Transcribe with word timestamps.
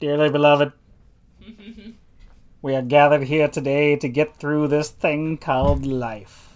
Dearly 0.00 0.30
beloved, 0.30 0.70
we 2.62 2.74
are 2.76 2.82
gathered 2.82 3.24
here 3.24 3.48
today 3.48 3.96
to 3.96 4.08
get 4.08 4.36
through 4.36 4.68
this 4.68 4.90
thing 4.90 5.36
called 5.36 5.84
life 5.84 6.54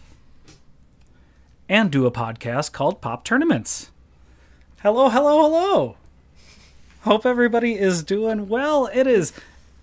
and 1.69 1.91
do 1.91 2.07
a 2.07 2.13
podcast 2.13 2.71
called 2.71 3.01
Pop 3.01 3.25
Tournaments. 3.25 3.91
Hello, 4.83 5.09
hello, 5.09 5.43
hello. 5.43 5.97
Hope 7.01 7.27
everybody 7.27 7.75
is 7.75 8.05
doing 8.05 8.49
well. 8.49 8.89
It 8.95 9.09
is 9.09 9.33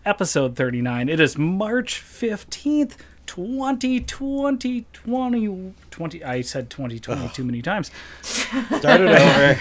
episode 0.05 0.55
39. 0.55 1.09
It 1.09 1.19
is 1.19 1.37
March 1.37 2.01
15th, 2.01 2.93
2020. 3.29 4.85
20, 4.91 5.73
20 5.91 6.23
I 6.23 6.41
said 6.41 6.71
2020 6.71 7.29
too 7.29 7.43
many 7.43 7.61
times. 7.61 7.91
Started 8.23 9.09
over. 9.09 9.59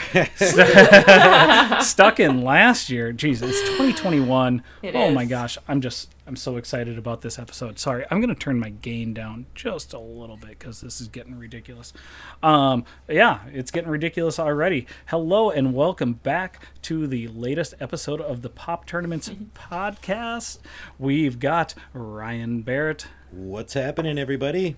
Stuck 1.82 2.18
in 2.18 2.42
last 2.42 2.88
year. 2.88 3.12
Jeez, 3.12 3.42
it's 3.42 3.60
2021. 3.60 4.62
It 4.82 4.94
oh 4.94 5.10
my 5.10 5.26
gosh, 5.26 5.58
I'm 5.68 5.82
just 5.82 6.08
I'm 6.28 6.36
so 6.36 6.58
excited 6.58 6.98
about 6.98 7.22
this 7.22 7.38
episode. 7.38 7.78
Sorry, 7.78 8.04
I'm 8.10 8.20
gonna 8.20 8.34
turn 8.34 8.60
my 8.60 8.68
gain 8.68 9.14
down 9.14 9.46
just 9.54 9.94
a 9.94 9.98
little 9.98 10.36
bit 10.36 10.58
because 10.58 10.82
this 10.82 11.00
is 11.00 11.08
getting 11.08 11.38
ridiculous. 11.38 11.94
Um, 12.42 12.84
yeah, 13.08 13.40
it's 13.50 13.70
getting 13.70 13.88
ridiculous 13.88 14.38
already. 14.38 14.86
Hello 15.06 15.48
and 15.48 15.72
welcome 15.72 16.12
back 16.12 16.68
to 16.82 17.06
the 17.06 17.28
latest 17.28 17.72
episode 17.80 18.20
of 18.20 18.42
the 18.42 18.50
Pop 18.50 18.84
Tournaments 18.84 19.30
podcast. 19.54 20.58
We've 20.98 21.40
got 21.40 21.72
Ryan 21.94 22.60
Barrett 22.60 23.06
What's 23.30 23.72
happening, 23.72 24.18
everybody? 24.18 24.76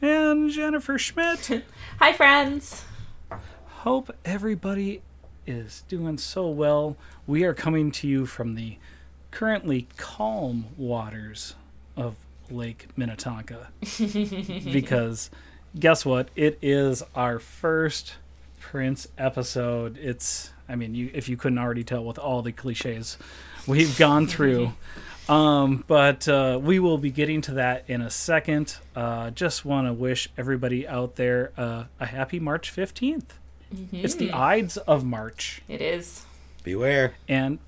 and 0.00 0.50
Jennifer 0.50 0.96
Schmidt. 0.96 1.62
Hi, 1.98 2.14
friends. 2.14 2.86
Hope 3.66 4.16
everybody 4.24 5.02
is 5.46 5.84
doing 5.88 6.16
so 6.16 6.48
well. 6.48 6.96
We 7.26 7.44
are 7.44 7.52
coming 7.52 7.90
to 7.90 8.08
you 8.08 8.24
from 8.24 8.54
the 8.54 8.78
currently 9.34 9.88
calm 9.96 10.64
waters 10.76 11.56
of 11.96 12.14
Lake 12.50 12.86
Minnetonka. 12.96 13.68
because 14.72 15.28
guess 15.78 16.06
what? 16.06 16.28
It 16.36 16.56
is 16.62 17.02
our 17.16 17.40
first 17.40 18.14
Prince 18.60 19.08
episode. 19.18 19.98
It's 19.98 20.52
I 20.68 20.76
mean, 20.76 20.94
you 20.94 21.10
if 21.12 21.28
you 21.28 21.36
couldn't 21.36 21.58
already 21.58 21.82
tell 21.84 22.04
with 22.04 22.18
all 22.18 22.42
the 22.42 22.52
cliches 22.52 23.18
we've 23.66 23.98
gone 23.98 24.26
through. 24.26 24.72
Um, 25.26 25.84
but 25.86 26.28
uh, 26.28 26.60
we 26.62 26.78
will 26.80 26.98
be 26.98 27.10
getting 27.10 27.40
to 27.40 27.54
that 27.54 27.84
in 27.88 28.02
a 28.02 28.10
second. 28.10 28.76
Uh, 28.94 29.30
just 29.30 29.64
want 29.64 29.86
to 29.86 29.94
wish 29.94 30.28
everybody 30.36 30.86
out 30.86 31.16
there 31.16 31.50
uh, 31.56 31.84
a 31.98 32.04
happy 32.04 32.38
March 32.38 32.70
15th. 32.70 33.30
It's 33.90 34.16
the 34.16 34.32
Ides 34.32 34.76
of 34.76 35.02
March. 35.02 35.62
It 35.66 35.80
is. 35.80 36.26
Beware. 36.62 37.14
And 37.26 37.58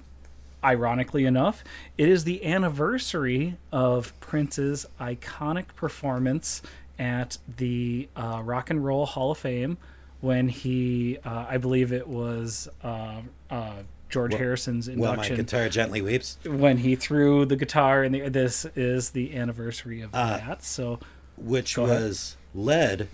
ironically 0.66 1.24
enough, 1.24 1.62
it 1.96 2.08
is 2.08 2.24
the 2.24 2.44
anniversary 2.44 3.56
of 3.72 4.18
Prince's 4.20 4.84
iconic 5.00 5.68
performance 5.76 6.60
at 6.98 7.38
the 7.56 8.08
uh, 8.16 8.42
Rock 8.44 8.70
and 8.70 8.84
Roll 8.84 9.06
Hall 9.06 9.30
of 9.30 9.38
Fame 9.38 9.78
when 10.20 10.48
he, 10.48 11.18
uh, 11.24 11.46
I 11.48 11.58
believe 11.58 11.92
it 11.92 12.08
was 12.08 12.68
uh, 12.82 13.20
uh, 13.50 13.72
George 14.08 14.34
Harrison's 14.34 14.88
induction. 14.88 15.00
Well, 15.00 15.16
my 15.16 15.28
guitar 15.36 15.68
gently 15.68 16.00
weeps. 16.02 16.38
when 16.44 16.78
he 16.78 16.96
threw 16.96 17.44
the 17.44 17.56
guitar. 17.56 18.02
And 18.02 18.14
the, 18.14 18.28
this 18.28 18.64
is 18.74 19.10
the 19.10 19.36
anniversary 19.36 20.00
of 20.00 20.10
Uh, 20.14 20.38
that. 20.38 20.64
So, 20.64 20.98
Which 21.36 21.76
Go 21.76 21.84
ahead. 21.84 22.02
was 22.02 22.36
led 22.54 23.08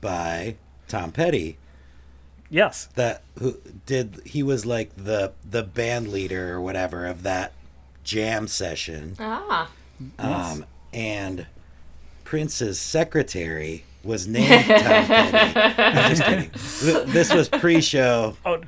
by 0.00 0.56
Tom 0.88 1.10
Petty. 1.10 1.56
Yes, 2.52 2.86
That 2.94 3.22
who 3.40 3.56
did 3.86 4.20
he 4.24 4.44
was 4.44 4.64
like 4.64 4.94
the 4.96 5.32
the 5.48 5.64
band 5.64 6.08
leader 6.12 6.52
or 6.54 6.60
whatever 6.60 7.06
of 7.06 7.24
that 7.24 7.52
jam 8.04 8.46
session. 8.46 9.16
Ah. 9.18 9.68
Um, 10.18 10.64
and 10.92 11.46
Prince's 12.24 12.78
secretary 12.78 13.84
was 14.04 14.26
named 14.26 14.64
Tom 14.66 14.76
Petty. 15.06 15.58
I'm 15.80 16.10
just 16.14 16.24
kidding. 16.24 17.12
This 17.12 17.32
was 17.32 17.48
pre-show. 17.48 18.36
Oh, 18.44 18.60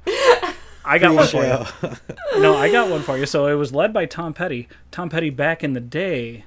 I 0.85 0.99
got 0.99 1.15
one 1.15 1.27
for 1.27 1.45
you. 1.45 1.91
No, 2.41 2.57
I 2.57 2.71
got 2.71 2.91
one 2.91 3.03
for 3.03 3.17
you. 3.17 3.27
So 3.27 3.47
it 3.47 3.55
was 3.55 3.73
led 3.73 3.93
by 3.93 4.07
Tom 4.07 4.35
Petty. 4.35 4.69
Tom 4.91 5.09
Petty 5.09 5.31
back 5.31 5.63
in 5.65 5.73
the 5.73 5.81
day, 5.81 6.45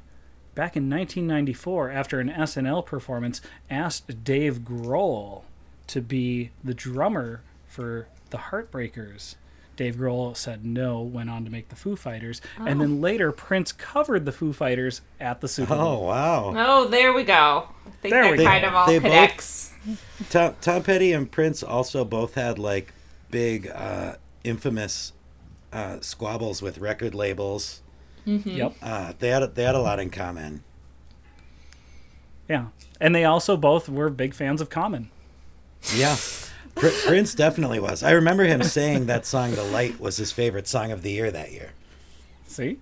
back 0.53 0.75
in 0.75 0.89
1994, 0.89 1.91
after 1.91 2.19
an 2.19 2.29
SNL 2.29 2.85
performance, 2.85 3.41
asked 3.69 4.23
Dave 4.23 4.59
Grohl 4.59 5.43
to 5.87 6.01
be 6.01 6.51
the 6.63 6.73
drummer 6.73 7.41
for 7.67 8.07
the 8.29 8.37
Heartbreakers. 8.37 9.35
Dave 9.75 9.95
Grohl 9.97 10.35
said 10.35 10.65
no, 10.65 11.01
went 11.01 11.29
on 11.29 11.45
to 11.45 11.51
make 11.51 11.69
the 11.69 11.75
Foo 11.75 11.95
Fighters, 11.95 12.41
and 12.59 12.81
then 12.81 12.99
later 12.99 13.31
Prince 13.31 13.71
covered 13.71 14.25
the 14.25 14.31
Foo 14.31 14.51
Fighters 14.51 15.01
at 15.19 15.39
the 15.39 15.47
Super 15.47 15.75
Bowl. 15.75 15.87
Oh 15.87 15.99
wow. 16.07 16.53
Oh, 16.55 16.87
there 16.87 17.13
we 17.13 17.23
go. 17.23 17.69
I 17.85 17.89
think 18.01 18.11
There 18.11 18.23
they're 18.23 18.31
we 18.31 18.37
go. 18.39 18.43
kind 18.45 18.65
of 18.65 18.73
all 18.73 18.87
They 18.87 18.97
both- 18.97 19.03
connects. 19.11 19.73
Tom, 20.31 20.55
Tom 20.61 20.81
Petty 20.83 21.13
and 21.13 21.31
Prince 21.31 21.61
also 21.61 22.03
both 22.03 22.33
had 22.33 22.57
like 22.57 22.91
big, 23.29 23.67
uh, 23.67 24.15
infamous 24.43 25.13
uh, 25.71 25.97
squabbles 26.01 26.61
with 26.63 26.79
record 26.79 27.13
labels. 27.13 27.81
Yep. 28.25 28.75
Uh, 28.81 29.13
they 29.19 29.29
had 29.29 29.53
they 29.55 29.63
had 29.63 29.75
a 29.75 29.79
lot 29.79 29.99
in 29.99 30.09
common. 30.09 30.63
Yeah. 32.49 32.67
And 32.99 33.13
they 33.13 33.25
also 33.25 33.55
both 33.57 33.87
were 33.89 34.09
big 34.09 34.33
fans 34.33 34.59
of 34.59 34.69
Common. 34.69 35.11
Yeah, 35.95 36.17
Prince 36.75 37.33
definitely 37.33 37.79
was. 37.79 38.03
I 38.03 38.11
remember 38.11 38.43
him 38.43 38.61
saying 38.63 39.05
that 39.07 39.25
song 39.25 39.51
"The 39.55 39.63
Light" 39.63 39.99
was 39.99 40.17
his 40.17 40.31
favorite 40.31 40.67
song 40.67 40.91
of 40.91 41.01
the 41.01 41.11
year 41.11 41.31
that 41.31 41.51
year. 41.51 41.71
See? 42.47 42.77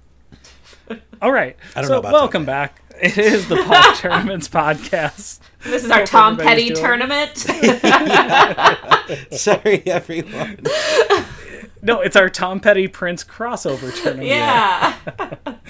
All 1.21 1.31
right. 1.31 1.55
I 1.75 1.81
don't 1.81 1.88
so 1.88 1.93
know 1.93 1.99
about 1.99 2.13
welcome 2.13 2.45
back. 2.45 2.81
It 3.01 3.17
is 3.17 3.47
the 3.47 3.57
Pop 3.57 3.95
Tournaments 3.99 4.47
podcast. 4.47 5.39
This 5.63 5.83
is 5.83 5.91
our 5.91 6.05
Tom 6.05 6.38
Petty 6.38 6.69
doing- 6.69 6.81
tournament. 6.81 7.38
Sorry, 9.31 9.83
everyone. 9.87 10.59
No, 11.81 12.01
it's 12.01 12.16
our 12.16 12.29
Tom 12.29 12.59
Petty 12.59 12.87
Prince 12.87 13.23
crossover 13.23 13.93
tournament. 14.01 14.27
yeah. 14.27 14.95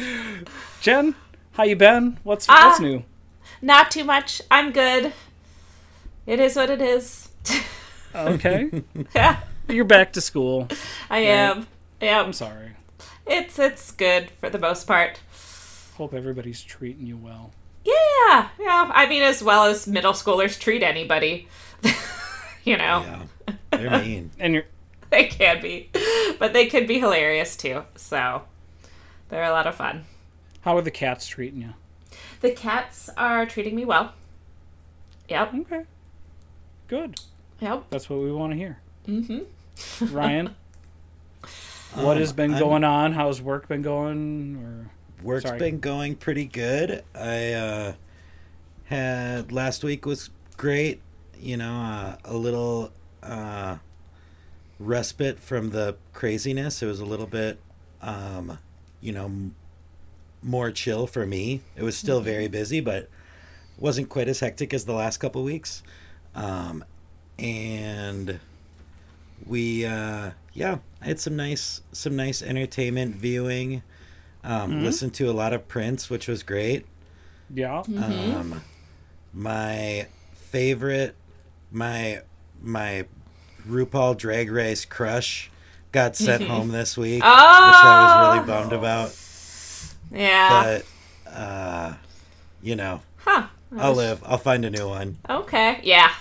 Jen, 0.82 1.16
how 1.54 1.64
you 1.64 1.76
been? 1.76 2.18
What's 2.24 2.46
Ah. 2.50 2.68
what's 2.70 2.80
new? 2.80 3.04
Not 3.62 3.90
too 3.92 4.04
much. 4.04 4.42
I'm 4.52 4.72
good. 4.72 5.14
It 6.26 6.40
is 6.40 6.56
what 6.56 6.70
it 6.70 6.82
is. 6.82 7.30
Okay. 8.16 8.82
yeah, 9.14 9.42
You're 9.68 9.84
back 9.84 10.14
to 10.14 10.22
school. 10.22 10.70
I 11.10 11.18
am. 11.20 11.68
Yeah, 12.00 12.22
I'm 12.22 12.32
sorry. 12.32 12.72
it's 13.28 13.60
it's 13.60 13.92
good 13.92 14.30
for 14.40 14.50
the 14.50 14.58
most 14.58 14.88
part. 14.88 15.20
Hope 15.98 16.14
everybody's 16.14 16.64
treating 16.64 17.06
you 17.08 17.18
well. 17.18 17.52
Yeah, 17.84 18.48
yeah. 18.58 18.90
I 18.94 19.06
mean, 19.10 19.22
as 19.22 19.44
well 19.44 19.66
as 19.66 19.86
middle 19.86 20.14
schoolers 20.14 20.58
treat 20.58 20.82
anybody. 20.82 21.50
you 22.64 22.78
know, 22.78 23.04
Yeah, 23.06 23.54
they're 23.72 24.02
mean. 24.02 24.32
And 24.40 24.54
you're 24.54 24.64
they 25.10 25.26
can 25.26 25.62
be, 25.62 25.90
but 26.40 26.54
they 26.54 26.68
could 26.68 26.88
be 26.88 27.00
hilarious 27.00 27.58
too. 27.58 27.84
So 27.98 28.44
they're 29.28 29.44
a 29.44 29.52
lot 29.52 29.68
of 29.68 29.76
fun. 29.76 30.06
how 30.62 30.78
are 30.78 30.82
the 30.82 30.90
cats 30.90 31.28
treating 31.28 31.62
you? 31.62 31.74
The 32.40 32.52
cats 32.52 33.10
are 33.18 33.46
treating 33.46 33.76
me 33.76 33.84
well. 33.84 34.14
Yep. 35.28 35.54
Okay. 35.54 35.84
Good. 36.88 37.20
Yep. 37.60 37.86
That's 37.90 38.10
what 38.10 38.20
we 38.20 38.32
want 38.32 38.52
to 38.54 38.58
hear. 38.58 38.78
Mm-hmm. 39.08 40.14
Ryan, 40.16 40.56
what 41.94 42.18
has 42.18 42.34
been 42.34 42.52
I'm- 42.54 42.60
going 42.60 42.84
on? 42.84 43.14
How's 43.14 43.42
work 43.42 43.68
been 43.68 43.82
going? 43.82 44.58
Or 44.58 44.92
Work's 45.24 45.46
Sorry. 45.48 45.60
been 45.60 45.80
going 45.80 46.16
pretty 46.16 46.46
good. 46.46 47.04
I 47.14 47.54
uh, 47.54 47.94
had 48.86 49.52
last 49.52 49.84
week 49.84 50.06
was 50.06 50.30
great. 50.58 51.02
You 51.40 51.58
know, 51.58 51.74
uh, 51.74 52.16
a 52.26 52.34
little 52.36 52.92
uh, 53.22 53.78
respite 54.80 55.40
from 55.40 55.72
the 55.72 55.96
craziness. 56.14 56.82
It 56.82 56.86
was 56.88 57.00
a 57.00 57.06
little 57.06 57.28
bit, 57.28 57.60
um, 58.02 58.58
you 59.02 59.12
know, 59.12 59.26
m- 59.26 59.56
more 60.42 60.72
chill 60.72 61.08
for 61.08 61.26
me. 61.26 61.62
It 61.76 61.84
was 61.84 61.98
still 61.98 62.22
very 62.22 62.48
busy, 62.48 62.80
but 62.80 63.10
wasn't 63.78 64.10
quite 64.10 64.28
as 64.30 64.40
hectic 64.40 64.74
as 64.74 64.86
the 64.86 64.94
last 64.94 65.18
couple 65.18 65.44
weeks, 65.44 65.84
um, 66.36 66.84
and 67.40 68.40
we 69.46 69.86
uh, 69.86 70.32
yeah, 70.54 70.78
I 71.02 71.06
had 71.06 71.20
some 71.20 71.36
nice 71.36 71.82
some 71.92 72.16
nice 72.16 72.42
entertainment 72.42 73.16
viewing. 73.16 73.84
Um, 74.44 74.84
Listened 74.84 75.16
to 75.16 75.30
a 75.30 75.34
lot 75.34 75.54
of 75.54 75.68
Prince, 75.68 76.10
which 76.10 76.28
was 76.28 76.44
great. 76.44 76.86
Yeah. 77.54 77.80
Um, 77.80 78.62
my 79.34 80.08
favorite, 80.34 81.16
my 81.72 82.22
my 82.62 83.06
RuPaul 83.68 84.18
Drag 84.18 84.52
Race 84.52 84.86
crush 84.86 85.50
got 85.92 86.16
sent 86.16 86.44
home 86.44 86.70
this 86.70 86.98
week, 86.98 87.24
which 87.24 87.26
I 87.26 88.36
was 88.36 88.36
really 88.36 88.48
bummed 88.48 88.74
about. 88.74 89.18
Yeah. 90.12 90.80
But 91.26 91.32
uh, 91.32 91.94
you 92.62 92.76
know, 92.76 93.02
huh. 93.18 93.48
I'll 93.78 93.94
live. 93.94 94.22
I'll 94.26 94.38
find 94.38 94.64
a 94.64 94.70
new 94.70 94.88
one. 94.88 95.18
Okay. 95.30 95.80
Yeah. 95.84 96.14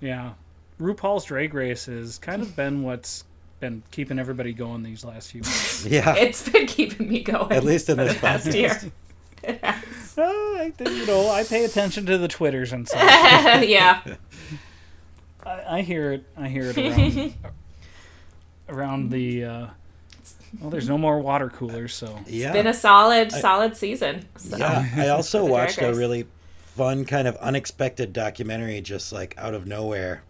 Yeah. 0.00 0.32
RuPaul's 0.80 1.24
Drag 1.24 1.52
Race 1.54 1.86
has 1.86 2.18
kind 2.18 2.40
of 2.42 2.54
been 2.54 2.82
what's 2.82 3.24
been 3.60 3.82
keeping 3.90 4.18
everybody 4.18 4.52
going 4.52 4.82
these 4.84 5.04
last 5.04 5.32
few 5.32 5.40
months. 5.42 5.84
Yeah, 5.88 6.14
It's 6.16 6.48
been 6.48 6.66
keeping 6.66 7.08
me 7.08 7.22
going. 7.22 7.50
at 7.52 7.64
least 7.64 7.88
in 7.88 7.96
this 7.96 8.16
past 8.18 8.46
podcast. 8.46 8.54
year. 8.54 8.92
It 9.42 9.64
has. 9.64 10.18
Uh, 10.18 10.22
I, 10.22 10.72
you 10.80 11.06
know, 11.06 11.28
I 11.30 11.44
pay 11.44 11.64
attention 11.64 12.06
to 12.06 12.18
the 12.18 12.28
Twitters 12.28 12.72
and 12.72 12.86
stuff. 12.88 13.00
yeah. 13.64 14.02
I, 15.44 15.78
I 15.78 15.82
hear 15.82 16.12
it. 16.12 16.24
I 16.36 16.48
hear 16.48 16.64
it 16.70 16.76
around, 16.78 17.34
around 18.68 19.10
the. 19.10 19.44
Uh, 19.44 19.66
well, 20.60 20.70
there's 20.70 20.88
no 20.88 20.98
more 20.98 21.20
water 21.20 21.50
coolers, 21.50 21.92
so 21.94 22.18
Yeah, 22.26 22.48
It's 22.48 22.52
Been 22.52 22.66
a 22.66 22.74
solid, 22.74 23.30
solid 23.30 23.76
season. 23.76 24.24
So. 24.36 24.56
yeah. 24.56 24.88
I 24.96 25.08
also 25.08 25.44
watched 25.44 25.78
a 25.82 25.92
really 25.94 26.26
fun, 26.78 27.04
kind 27.04 27.26
of 27.26 27.34
unexpected 27.36 28.12
documentary, 28.12 28.80
just 28.80 29.12
like 29.12 29.34
out 29.36 29.52
of 29.52 29.66
nowhere. 29.66 30.22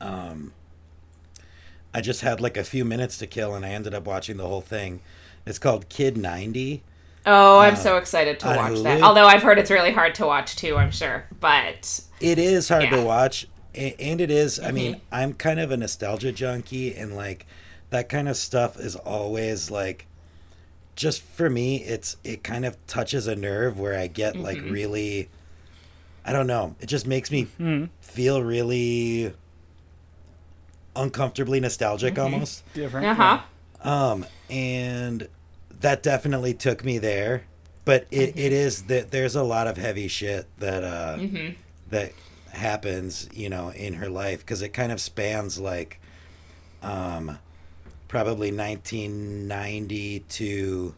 Um, 0.00 0.52
I 1.92 2.00
just 2.00 2.20
had 2.20 2.40
like 2.40 2.56
a 2.56 2.62
few 2.62 2.84
minutes 2.84 3.18
to 3.18 3.26
kill, 3.26 3.54
and 3.54 3.66
I 3.66 3.70
ended 3.70 3.92
up 3.92 4.06
watching 4.06 4.36
the 4.36 4.46
whole 4.46 4.60
thing. 4.60 5.00
It's 5.44 5.58
called 5.58 5.88
Kid 5.88 6.16
Ninety. 6.16 6.84
Oh, 7.26 7.58
I'm 7.58 7.74
um, 7.74 7.80
so 7.80 7.96
excited 7.96 8.38
to 8.40 8.46
watch 8.46 8.80
that. 8.82 9.02
Although 9.02 9.26
I've 9.26 9.42
heard 9.42 9.58
it's 9.58 9.72
really 9.72 9.90
hard 9.90 10.14
to 10.16 10.26
watch 10.26 10.54
too, 10.54 10.76
I'm 10.76 10.92
sure. 10.92 11.26
But 11.40 12.00
It 12.20 12.38
is 12.38 12.68
hard 12.68 12.84
Yeah. 12.84 12.90
to 12.90 13.02
watch, 13.02 13.48
and 13.74 14.20
it 14.20 14.30
is. 14.30 14.60
I 14.60 14.70
mean, 14.70 14.94
mm-hmm. 14.94 15.14
I'm 15.14 15.32
kind 15.34 15.58
of 15.58 15.72
a 15.72 15.76
nostalgia 15.76 16.30
junkie, 16.30 16.94
and 16.94 17.16
like 17.16 17.44
that 17.90 18.08
kind 18.08 18.28
of 18.28 18.36
stuff 18.36 18.78
is 18.78 18.94
always 18.94 19.68
like, 19.68 20.06
just 20.94 21.22
for 21.22 21.50
me, 21.50 21.78
it's 21.78 22.16
it 22.22 22.44
kind 22.44 22.64
of 22.64 22.76
touches 22.86 23.26
a 23.26 23.34
nerve 23.34 23.80
where 23.80 23.98
I 23.98 24.06
get 24.06 24.36
like 24.36 24.58
mm-hmm. 24.58 24.72
really, 24.72 25.28
I 26.24 26.32
don't 26.32 26.46
know. 26.46 26.74
It 26.80 26.86
just 26.86 27.06
makes 27.06 27.30
me 27.30 27.48
feel 28.00 28.42
really 28.42 29.32
uncomfortably 30.94 31.60
nostalgic 31.60 32.18
almost. 32.18 32.62
different. 32.74 33.06
uh 33.06 33.14
huh. 33.14 33.40
Um, 33.88 34.26
and 34.50 35.28
that 35.80 36.02
definitely 36.02 36.54
took 36.54 36.84
me 36.84 36.98
there. 36.98 37.44
But 37.84 38.06
it, 38.12 38.38
it 38.38 38.52
is 38.52 38.84
that 38.84 39.10
there's 39.10 39.34
a 39.34 39.42
lot 39.42 39.66
of 39.66 39.76
heavy 39.76 40.06
shit 40.06 40.46
that 40.58 40.84
uh 40.84 41.18
that 41.90 42.12
happens, 42.52 43.28
you 43.34 43.48
know, 43.48 43.70
in 43.70 43.94
her 43.94 44.08
life 44.08 44.40
because 44.40 44.62
it 44.62 44.68
kind 44.68 44.92
of 44.92 45.00
spans 45.00 45.58
like 45.58 45.98
um 46.82 47.38
probably 48.06 48.52
1990 48.52 50.20
to 50.20 50.94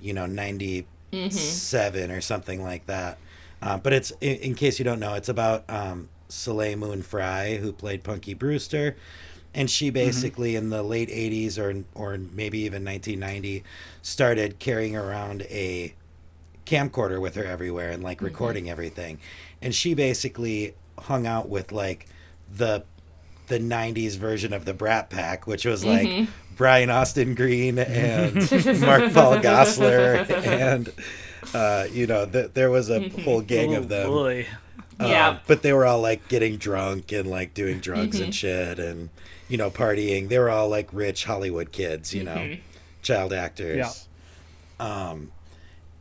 you 0.00 0.12
know 0.12 0.26
97 0.26 2.10
or 2.10 2.20
something 2.20 2.62
like 2.64 2.86
that. 2.86 3.18
Uh, 3.60 3.76
but 3.78 3.92
it's 3.92 4.10
in, 4.20 4.36
in 4.36 4.54
case 4.54 4.78
you 4.78 4.84
don't 4.84 5.00
know, 5.00 5.14
it's 5.14 5.28
about 5.28 5.64
um, 5.68 6.08
Soleil 6.28 6.76
Moon 6.76 7.02
Frye 7.02 7.56
who 7.56 7.72
played 7.72 8.02
Punky 8.02 8.34
Brewster, 8.34 8.96
and 9.54 9.70
she 9.70 9.90
basically 9.90 10.56
in 10.56 10.70
the 10.70 10.82
late 10.82 11.08
80s 11.08 11.58
or 11.58 11.84
or 11.94 12.18
maybe 12.18 12.60
even 12.60 12.84
1990 12.84 13.64
started 14.02 14.58
carrying 14.58 14.96
around 14.96 15.42
a 15.42 15.94
camcorder 16.66 17.20
with 17.20 17.34
her 17.34 17.44
everywhere 17.44 17.90
and 17.90 18.02
like 18.02 18.20
recording 18.20 18.68
everything, 18.70 19.18
and 19.60 19.74
she 19.74 19.94
basically 19.94 20.74
hung 20.98 21.26
out 21.26 21.48
with 21.48 21.72
like 21.72 22.06
the 22.52 22.84
the 23.48 23.58
90s 23.58 24.16
version 24.16 24.52
of 24.52 24.66
the 24.66 24.74
Brat 24.74 25.08
Pack, 25.10 25.46
which 25.46 25.64
was 25.64 25.84
like 25.84 26.28
Brian 26.56 26.90
Austin 26.90 27.34
Green 27.34 27.78
and 27.78 28.34
Mark 28.80 29.12
Paul 29.12 29.38
Gosselaar 29.38 30.28
and 30.46 30.92
uh, 31.54 31.86
you 31.92 32.06
know, 32.06 32.26
th- 32.26 32.50
there 32.54 32.70
was 32.70 32.90
a 32.90 33.08
whole 33.24 33.40
gang 33.40 33.74
Oh, 33.74 33.78
of 33.78 33.88
them. 33.88 34.08
boy. 34.10 34.46
Uh, 35.00 35.06
Yeah. 35.06 35.38
but 35.46 35.62
they 35.62 35.72
were 35.72 35.86
all 35.86 36.00
like 36.00 36.28
getting 36.28 36.56
drunk 36.56 37.12
and 37.12 37.28
like 37.30 37.54
doing 37.54 37.78
drugs 37.78 38.18
and 38.20 38.34
shit 38.34 38.78
and 38.80 39.10
you 39.48 39.56
know 39.56 39.70
partying. 39.70 40.28
They 40.28 40.38
were 40.38 40.50
all 40.50 40.68
like 40.68 40.88
rich 40.92 41.24
Hollywood 41.24 41.70
kids, 41.72 42.12
you 42.14 42.24
know, 42.24 42.56
child 43.02 43.32
actors. 43.32 44.08
Um, 44.80 45.30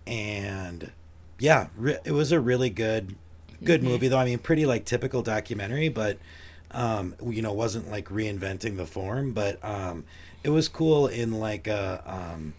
and 0.05 0.91
yeah, 1.39 1.67
re- 1.75 1.99
it 2.05 2.11
was 2.11 2.31
a 2.31 2.39
really 2.39 2.69
good, 2.69 3.15
good 3.63 3.83
movie 3.83 4.07
though. 4.07 4.17
I 4.17 4.25
mean, 4.25 4.39
pretty 4.39 4.65
like 4.65 4.85
typical 4.85 5.21
documentary, 5.21 5.89
but 5.89 6.17
um, 6.71 7.15
you 7.25 7.41
know, 7.41 7.53
wasn't 7.53 7.89
like 7.89 8.09
reinventing 8.09 8.77
the 8.77 8.85
form, 8.85 9.31
but 9.33 9.63
um, 9.63 10.05
it 10.43 10.49
was 10.49 10.67
cool 10.67 11.07
in 11.07 11.31
like 11.39 11.67
a 11.67 12.03
um, 12.05 12.53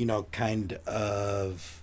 you 0.00 0.06
know, 0.06 0.22
kind 0.32 0.78
of 0.86 1.82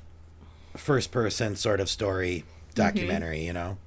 first 0.76 1.12
person 1.12 1.56
sort 1.56 1.80
of 1.80 1.88
story 1.88 2.44
documentary, 2.74 3.46
you 3.46 3.54
know. 3.54 3.78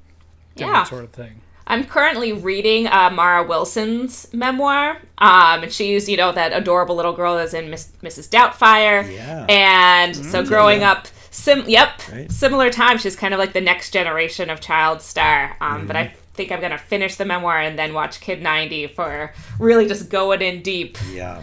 Different 0.54 0.76
Yeah. 0.78 0.84
sort 0.84 1.04
of 1.04 1.10
thing. 1.10 1.40
I'm 1.66 1.84
currently 1.84 2.32
reading 2.32 2.86
uh, 2.86 3.10
Mara 3.10 3.42
Wilson's 3.44 4.32
memoir. 4.32 4.98
Um, 5.18 5.64
and 5.64 5.72
she's, 5.72 6.08
you 6.08 6.16
know, 6.16 6.30
that 6.32 6.52
adorable 6.52 6.94
little 6.96 7.12
girl 7.12 7.36
that's 7.36 7.54
in 7.54 7.70
Miss, 7.70 7.88
Mrs. 8.02 8.28
Doubtfire. 8.28 9.12
Yeah. 9.12 9.46
And 9.48 10.14
so 10.16 10.44
growing 10.44 10.80
yeah. 10.80 10.92
up, 10.92 11.08
sim, 11.30 11.64
yep, 11.68 11.90
Right. 12.12 12.30
similar 12.30 12.70
time. 12.70 12.98
She's 12.98 13.16
kind 13.16 13.34
of 13.34 13.38
like 13.38 13.52
the 13.52 13.60
next 13.60 13.90
generation 13.92 14.48
of 14.50 14.60
child 14.60 15.02
star. 15.02 15.56
Um, 15.60 15.86
But 15.88 15.96
I 15.96 16.04
Mm-hmm. 16.06 16.14
think 16.34 16.52
I'm 16.52 16.60
gonna 16.60 16.78
finish 16.78 17.16
the 17.16 17.24
memoir 17.24 17.58
and 17.60 17.76
then 17.78 17.94
watch 17.94 18.20
Kid 18.20 18.42
90 18.42 18.86
for 18.88 19.32
really 19.58 19.86
just 19.88 20.08
going 20.08 20.40
in 20.42 20.62
deep 20.62 20.98
Yeah. 21.12 21.42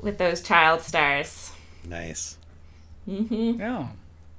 with 0.00 0.18
those 0.18 0.40
child 0.40 0.80
stars. 0.82 1.41
Nice. 1.86 2.38
Mm-hmm. 3.08 3.60
Yeah, 3.60 3.88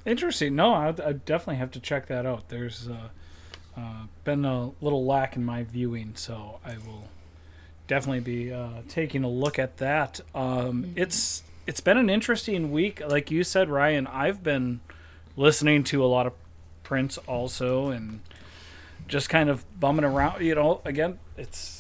interesting. 0.06 0.56
No, 0.56 0.74
I, 0.74 0.88
I 0.90 1.14
definitely 1.14 1.58
have 1.58 1.72
to 1.72 1.80
check 1.80 2.08
that 2.08 2.26
out. 2.26 2.50
There's 2.50 2.88
uh, 2.88 3.10
uh, 3.78 4.04
been 4.24 4.46
a 4.46 4.72
little 4.82 5.06
lack 5.06 5.36
in 5.36 5.44
my 5.44 5.64
viewing, 5.64 6.14
so 6.16 6.60
I 6.66 6.78
will 6.78 7.10
definitely 7.88 8.22
be 8.22 8.54
uh, 8.54 8.82
taking 8.88 9.24
a 9.24 9.30
look 9.30 9.60
at 9.60 9.78
that. 9.78 10.22
Um, 10.34 10.94
It's 10.96 11.44
it's 11.68 11.82
been 11.82 11.98
an 11.98 12.10
interesting 12.10 12.72
week, 12.72 13.02
like 13.08 13.32
you 13.32 13.44
said, 13.44 13.70
Ryan. 13.70 14.08
I've 14.08 14.44
been 14.44 14.82
listening 15.36 15.84
to 15.86 16.04
a 16.04 16.08
lot 16.08 16.26
of 16.28 16.34
Prince 16.84 17.18
also, 17.20 17.90
and 17.90 18.22
just 19.08 19.30
kind 19.30 19.50
of 19.50 19.66
bumming 19.80 20.06
around. 20.06 20.42
You 20.42 20.56
know, 20.56 20.82
again, 20.86 21.20
it's. 21.38 21.73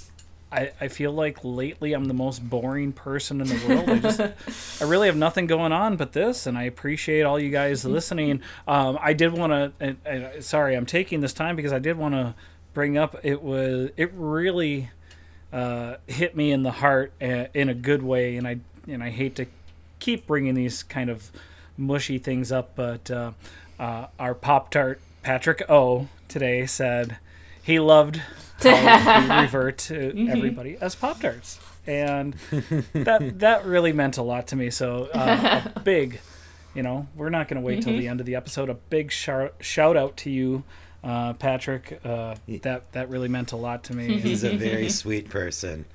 I, 0.53 0.71
I 0.79 0.87
feel 0.87 1.11
like 1.11 1.43
lately 1.43 1.93
I'm 1.93 2.05
the 2.05 2.13
most 2.13 2.47
boring 2.47 2.93
person 2.93 3.41
in 3.41 3.47
the 3.47 3.67
world. 3.67 3.89
I 3.89 3.97
just 3.99 4.19
I 4.81 4.85
really 4.85 5.07
have 5.07 5.17
nothing 5.17 5.47
going 5.47 5.71
on 5.71 5.97
but 5.97 6.13
this, 6.13 6.45
and 6.45 6.57
I 6.57 6.63
appreciate 6.63 7.23
all 7.23 7.39
you 7.39 7.49
guys 7.49 7.83
listening. 7.85 8.41
Um, 8.67 8.97
I 9.01 9.13
did 9.13 9.33
want 9.33 9.79
to. 9.79 10.41
Sorry, 10.41 10.75
I'm 10.75 10.85
taking 10.85 11.21
this 11.21 11.33
time 11.33 11.55
because 11.55 11.73
I 11.73 11.79
did 11.79 11.97
want 11.97 12.13
to 12.13 12.35
bring 12.73 12.97
up. 12.97 13.17
It 13.23 13.41
was 13.41 13.89
it 13.97 14.11
really 14.13 14.91
uh, 15.51 15.95
hit 16.07 16.35
me 16.35 16.51
in 16.51 16.63
the 16.63 16.71
heart 16.71 17.13
uh, 17.21 17.45
in 17.53 17.69
a 17.69 17.73
good 17.73 18.03
way, 18.03 18.37
and 18.37 18.47
I 18.47 18.59
and 18.87 19.03
I 19.03 19.09
hate 19.09 19.35
to 19.37 19.47
keep 19.99 20.27
bringing 20.27 20.53
these 20.53 20.83
kind 20.83 21.09
of 21.09 21.31
mushy 21.77 22.17
things 22.19 22.51
up, 22.51 22.75
but 22.75 23.09
uh, 23.09 23.31
uh, 23.79 24.07
our 24.19 24.35
Pop 24.35 24.69
Tart 24.69 25.01
Patrick 25.23 25.63
O 25.69 26.09
today 26.27 26.65
said 26.65 27.17
he 27.61 27.79
loved 27.79 28.21
we 28.63 29.35
revert 29.41 29.77
to 29.79 30.27
everybody 30.29 30.77
as 30.79 30.95
Pop 30.95 31.19
Tarts, 31.21 31.59
and 31.87 32.33
that 32.93 33.39
that 33.39 33.65
really 33.65 33.93
meant 33.93 34.17
a 34.17 34.23
lot 34.23 34.47
to 34.47 34.55
me. 34.55 34.69
So 34.69 35.09
uh, 35.13 35.61
a 35.75 35.79
big, 35.83 36.19
you 36.73 36.83
know, 36.83 37.07
we're 37.15 37.29
not 37.29 37.47
going 37.47 37.61
to 37.61 37.65
wait 37.65 37.83
till 37.83 37.97
the 37.97 38.07
end 38.07 38.19
of 38.19 38.25
the 38.25 38.35
episode. 38.35 38.69
A 38.69 38.73
big 38.75 39.11
shout 39.11 39.53
shout 39.59 39.97
out 39.97 40.17
to 40.17 40.29
you. 40.29 40.63
Uh, 41.03 41.33
Patrick, 41.33 41.99
uh, 42.05 42.35
that 42.61 42.91
that 42.93 43.09
really 43.09 43.27
meant 43.27 43.51
a 43.51 43.57
lot 43.57 43.83
to 43.85 43.93
me, 43.95 44.19
He's 44.19 44.43
a 44.45 44.55
very 44.55 44.87
sweet 44.89 45.29
person. 45.29 45.85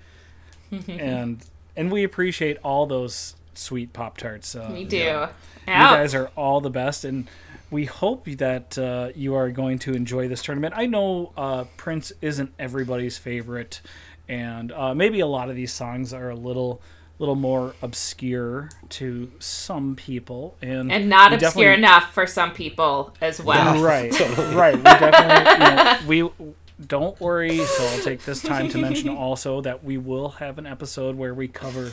Mm-hmm. 0.70 0.90
and 1.00 1.44
and 1.76 1.90
we 1.90 2.04
appreciate 2.04 2.58
all 2.62 2.84
those 2.84 3.34
sweet 3.54 3.92
pop 3.94 4.18
tarts. 4.18 4.54
Uh, 4.54 4.68
We 4.72 4.84
do. 4.84 4.96
you 4.96 5.02
Yeah. 5.02 5.30
guys 5.66 6.14
are 6.14 6.30
all 6.36 6.60
the 6.60 6.68
best, 6.70 7.04
and 7.06 7.26
we 7.70 7.84
hope 7.84 8.26
that 8.26 8.78
uh, 8.78 9.10
you 9.14 9.34
are 9.34 9.50
going 9.50 9.78
to 9.80 9.94
enjoy 9.94 10.28
this 10.28 10.42
tournament. 10.42 10.74
I 10.76 10.86
know 10.86 11.32
uh, 11.36 11.64
Prince 11.76 12.12
isn't 12.22 12.52
everybody's 12.58 13.18
favorite, 13.18 13.80
and 14.28 14.72
uh, 14.72 14.94
maybe 14.94 15.20
a 15.20 15.26
lot 15.26 15.50
of 15.50 15.56
these 15.56 15.72
songs 15.72 16.12
are 16.12 16.30
a 16.30 16.36
little 16.36 16.80
little 17.18 17.34
more 17.34 17.74
obscure 17.82 18.70
to 18.88 19.30
some 19.38 19.96
people, 19.96 20.56
and 20.62 20.90
and 20.90 21.08
not 21.08 21.32
obscure 21.32 21.72
enough 21.72 22.12
for 22.12 22.26
some 22.26 22.52
people 22.52 23.14
as 23.20 23.40
well. 23.42 23.82
Right, 23.88 24.12
right. 24.54 24.76
We 24.76 24.82
definitely, 24.82 25.52
you 25.52 25.76
know, 25.76 25.98
we 26.06 26.54
don't 26.86 27.20
worry. 27.20 27.58
So 27.58 27.84
I'll 27.84 28.02
take 28.02 28.24
this 28.24 28.42
time 28.42 28.68
to 28.70 28.78
mention 28.78 29.08
also 29.16 29.60
that 29.62 29.84
we 29.84 29.98
will 29.98 30.30
have 30.30 30.58
an 30.58 30.66
episode 30.66 31.16
where 31.16 31.34
we 31.34 31.48
cover 31.48 31.92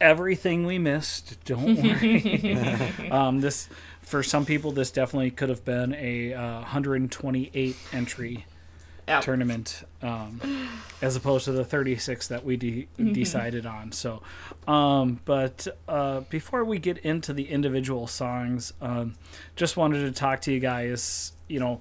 everything 0.00 0.66
we 0.66 0.78
missed. 0.78 1.42
Don't 1.44 1.76
worry. 1.76 3.10
um, 3.10 3.40
this 3.40 3.68
for 4.08 4.22
some 4.22 4.44
people, 4.46 4.72
this 4.72 4.90
definitely 4.90 5.30
could 5.30 5.48
have 5.50 5.64
been 5.64 5.94
a 5.94 6.32
uh, 6.34 6.60
128 6.60 7.76
entry 7.92 8.46
Yep. 9.06 9.22
tournament 9.22 9.84
um, 10.02 10.38
as 11.00 11.16
opposed 11.16 11.46
to 11.46 11.52
the 11.52 11.64
36 11.64 12.28
that 12.28 12.44
we 12.44 12.58
de- 12.58 12.88
decided 12.98 13.64
on. 13.64 13.90
So, 13.90 14.22
um, 14.66 15.20
but 15.24 15.66
uh, 15.88 16.20
before 16.28 16.62
we 16.62 16.78
get 16.78 16.98
into 16.98 17.32
the 17.32 17.48
individual 17.48 18.06
songs, 18.06 18.74
um, 18.82 19.14
just 19.56 19.78
wanted 19.78 20.00
to 20.00 20.12
talk 20.12 20.42
to 20.42 20.52
you 20.52 20.60
guys. 20.60 21.32
You 21.48 21.58
know, 21.58 21.80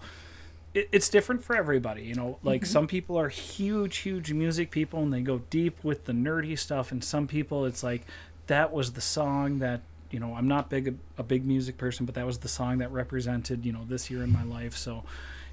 it, 0.74 0.88
it's 0.94 1.10
different 1.10 1.44
for 1.44 1.54
everybody. 1.58 2.04
You 2.04 2.16
know, 2.16 2.40
like 2.44 2.66
some 2.66 2.88
people 2.88 3.20
are 3.20 3.28
huge, 3.28 3.98
huge 3.98 4.32
music 4.32 4.72
people 4.72 5.04
and 5.04 5.12
they 5.12 5.20
go 5.20 5.40
deep 5.50 5.84
with 5.84 6.06
the 6.06 6.14
nerdy 6.14 6.58
stuff, 6.58 6.94
and 6.94 7.04
some 7.04 7.28
people 7.28 7.66
it's 7.66 7.84
like 7.84 8.04
that 8.48 8.72
was 8.72 8.94
the 8.94 9.02
song 9.02 9.60
that. 9.60 9.82
You 10.12 10.20
know, 10.20 10.36
I'm 10.36 10.48
not 10.48 10.70
big 10.70 10.98
a 11.18 11.24
big 11.24 11.46
music 11.46 11.78
person, 11.78 12.06
but 12.06 12.16
that 12.16 12.26
was 12.26 12.40
the 12.40 12.48
song 12.48 12.78
that 12.80 12.92
represented 12.92 13.66
you 13.66 13.72
know 13.72 13.86
this 13.88 14.10
year 14.10 14.24
in 14.24 14.32
my 14.32 14.44
life. 14.44 14.76
So, 14.76 15.04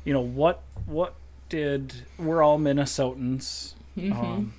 you 0.05 0.13
know 0.13 0.21
what 0.21 0.63
what 0.87 1.15
did 1.49 1.93
we're 2.19 2.43
all 2.43 2.59
Minnesotans 2.59 3.75
um, 3.97 4.55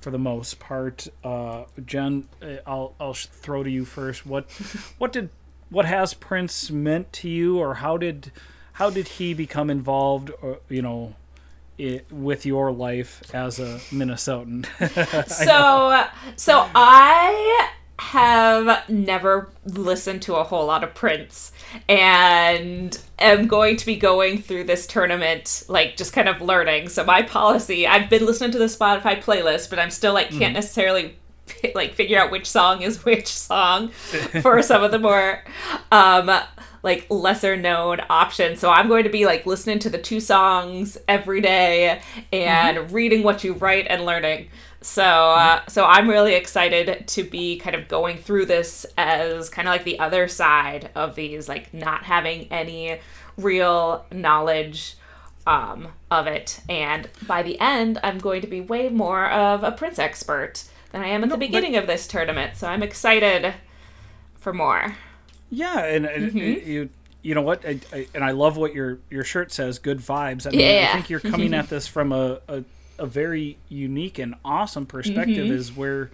for 0.00 0.10
the 0.10 0.18
most 0.18 0.58
part. 0.60 1.08
Uh, 1.24 1.64
Jen, 1.84 2.28
uh, 2.42 2.56
I'll 2.66 2.94
I'll 3.00 3.14
throw 3.14 3.62
to 3.62 3.70
you 3.70 3.84
first. 3.84 4.26
What 4.26 4.50
what 4.98 5.12
did 5.12 5.30
what 5.70 5.84
has 5.86 6.14
Prince 6.14 6.70
meant 6.70 7.12
to 7.14 7.28
you, 7.28 7.58
or 7.58 7.74
how 7.74 7.96
did 7.96 8.32
how 8.74 8.90
did 8.90 9.08
he 9.08 9.34
become 9.34 9.70
involved? 9.70 10.30
Or, 10.42 10.58
you 10.68 10.82
know. 10.82 11.14
i 11.80 12.02
with 12.10 12.44
your 12.44 12.70
life 12.70 13.22
as 13.34 13.58
a 13.58 13.80
Minnesotan, 13.90 14.66
So, 15.26 16.04
so 16.36 16.68
I 16.74 17.70
have 18.10 18.88
never 18.88 19.48
listened 19.64 20.20
to 20.22 20.34
a 20.34 20.42
whole 20.42 20.66
lot 20.66 20.82
of 20.82 20.92
Prince 20.92 21.52
and 21.88 23.00
am 23.18 23.46
going 23.46 23.76
to 23.76 23.86
be 23.86 23.96
going 23.96 24.42
through 24.42 24.64
this 24.64 24.86
tournament 24.86 25.62
like 25.68 25.96
just 25.96 26.12
kind 26.12 26.28
of 26.28 26.42
learning. 26.42 26.88
So 26.88 27.04
my 27.04 27.22
policy, 27.22 27.86
I've 27.86 28.10
been 28.10 28.26
listening 28.26 28.50
to 28.52 28.58
the 28.58 28.66
Spotify 28.66 29.22
playlist, 29.22 29.70
but 29.70 29.78
I'm 29.78 29.90
still 29.90 30.12
like 30.14 30.30
can't 30.30 30.52
necessarily 30.52 31.16
like 31.74 31.94
figure 31.94 32.18
out 32.18 32.30
which 32.30 32.46
song 32.46 32.82
is 32.82 33.04
which 33.04 33.28
song 33.28 33.88
for 34.42 34.62
some 34.62 34.82
of 34.82 34.90
the 34.90 34.98
more 34.98 35.44
um 35.90 36.30
like 36.82 37.06
lesser 37.08 37.56
known 37.56 38.00
options. 38.10 38.58
So 38.58 38.70
I'm 38.70 38.88
going 38.88 39.04
to 39.04 39.10
be 39.10 39.24
like 39.24 39.46
listening 39.46 39.78
to 39.80 39.90
the 39.90 39.98
two 39.98 40.18
songs 40.18 40.98
every 41.06 41.40
day 41.40 42.00
and 42.32 42.90
reading 42.90 43.22
what 43.22 43.44
you 43.44 43.52
write 43.52 43.86
and 43.88 44.04
learning. 44.04 44.48
So 44.82 45.02
uh, 45.04 45.62
so 45.68 45.84
I'm 45.84 46.08
really 46.08 46.34
excited 46.34 47.06
to 47.08 47.22
be 47.24 47.58
kind 47.58 47.74
of 47.76 47.88
going 47.88 48.18
through 48.18 48.46
this 48.46 48.84
as 48.98 49.48
kind 49.48 49.68
of 49.68 49.72
like 49.72 49.84
the 49.84 49.98
other 49.98 50.28
side 50.28 50.90
of 50.94 51.14
these 51.14 51.48
like 51.48 51.72
not 51.72 52.04
having 52.04 52.48
any 52.52 52.98
real 53.36 54.04
knowledge 54.12 54.96
um, 55.46 55.88
of 56.10 56.26
it. 56.26 56.60
And 56.68 57.08
by 57.26 57.42
the 57.42 57.58
end, 57.60 57.98
I'm 58.02 58.18
going 58.18 58.40
to 58.42 58.46
be 58.46 58.60
way 58.60 58.88
more 58.88 59.28
of 59.30 59.62
a 59.64 59.72
Prince 59.72 59.98
expert 59.98 60.64
than 60.92 61.02
I 61.02 61.08
am 61.08 61.22
at 61.24 61.30
the 61.30 61.36
but- 61.36 61.40
beginning 61.40 61.76
of 61.76 61.86
this 61.86 62.06
tournament. 62.06 62.56
So 62.56 62.66
I'm 62.68 62.82
excited 62.82 63.54
for 64.36 64.52
more. 64.52 64.96
yeah, 65.50 65.84
and, 65.84 66.06
and 66.06 66.32
Mm-hmm. 66.32 66.70
you 66.70 66.88
you 67.24 67.36
know 67.36 67.42
what, 67.42 67.64
I, 67.64 67.78
I, 67.92 68.08
and 68.16 68.24
I 68.24 68.32
love 68.32 68.56
what 68.56 68.74
your 68.74 68.98
your 69.08 69.22
shirt 69.22 69.52
says. 69.52 69.78
Good 69.78 69.98
vibes. 69.98 70.44
I 70.46 70.50
mean, 70.50 70.60
Yeah. 70.60 70.88
I 70.90 70.94
think 70.94 71.08
you're 71.08 71.20
coming 71.20 71.54
at 71.60 71.68
this 71.68 71.86
from 71.86 72.10
a, 72.12 72.40
a 72.48 72.64
a 73.02 73.06
very 73.06 73.58
unique 73.68 74.18
and 74.18 74.34
awesome 74.44 74.86
perspective. 74.86 75.46
Mm-hmm. 75.46 75.54
Is 75.54 75.76
where. 75.76 76.10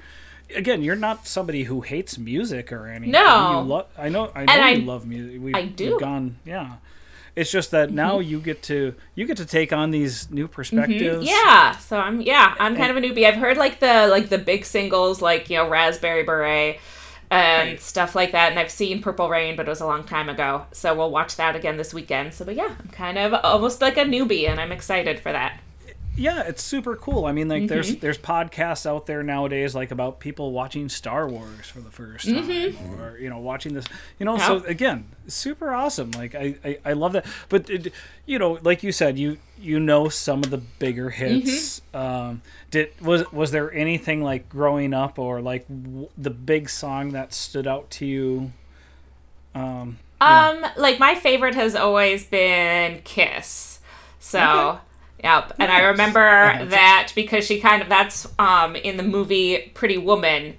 Again, 0.57 0.83
you're 0.83 0.97
not 0.97 1.27
somebody 1.27 1.65
who 1.65 1.83
hates 1.83 2.17
music 2.17 2.73
or 2.73 2.87
anything. 2.87 3.11
No. 3.11 3.61
you 3.61 3.69
lo- 3.69 3.87
I 3.99 4.09
know. 4.09 4.33
I 4.35 4.45
know 4.47 4.53
I- 4.55 4.71
you 4.71 4.83
love 4.87 5.07
music. 5.07 5.43
We've, 5.43 5.55
I 5.55 5.67
do. 5.67 5.85
Mm-hmm. 5.85 5.93
We've 5.93 6.01
gone, 6.01 6.37
yeah. 6.47 6.73
It's 7.37 7.51
just 7.53 7.71
that 7.73 7.93
now 7.93 8.19
you 8.19 8.41
get 8.41 8.63
to 8.65 8.95
you 9.15 9.27
get 9.27 9.37
to 9.37 9.45
take 9.47 9.73
on 9.73 9.91
these 9.93 10.29
new 10.31 10.49
perspectives. 10.49 11.25
Yeah, 11.25 11.73
so 11.77 11.99
I'm 12.01 12.21
yeah, 12.23 12.55
I'm 12.59 12.75
kind 12.77 12.91
of 12.91 12.97
a 12.97 13.01
newbie. 13.01 13.27
I've 13.27 13.37
heard 13.37 13.57
like 13.59 13.79
the 13.79 14.09
like 14.09 14.29
the 14.31 14.39
big 14.39 14.65
singles 14.65 15.21
like, 15.23 15.49
you 15.51 15.59
know, 15.59 15.69
Raspberry 15.69 16.25
Beret 16.25 16.81
and 17.31 17.69
Right. 17.73 17.81
stuff 17.81 18.17
like 18.17 18.33
that 18.33 18.51
and 18.51 18.59
I've 18.59 18.71
seen 18.73 19.03
Purple 19.03 19.29
Rain, 19.29 19.55
but 19.55 19.67
it 19.67 19.69
was 19.69 19.83
a 19.83 19.87
long 19.87 20.03
time 20.03 20.29
ago. 20.31 20.65
So 20.73 20.95
we'll 20.97 21.11
watch 21.13 21.37
that 21.37 21.55
again 21.55 21.77
this 21.77 21.93
weekend. 21.95 22.33
So 22.35 22.45
but 22.47 22.55
yeah, 22.57 22.75
I'm 22.81 22.89
kind 22.89 23.19
of 23.19 23.35
almost 23.45 23.81
like 23.83 23.99
a 23.99 24.05
newbie 24.05 24.49
and 24.49 24.59
I'm 24.59 24.73
excited 24.73 25.21
for 25.21 25.31
that. 25.31 25.61
Yeah, 26.19 26.43
it's 26.43 26.63
super 26.63 26.97
cool. 26.97 27.25
I 27.25 27.33
mean, 27.33 27.49
like 27.49 27.69
there's 27.69 27.93
Mm-hmm. 27.93 28.01
there's 28.01 28.19
podcasts 28.19 28.85
out 28.85 29.07
there 29.07 29.23
nowadays 29.23 29.75
like 29.75 29.91
about 29.91 30.19
people 30.21 30.53
watching 30.53 30.89
Star 30.89 31.29
Wars 31.29 31.67
for 31.67 31.81
the 31.81 31.91
first 31.91 32.27
time, 32.27 32.45
Mm-hmm. 32.45 33.01
or 33.01 33.17
you 33.19 33.31
know 33.31 33.39
watching 33.39 33.73
this. 33.75 33.85
You 34.19 34.27
know, 34.27 34.37
so 34.39 34.65
again, 34.65 35.07
super 35.29 35.73
awesome. 35.73 36.11
Like 36.13 36.35
I, 36.35 36.57
I, 36.65 36.79
I 36.85 36.93
love 36.95 37.13
that. 37.13 37.25
But 37.49 37.71
it, 37.71 37.93
you 38.27 38.39
know, 38.39 38.59
like 38.63 38.83
you 38.83 38.93
said, 38.93 39.19
you 39.19 39.39
you 39.61 39.81
know 39.81 40.09
some 40.09 40.41
of 40.41 40.51
the 40.51 40.59
bigger 40.59 41.11
hits. 41.11 41.81
Mm-hmm. 41.95 41.97
Um, 41.97 42.43
did 42.71 42.91
was 43.01 43.31
was 43.33 43.51
there 43.53 43.73
anything 43.73 44.23
like 44.23 44.49
growing 44.49 44.93
up 44.93 45.19
or 45.19 45.41
like 45.41 45.67
w- 45.69 46.09
the 46.19 46.31
big 46.31 46.69
song 46.69 47.11
that 47.13 47.33
stood 47.33 47.67
out 47.67 47.91
to 47.93 48.05
you? 48.07 48.53
Um, 49.55 49.99
Um, 50.21 50.65
like 50.77 50.99
my 50.99 51.15
favorite 51.15 51.55
has 51.55 51.75
always 51.75 52.25
been 52.27 53.01
Kiss. 53.05 53.81
So, 54.21 54.39
Okay. 54.41 54.81
Yep. 55.23 55.53
And 55.59 55.71
I 55.71 55.79
Nice. 55.81 55.87
remember 55.93 56.65
that 56.67 57.13
because 57.15 57.45
she 57.47 57.61
kind 57.61 57.83
of 57.83 57.89
that's 57.89 58.27
um 58.39 58.77
in 58.77 58.97
the 58.97 59.03
movie 59.03 59.71
Pretty 59.75 59.99
Woman 59.99 60.57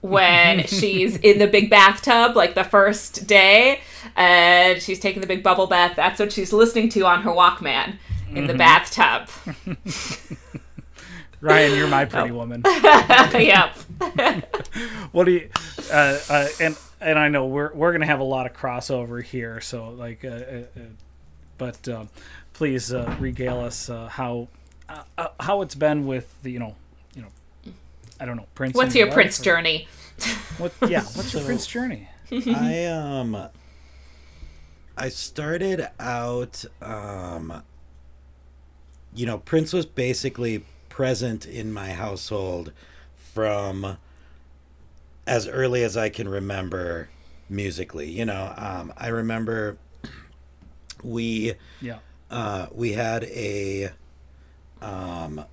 when 0.00 0.62
she's 0.66 1.16
in 1.16 1.38
the 1.38 1.46
big 1.46 1.70
bathtub 1.70 2.36
like 2.36 2.54
the 2.54 2.64
first 2.64 3.26
day 3.26 3.80
and 4.16 4.80
she's 4.80 4.98
taking 5.00 5.20
the 5.20 5.26
big 5.26 5.42
bubble 5.42 5.66
bath. 5.66 5.94
That's 5.96 6.20
what 6.20 6.32
she's 6.32 6.52
listening 6.52 6.88
to 6.90 7.04
on 7.06 7.22
her 7.22 7.30
Walkman 7.30 7.96
in 8.34 8.46
the 8.46 8.54
bathtub. 8.54 9.28
Ryan, 11.40 11.76
you're 11.76 11.86
my 11.88 12.02
Oh. 12.04 12.06
pretty 12.06 12.30
woman. 12.32 12.62
yep. 12.66 13.76
what 15.12 15.24
do 15.24 15.32
you 15.32 15.48
uh, 15.92 16.18
uh, 16.28 16.48
and 16.60 16.76
and 17.00 17.16
I 17.18 17.28
know 17.28 17.46
we're 17.46 17.72
we're 17.74 17.92
gonna 17.92 18.06
have 18.06 18.18
a 18.20 18.24
lot 18.24 18.46
of 18.46 18.54
crossover 18.54 19.22
here, 19.22 19.60
so 19.60 19.90
like, 19.90 20.24
uh, 20.24 20.28
uh, 20.28 20.32
uh, 20.76 20.80
but 21.56 21.88
um, 21.88 22.08
please 22.58 22.92
uh, 22.92 23.16
regale 23.20 23.60
us 23.60 23.88
uh, 23.88 24.08
how 24.08 24.48
uh, 24.88 25.04
uh, 25.16 25.28
how 25.38 25.62
it's 25.62 25.76
been 25.76 26.08
with 26.08 26.26
the 26.42 26.50
you 26.50 26.58
know 26.58 26.74
you 27.14 27.22
know 27.22 27.28
I 28.18 28.26
don't 28.26 28.36
know 28.36 28.46
Prince. 28.56 28.74
What's 28.74 28.96
your 28.96 29.12
Prince 29.12 29.38
or- 29.40 29.44
journey? 29.44 29.86
What 30.58 30.72
yeah? 30.88 31.02
What's 31.14 31.32
your 31.32 31.44
Prince 31.44 31.68
journey? 31.68 32.08
I 32.32 32.86
um 32.86 33.48
I 34.96 35.08
started 35.08 35.88
out 36.00 36.64
um 36.82 37.62
you 39.14 39.24
know 39.24 39.38
Prince 39.38 39.72
was 39.72 39.86
basically 39.86 40.64
present 40.88 41.46
in 41.46 41.72
my 41.72 41.90
household 41.92 42.72
from 43.32 43.98
as 45.28 45.46
early 45.46 45.84
as 45.84 45.96
I 45.96 46.08
can 46.08 46.28
remember 46.28 47.08
musically 47.48 48.10
you 48.10 48.24
know 48.24 48.52
um 48.56 48.92
I 48.96 49.08
remember 49.08 49.78
we 51.04 51.54
Yeah. 51.80 51.98
Uh, 52.30 52.66
we 52.72 52.92
had 52.92 53.24
a 53.24 53.90
um, 54.80 55.44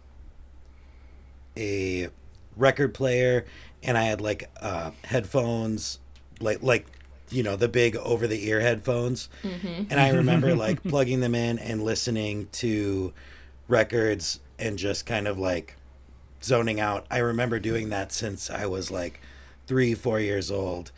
a 1.58 2.10
record 2.56 2.94
player, 2.94 3.46
and 3.84 3.98
I 3.98 4.04
had 4.04 4.22
like 4.22 4.50
uh, 4.62 4.92
headphones, 5.06 6.00
like 6.40 6.62
like 6.62 6.86
you 7.30 7.44
know 7.44 7.56
the 7.56 7.68
big 7.68 7.96
over 7.98 8.28
the 8.28 8.48
ear 8.48 8.60
headphones, 8.62 9.30
and 9.90 10.00
I 10.00 10.10
remember 10.10 10.56
like 10.66 10.84
plugging 10.84 11.22
them 11.22 11.36
in 11.36 11.60
and 11.60 11.84
listening 11.84 12.50
to 12.54 13.14
records 13.68 14.40
and 14.60 14.78
just 14.78 15.06
kind 15.06 15.28
of 15.28 15.38
like 15.40 15.76
zoning 16.44 16.80
out. 16.80 17.06
I 17.10 17.18
remember 17.18 17.60
doing 17.60 17.90
that 17.90 18.12
since 18.12 18.50
I 18.50 18.66
was 18.66 18.92
like 18.92 19.20
three, 19.68 19.94
four 19.96 20.20
years 20.20 20.52
old, 20.52 20.92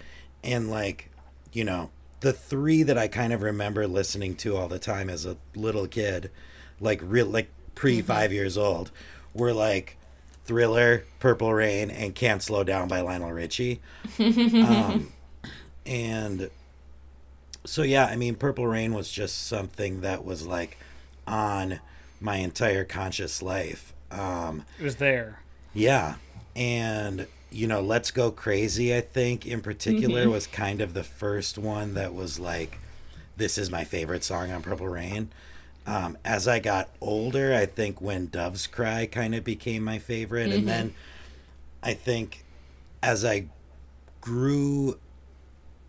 and 0.43 0.69
like 0.69 1.09
you 1.53 1.63
know 1.63 1.91
the 2.21 2.33
three 2.33 2.83
that 2.83 2.97
I 2.97 3.07
kind 3.07 3.31
of 3.33 3.41
remember 3.41 3.87
listening 3.87 4.35
to 4.37 4.55
all 4.57 4.67
the 4.67 4.79
time 4.79 5.09
as 5.09 5.25
a 5.25 5.37
little 5.55 5.87
kid, 5.87 6.31
like 6.79 6.99
real 7.03 7.27
like 7.27 7.49
pre 7.75 8.01
five 8.01 8.31
years 8.33 8.57
old, 8.57 8.91
were 9.33 9.53
like 9.53 9.97
Thriller, 10.45 11.05
Purple 11.19 11.53
Rain, 11.53 11.89
and 11.91 12.15
Can't 12.15 12.41
Slow 12.41 12.63
Down 12.63 12.87
by 12.87 13.01
Lionel 13.01 13.31
Richie. 13.31 13.81
um, 14.19 15.11
and 15.85 16.49
so 17.65 17.83
yeah, 17.83 18.05
I 18.05 18.15
mean, 18.15 18.35
Purple 18.35 18.65
Rain 18.67 18.93
was 18.93 19.09
just 19.11 19.47
something 19.47 20.01
that 20.01 20.23
was 20.25 20.47
like 20.47 20.77
on 21.27 21.79
my 22.19 22.37
entire 22.37 22.83
conscious 22.83 23.41
life. 23.41 23.93
Um, 24.09 24.63
It 24.79 24.83
was 24.83 24.95
there. 24.95 25.41
yeah. 25.73 26.15
And 26.55 27.27
you 27.51 27.67
know, 27.67 27.81
Let's 27.81 28.11
Go 28.11 28.31
Crazy, 28.31 28.95
I 28.95 29.01
think, 29.01 29.45
in 29.45 29.61
particular, 29.61 30.29
was 30.29 30.47
kind 30.47 30.81
of 30.81 30.93
the 30.93 31.03
first 31.03 31.57
one 31.57 31.93
that 31.93 32.13
was 32.13 32.39
like, 32.39 32.79
this 33.37 33.57
is 33.57 33.71
my 33.71 33.83
favorite 33.83 34.23
song 34.23 34.51
on 34.51 34.61
Purple 34.61 34.87
Rain. 34.87 35.29
Um, 35.85 36.17
as 36.25 36.47
I 36.47 36.59
got 36.59 36.89
older, 36.99 37.53
I 37.53 37.65
think 37.65 38.01
When 38.01 38.27
Doves 38.27 38.67
Cry 38.67 39.05
kind 39.05 39.33
of 39.33 39.45
became 39.45 39.83
my 39.83 39.99
favorite. 39.99 40.51
And 40.51 40.67
then 40.67 40.93
I 41.81 41.93
think 41.93 42.43
as 43.01 43.23
I 43.23 43.45
grew, 44.19 44.99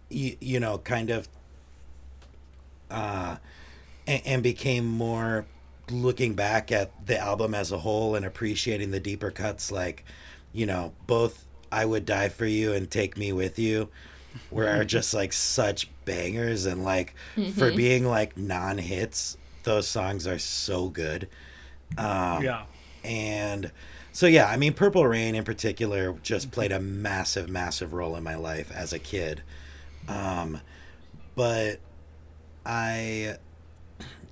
you, 0.08 0.36
you 0.40 0.60
know, 0.60 0.78
kind 0.78 1.10
of, 1.10 1.28
uh, 2.90 3.38
and, 4.06 4.22
and 4.24 4.42
became 4.42 4.86
more 4.86 5.46
looking 5.90 6.34
back 6.34 6.70
at 6.70 6.92
the 7.06 7.18
album 7.18 7.52
as 7.54 7.72
a 7.72 7.78
whole 7.78 8.14
and 8.14 8.24
appreciating 8.24 8.92
the 8.92 9.00
deeper 9.00 9.32
cuts, 9.32 9.72
like, 9.72 10.04
you 10.52 10.66
know, 10.66 10.92
both 11.08 11.44
I 11.70 11.84
Would 11.84 12.06
Die 12.06 12.28
for 12.28 12.46
You 12.46 12.72
and 12.72 12.90
Take 12.90 13.16
Me 13.16 13.32
With 13.32 13.58
You 13.58 13.88
were 14.50 14.68
are 14.68 14.84
just 14.96 15.14
like 15.14 15.32
such 15.32 15.88
bangers. 16.04 16.66
And 16.66 16.84
like 16.84 17.14
for 17.54 17.72
being 17.72 18.04
like 18.06 18.36
non-hits 18.36 19.36
those 19.64 19.86
songs 19.88 20.26
are 20.26 20.38
so 20.38 20.88
good. 20.88 21.28
Um 21.96 22.42
yeah. 22.44 22.62
and 23.04 23.70
so 24.12 24.26
yeah 24.26 24.46
i 24.48 24.56
mean 24.56 24.72
purple 24.72 25.06
rain 25.06 25.34
in 25.34 25.44
particular 25.44 26.12
just 26.22 26.50
played 26.50 26.72
a 26.72 26.80
massive 26.80 27.48
massive 27.48 27.92
role 27.92 28.16
in 28.16 28.22
my 28.24 28.34
life 28.34 28.70
as 28.72 28.92
a 28.92 28.98
kid. 28.98 29.42
Um 30.08 30.60
but 31.34 31.80
i 32.66 33.36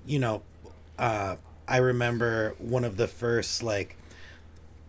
you 0.06 0.18
know 0.18 0.42
uh 0.98 1.36
i 1.68 1.76
remember 1.78 2.54
one 2.58 2.84
of 2.84 2.96
the 2.96 3.06
first 3.08 3.62
like 3.62 3.95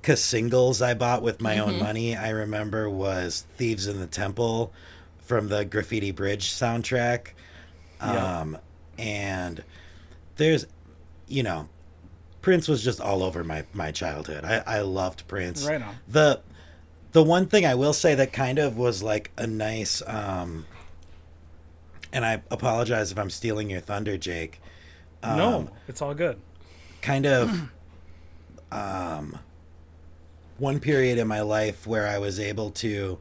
cause 0.04 0.24
singles 0.24 0.82
i 0.82 0.94
bought 0.94 1.22
with 1.22 1.42
my 1.42 1.60
own 1.60 1.80
money 1.80 2.16
i 2.16 2.30
remember 2.30 2.90
was 2.90 3.46
thieves 3.58 3.88
in 3.88 4.00
the 4.00 4.08
temple 4.08 4.72
from 5.20 5.50
the 5.50 5.66
graffiti 5.66 6.12
bridge 6.12 6.50
soundtrack 6.52 7.30
Yeah. 8.00 8.40
um 8.42 8.58
and 8.98 9.64
there's 10.38 10.66
you 11.28 11.44
know 11.44 11.68
prince 12.42 12.68
was 12.68 12.84
just 12.84 13.02
all 13.02 13.22
over 13.24 13.44
my 13.44 13.66
my 13.74 13.92
childhood 13.92 14.46
i 14.46 14.64
i 14.66 14.80
loved 14.82 15.28
prince 15.28 15.66
Right 15.68 15.82
on. 15.82 15.96
the 16.08 16.42
the 17.12 17.24
one 17.24 17.48
thing 17.48 17.66
i 17.66 17.76
will 17.76 17.94
say 17.94 18.16
that 18.16 18.32
kind 18.32 18.60
of 18.60 18.78
was 18.78 19.04
like 19.04 19.32
a 19.38 19.46
nice 19.48 20.02
um 20.08 20.66
and 22.14 22.24
i 22.26 22.42
apologize 22.50 23.12
if 23.12 23.18
i'm 23.18 23.30
stealing 23.30 23.70
your 23.70 23.82
thunder 23.82 24.18
jake 24.18 24.62
um, 25.24 25.38
no, 25.38 25.70
it's 25.88 26.02
all 26.02 26.14
good. 26.14 26.40
kind 27.02 27.26
of 27.26 27.50
um 28.72 29.40
one 30.58 30.80
period 30.80 31.18
in 31.18 31.28
my 31.28 31.42
life 31.42 31.86
where 31.86 32.08
I 32.08 32.18
was 32.18 32.40
able 32.40 32.72
to 32.72 33.20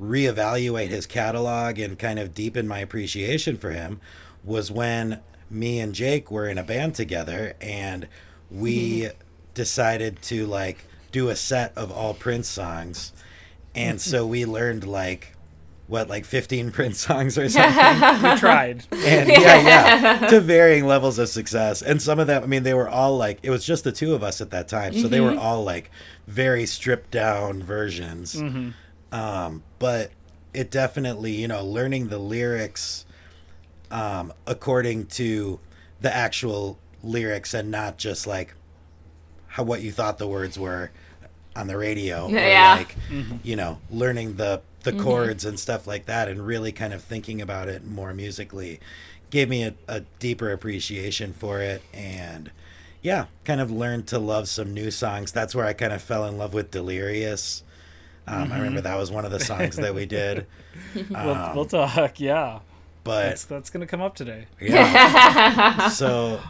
reevaluate 0.00 0.88
his 0.88 1.06
catalog 1.06 1.78
and 1.78 1.98
kind 1.98 2.18
of 2.18 2.34
deepen 2.34 2.66
my 2.66 2.78
appreciation 2.78 3.56
for 3.58 3.70
him 3.70 4.00
was 4.42 4.70
when 4.70 5.20
me 5.50 5.80
and 5.80 5.94
Jake 5.94 6.30
were 6.30 6.48
in 6.48 6.56
a 6.56 6.62
band 6.62 6.94
together 6.94 7.54
and 7.60 8.08
we 8.50 9.00
mm-hmm. 9.00 9.18
decided 9.52 10.22
to 10.22 10.46
like 10.46 10.84
do 11.12 11.28
a 11.28 11.36
set 11.36 11.76
of 11.76 11.90
all 11.90 12.14
Prince 12.14 12.48
songs. 12.48 13.12
And 13.74 14.00
so 14.00 14.22
mm-hmm. 14.22 14.30
we 14.30 14.46
learned 14.46 14.86
like 14.86 15.36
what 15.90 16.08
like 16.08 16.24
15 16.24 16.70
Prince 16.76 17.00
songs 17.00 17.36
or 17.36 17.48
something 17.50 18.22
We 18.30 18.36
tried. 18.38 18.84
and 18.92 19.28
yeah, 19.28 19.60
yeah, 20.20 20.26
to 20.28 20.40
varying 20.40 20.86
levels 20.86 21.18
of 21.18 21.28
success. 21.28 21.82
And 21.82 22.00
some 22.00 22.18
of 22.18 22.26
them, 22.26 22.42
I 22.42 22.46
mean, 22.46 22.62
they 22.62 22.74
were 22.74 22.88
all 22.88 23.16
like, 23.18 23.40
it 23.42 23.50
was 23.50 23.64
just 23.64 23.84
the 23.84 23.92
two 23.92 24.14
of 24.14 24.22
us 24.22 24.40
at 24.40 24.50
that 24.50 24.68
time, 24.68 24.94
so 24.94 25.08
they 25.08 25.20
were 25.20 25.36
all 25.36 25.64
like 25.64 25.90
very 26.26 26.64
stripped 26.64 27.10
down 27.10 27.62
versions. 27.62 28.40
Um, 29.12 29.62
but 29.78 30.12
it 30.54 30.70
definitely, 30.70 31.32
you 31.32 31.48
know, 31.48 31.64
learning 31.64 32.08
the 32.08 32.18
lyrics 32.18 33.04
um, 33.90 34.32
according 34.46 35.06
to 35.06 35.58
the 36.00 36.14
actual 36.14 36.78
lyrics 37.02 37.52
and 37.54 37.70
not 37.70 37.98
just 37.98 38.26
like 38.26 38.54
how 39.48 39.64
what 39.64 39.82
you 39.82 39.90
thought 39.90 40.18
the 40.18 40.28
words 40.28 40.56
were 40.58 40.90
on 41.56 41.66
the 41.66 41.76
radio 41.76 42.26
or 42.26 42.30
Yeah. 42.30 42.76
like 42.78 42.94
you 43.42 43.56
know 43.56 43.80
learning 43.90 44.36
the 44.36 44.60
the 44.82 44.92
chords 44.92 45.44
and 45.44 45.58
stuff 45.58 45.86
like 45.86 46.06
that 46.06 46.28
and 46.28 46.46
really 46.46 46.72
kind 46.72 46.92
of 46.92 47.02
thinking 47.02 47.40
about 47.40 47.68
it 47.68 47.84
more 47.84 48.14
musically 48.14 48.80
gave 49.30 49.48
me 49.48 49.62
a, 49.62 49.74
a 49.86 50.00
deeper 50.18 50.50
appreciation 50.50 51.32
for 51.32 51.60
it 51.60 51.82
and 51.92 52.50
yeah 53.02 53.26
kind 53.44 53.60
of 53.60 53.70
learned 53.70 54.06
to 54.06 54.18
love 54.18 54.48
some 54.48 54.72
new 54.72 54.90
songs 54.90 55.32
that's 55.32 55.54
where 55.54 55.66
i 55.66 55.72
kind 55.72 55.92
of 55.92 56.02
fell 56.02 56.24
in 56.24 56.38
love 56.38 56.54
with 56.54 56.70
delirious 56.70 57.62
um, 58.26 58.50
i 58.52 58.56
remember 58.56 58.80
that 58.80 58.96
was 58.96 59.10
one 59.10 59.24
of 59.24 59.30
the 59.30 59.40
songs 59.40 59.76
that 59.76 59.94
we 59.94 60.06
did 60.06 60.46
we'll, 61.10 61.52
we'll 61.54 61.64
talk. 61.66 62.20
Yeah, 62.20 62.60
but 63.04 63.24
that's 63.24 63.44
that's 63.44 63.70
gonna 63.70 63.86
come 63.86 64.00
up 64.00 64.14
today. 64.14 64.46
yeah 64.60 65.88
so 65.88 66.40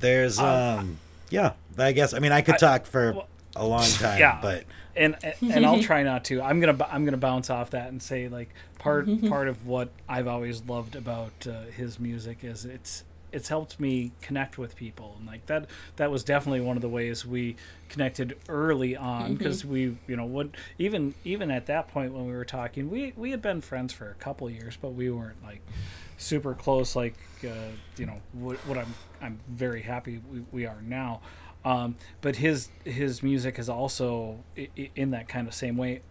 there's 0.00 0.38
um 0.38 0.98
yeah 1.30 1.52
i 1.78 1.92
guess 1.92 2.14
i 2.14 2.18
mean 2.18 2.32
i 2.32 2.40
could 2.40 2.58
talk 2.58 2.86
for 2.86 3.24
a 3.56 3.66
long 3.66 3.84
time 3.84 4.18
yeah. 4.18 4.38
but 4.40 4.64
and 4.96 5.16
and 5.40 5.66
I'll 5.66 5.82
try 5.82 6.02
not 6.02 6.24
to. 6.26 6.42
I'm 6.42 6.60
gonna 6.60 6.76
I'm 6.90 7.04
gonna 7.04 7.16
bounce 7.16 7.50
off 7.50 7.70
that 7.70 7.88
and 7.88 8.02
say 8.02 8.28
like 8.28 8.50
part 8.78 9.06
part 9.28 9.48
of 9.48 9.66
what 9.66 9.90
I've 10.08 10.28
always 10.28 10.62
loved 10.64 10.96
about 10.96 11.46
uh, 11.46 11.62
his 11.76 11.98
music 11.98 12.38
is 12.42 12.64
it's 12.64 13.04
it's 13.34 13.48
helped 13.48 13.80
me 13.80 14.12
connect 14.22 14.58
with 14.58 14.76
people. 14.76 15.16
And 15.18 15.26
like 15.26 15.44
that 15.46 15.66
that 15.96 16.10
was 16.10 16.22
definitely 16.24 16.60
one 16.60 16.76
of 16.76 16.82
the 16.82 16.88
ways 16.88 17.26
we 17.26 17.56
connected 17.88 18.38
early 18.48 18.96
on 18.96 19.34
because 19.34 19.64
we 19.64 19.96
you 20.06 20.16
know 20.16 20.24
what 20.24 20.48
even 20.78 21.14
even 21.24 21.50
at 21.50 21.66
that 21.66 21.88
point 21.88 22.12
when 22.12 22.26
we 22.26 22.32
were 22.32 22.44
talking 22.44 22.90
we 22.90 23.12
we 23.16 23.30
had 23.30 23.42
been 23.42 23.60
friends 23.60 23.92
for 23.92 24.10
a 24.10 24.14
couple 24.14 24.48
years 24.48 24.76
but 24.80 24.90
we 24.90 25.10
weren't 25.10 25.40
like 25.44 25.60
super 26.16 26.54
close 26.54 26.96
like 26.96 27.14
uh, 27.44 27.70
you 27.96 28.06
know 28.06 28.20
what, 28.32 28.56
what 28.66 28.78
I'm 28.78 28.94
I'm 29.20 29.38
very 29.48 29.82
happy 29.82 30.20
we, 30.30 30.44
we 30.52 30.66
are 30.66 30.80
now 30.82 31.20
um, 31.64 31.96
but 32.20 32.36
his 32.36 32.68
his 32.84 33.22
music 33.22 33.56
has 33.56 33.68
also 33.68 34.38
in 34.96 35.10
that 35.10 35.28
kind 35.28 35.48
of 35.48 35.54
same 35.54 35.76
way 35.76 36.02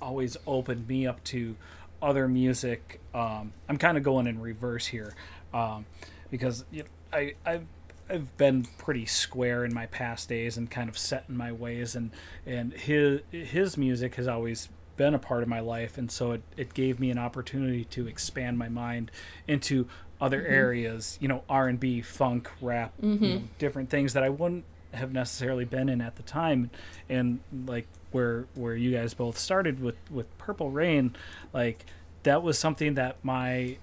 always 0.00 0.36
opened 0.46 0.88
me 0.88 1.06
up 1.06 1.22
to 1.24 1.56
other 2.02 2.26
music. 2.28 3.00
Um, 3.14 3.52
I'm 3.68 3.76
kind 3.76 3.96
of 3.96 4.02
going 4.02 4.26
in 4.26 4.40
reverse 4.40 4.86
here 4.86 5.14
um, 5.52 5.86
because 6.30 6.64
you 6.70 6.82
know, 6.82 6.88
I 7.12 7.34
I've 7.44 7.66
I've 8.08 8.36
been 8.36 8.64
pretty 8.78 9.06
square 9.06 9.64
in 9.64 9.72
my 9.72 9.86
past 9.86 10.28
days 10.28 10.56
and 10.56 10.70
kind 10.70 10.88
of 10.88 10.98
set 10.98 11.24
in 11.28 11.36
my 11.36 11.52
ways 11.52 11.94
and 11.94 12.10
and 12.46 12.72
his 12.72 13.20
his 13.30 13.76
music 13.76 14.16
has 14.16 14.26
always 14.28 14.68
been 14.96 15.14
a 15.14 15.18
part 15.18 15.42
of 15.42 15.48
my 15.48 15.60
life 15.60 15.96
and 15.96 16.10
so 16.10 16.32
it, 16.32 16.42
it 16.56 16.74
gave 16.74 17.00
me 17.00 17.10
an 17.10 17.18
opportunity 17.18 17.84
to 17.86 18.06
expand 18.06 18.58
my 18.58 18.68
mind 18.68 19.10
into 19.48 19.86
other 20.20 20.44
areas 20.46 21.16
you 21.22 21.28
know 21.28 21.42
r&b 21.48 22.02
funk 22.02 22.50
rap 22.60 22.92
you 23.00 23.08
know, 23.08 23.42
different 23.58 23.88
things 23.88 24.12
that 24.12 24.22
i 24.22 24.28
wouldn't 24.28 24.64
have 24.92 25.12
necessarily 25.12 25.64
been 25.64 25.88
in 25.88 26.00
at 26.00 26.16
the 26.16 26.22
time. 26.22 26.70
And 27.08 27.40
like 27.66 27.86
where 28.12 28.46
where 28.54 28.74
you 28.74 28.92
guys 28.92 29.14
both 29.14 29.38
started 29.38 29.80
with 29.80 29.94
with 30.10 30.36
purple 30.38 30.70
rain 30.70 31.14
like 31.52 31.86
that 32.24 32.42
was 32.42 32.58
something 32.58 32.94
that 32.94 33.16
my 33.22 33.76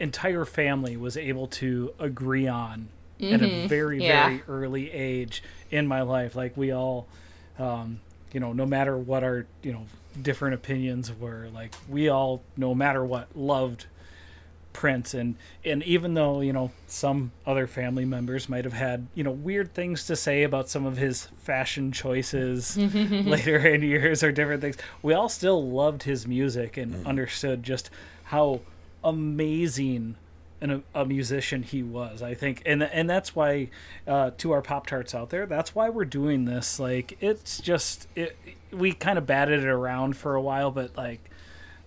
entire 0.00 0.44
family 0.44 0.96
was 0.96 1.16
able 1.16 1.46
to 1.46 1.92
agree 1.98 2.48
on 2.48 2.88
at 3.22 3.42
a 3.42 3.66
very 3.68 4.02
Yeah. 4.02 4.26
very 4.28 4.42
early 4.48 4.90
age 4.90 5.42
in 5.70 5.86
my 5.86 6.00
life. 6.02 6.34
Like 6.34 6.56
we 6.56 6.72
all 6.72 7.06
um, 7.58 8.00
you 8.32 8.40
know 8.40 8.52
no 8.52 8.66
matter 8.66 8.96
what 8.96 9.22
our 9.22 9.46
you 9.62 9.72
know 9.72 9.86
different 10.20 10.54
opinions 10.54 11.12
were 11.12 11.48
like 11.54 11.72
we 11.88 12.08
all 12.08 12.42
no 12.56 12.74
matter 12.74 13.04
what 13.04 13.28
loved 13.36 13.86
prince 14.72 15.14
and 15.14 15.34
and 15.64 15.82
even 15.82 16.14
though 16.14 16.40
you 16.40 16.52
know 16.52 16.70
some 16.86 17.32
other 17.44 17.66
family 17.66 18.04
members 18.04 18.48
might 18.48 18.64
have 18.64 18.72
had 18.72 19.06
you 19.14 19.24
know 19.24 19.30
weird 19.30 19.74
things 19.74 20.06
to 20.06 20.14
say 20.14 20.42
about 20.44 20.68
some 20.68 20.86
of 20.86 20.96
his 20.96 21.26
fashion 21.38 21.90
choices 21.90 22.76
later 22.76 23.58
in 23.58 23.82
years 23.82 24.22
or 24.22 24.30
different 24.30 24.60
things 24.60 24.76
we 25.02 25.12
all 25.12 25.28
still 25.28 25.68
loved 25.68 26.04
his 26.04 26.26
music 26.26 26.76
and 26.76 27.04
understood 27.06 27.62
just 27.62 27.90
how 28.24 28.60
amazing 29.02 30.14
and 30.60 30.72
a, 30.72 30.82
a 30.94 31.04
musician 31.04 31.62
he 31.62 31.82
was 31.82 32.22
i 32.22 32.34
think. 32.34 32.62
And 32.66 32.82
and 32.82 33.08
that's 33.08 33.34
why 33.34 33.70
uh, 34.06 34.30
to 34.38 34.52
our 34.52 34.62
pop 34.62 34.86
tarts 34.86 35.14
out 35.14 35.30
there 35.30 35.46
that's 35.46 35.74
why 35.74 35.88
we're 35.88 36.04
doing 36.04 36.44
this. 36.44 36.78
Like 36.78 37.16
it's 37.20 37.60
just 37.60 38.06
it 38.14 38.36
we 38.70 38.92
kind 38.92 39.18
of 39.18 39.26
batted 39.26 39.60
it 39.60 39.68
around 39.68 40.16
for 40.16 40.34
a 40.34 40.40
while 40.40 40.70
but 40.70 40.96
like 40.96 41.30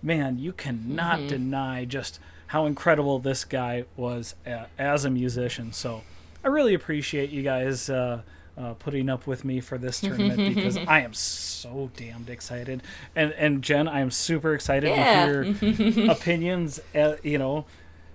man 0.02 0.38
you 0.38 0.52
cannot 0.52 1.28
deny 1.28 1.84
just 1.84 2.18
how 2.54 2.66
incredible 2.66 3.18
this 3.18 3.44
guy 3.44 3.84
was 3.96 4.34
a, 4.46 4.66
as 4.78 5.04
a 5.04 5.10
musician 5.10 5.72
so 5.72 6.02
i 6.44 6.48
really 6.48 6.72
appreciate 6.74 7.30
you 7.30 7.42
guys 7.42 7.90
uh, 7.90 8.22
uh, 8.56 8.72
putting 8.74 9.08
up 9.10 9.26
with 9.26 9.44
me 9.44 9.60
for 9.60 9.76
this 9.78 10.00
tournament 10.00 10.54
because 10.54 10.76
I 10.86 11.00
am 11.00 11.12
so 11.12 11.90
damned 11.96 12.30
excited, 12.30 12.84
and 13.16 13.32
and 13.32 13.62
Jen, 13.62 13.88
I 13.88 13.98
am 13.98 14.12
super 14.12 14.54
excited 14.54 14.90
Yeah. 14.90 15.26
to 15.42 15.52
hear 15.52 16.10
opinions. 16.12 16.78
Uh, 16.94 17.16
you 17.24 17.36
know, 17.38 17.64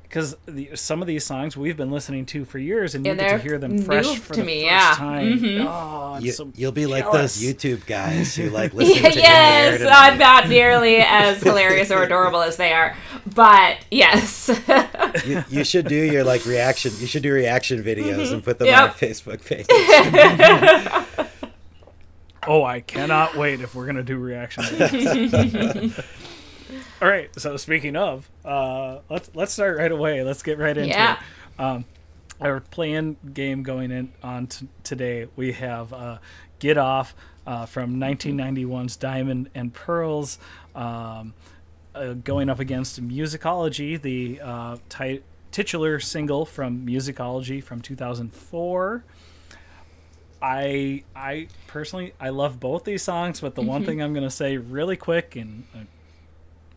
because 0.10 0.36
the, 0.48 0.72
some 0.76 1.02
of 1.02 1.08
these 1.08 1.24
songs 1.24 1.56
we've 1.56 1.78
been 1.78 1.92
listening 1.92 2.26
to 2.26 2.44
for 2.44 2.58
years, 2.58 2.96
and 2.96 3.06
you 3.06 3.14
get 3.14 3.30
to 3.30 3.38
hear 3.38 3.60
them 3.60 3.78
fresh 3.84 4.18
for 4.18 4.34
to 4.34 4.40
the 4.40 4.46
me, 4.46 4.64
first 4.64 4.72
yeah. 4.72 4.94
time. 4.98 5.40
Mhm. 5.40 5.66
Oh, 5.66 6.14
I'm 6.16 6.26
You, 6.26 6.32
so 6.32 6.52
you'll 6.56 6.72
be 6.72 6.88
like 6.88 7.10
those 7.12 7.38
YouTube 7.42 7.86
guys 7.86 8.36
who 8.36 8.50
like 8.50 8.74
listen 8.76 9.04
to 9.12 9.18
yes, 9.20 9.82
I'm 9.88 10.18
not 10.18 10.50
nearly 10.50 10.98
as 10.98 11.42
hilarious 11.44 11.92
or 11.92 12.02
adorable 12.04 12.42
as 12.42 12.58
they 12.58 12.74
are, 12.74 12.96
but 13.36 13.78
yes. 13.92 14.50
you, 15.28 15.44
you 15.50 15.64
should 15.64 15.88
do 15.88 15.96
your 15.96 16.24
like 16.24 16.44
reaction. 16.46 16.92
You 16.98 17.06
should 17.08 17.22
do 17.24 17.32
reaction 17.32 17.84
videos 17.84 18.34
and 18.34 18.44
put 18.44 18.58
them 18.58 18.68
Yep. 18.68 18.80
on 18.80 18.86
your 18.86 18.94
Facebook 18.96 19.46
page. 19.46 19.68
Oh, 22.48 22.64
I 22.64 22.80
cannot 22.80 23.36
wait 23.36 23.60
if 23.60 23.76
we're 23.76 23.86
gonna 23.86 24.02
do 24.02 24.18
reaction. 24.18 24.64
videos. 24.64 26.06
All 27.02 27.08
right. 27.08 27.30
So 27.40 27.56
speaking 27.58 27.96
of, 27.96 28.30
uh, 28.44 29.00
let's 29.10 29.30
let's 29.34 29.54
start 29.54 29.78
right 29.78 29.92
away. 29.92 30.24
Let's 30.24 30.44
get 30.44 30.58
right 30.58 30.76
into 30.78 30.90
Yeah. 30.90 31.14
it. 31.58 31.62
Um, 31.62 31.86
our 32.42 32.60
playing 32.62 33.18
game 33.34 33.64
going 33.64 33.92
in 33.92 34.12
on 34.24 34.48
t- 34.48 34.68
today. 34.84 35.28
We 35.36 35.54
have 35.54 35.94
uh, 35.94 36.18
"Get 36.60 36.78
Off" 36.78 37.16
uh, 37.48 37.66
from 37.66 37.96
1991's 37.98 38.96
"Diamond 38.98 39.50
and 39.56 39.74
Pearls," 39.74 40.40
um, 40.76 41.34
uh, 41.96 42.14
going 42.14 42.50
up 42.50 42.60
against 42.60 43.02
"Musicology," 43.06 44.02
the 44.02 44.40
uh, 44.44 44.78
ti- 44.90 45.22
titular 45.52 46.00
single 46.00 46.46
from 46.46 46.86
"Musicology" 46.86 47.64
from 47.64 47.82
2004. 47.82 49.04
I 50.42 51.04
I 51.16 51.48
personally 51.68 52.14
I 52.20 52.30
love 52.30 52.60
both 52.60 52.84
these 52.86 53.04
songs, 53.04 53.42
but 53.42 53.56
the 53.56 53.62
one 53.62 53.84
thing 53.86 54.02
I'm 54.02 54.14
gonna 54.14 54.30
say 54.30 54.58
really 54.58 54.96
quick 54.96 55.36
and 55.36 55.64
uh, 55.76 55.80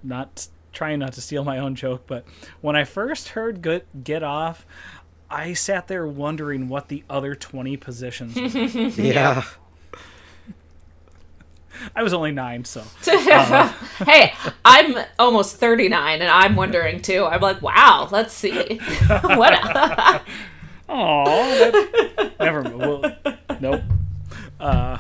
not 0.03 0.49
trying 0.73 0.99
not 1.01 1.13
to 1.15 1.21
steal 1.21 1.45
my 1.45 1.59
own 1.59 1.75
joke, 1.75 2.05
but 2.07 2.25
when 2.61 2.77
I 2.77 2.85
first 2.85 3.31
heard 3.31 3.63
"Get 3.63 4.05
Get 4.05 4.23
Off," 4.23 4.67
I 5.31 5.55
sat 5.55 5.89
there 5.89 6.07
wondering 6.07 6.69
what 6.69 6.89
the 6.89 7.05
other 7.09 7.35
20 7.35 7.77
positions. 7.79 8.37
were. 8.37 8.49
yeah. 9.03 9.45
I 11.97 12.03
was 12.03 12.13
only 12.13 12.33
nine, 12.33 12.65
so 12.65 12.85
hey, 14.05 14.35
I'm 14.65 14.97
almost 15.19 15.57
39 15.57 16.21
and 16.21 16.31
I'm 16.31 16.55
wondering 16.55 17.01
too. 17.01 17.25
I'm 17.25 17.41
like, 17.41 17.61
wow, 17.63 18.09
let's 18.13 18.33
see. 18.35 18.77
what? 19.09 20.23
oh, 20.89 22.31
never. 22.39 22.63
Well, 22.63 23.17
nope. 23.61 23.83
Uh, 24.61 24.92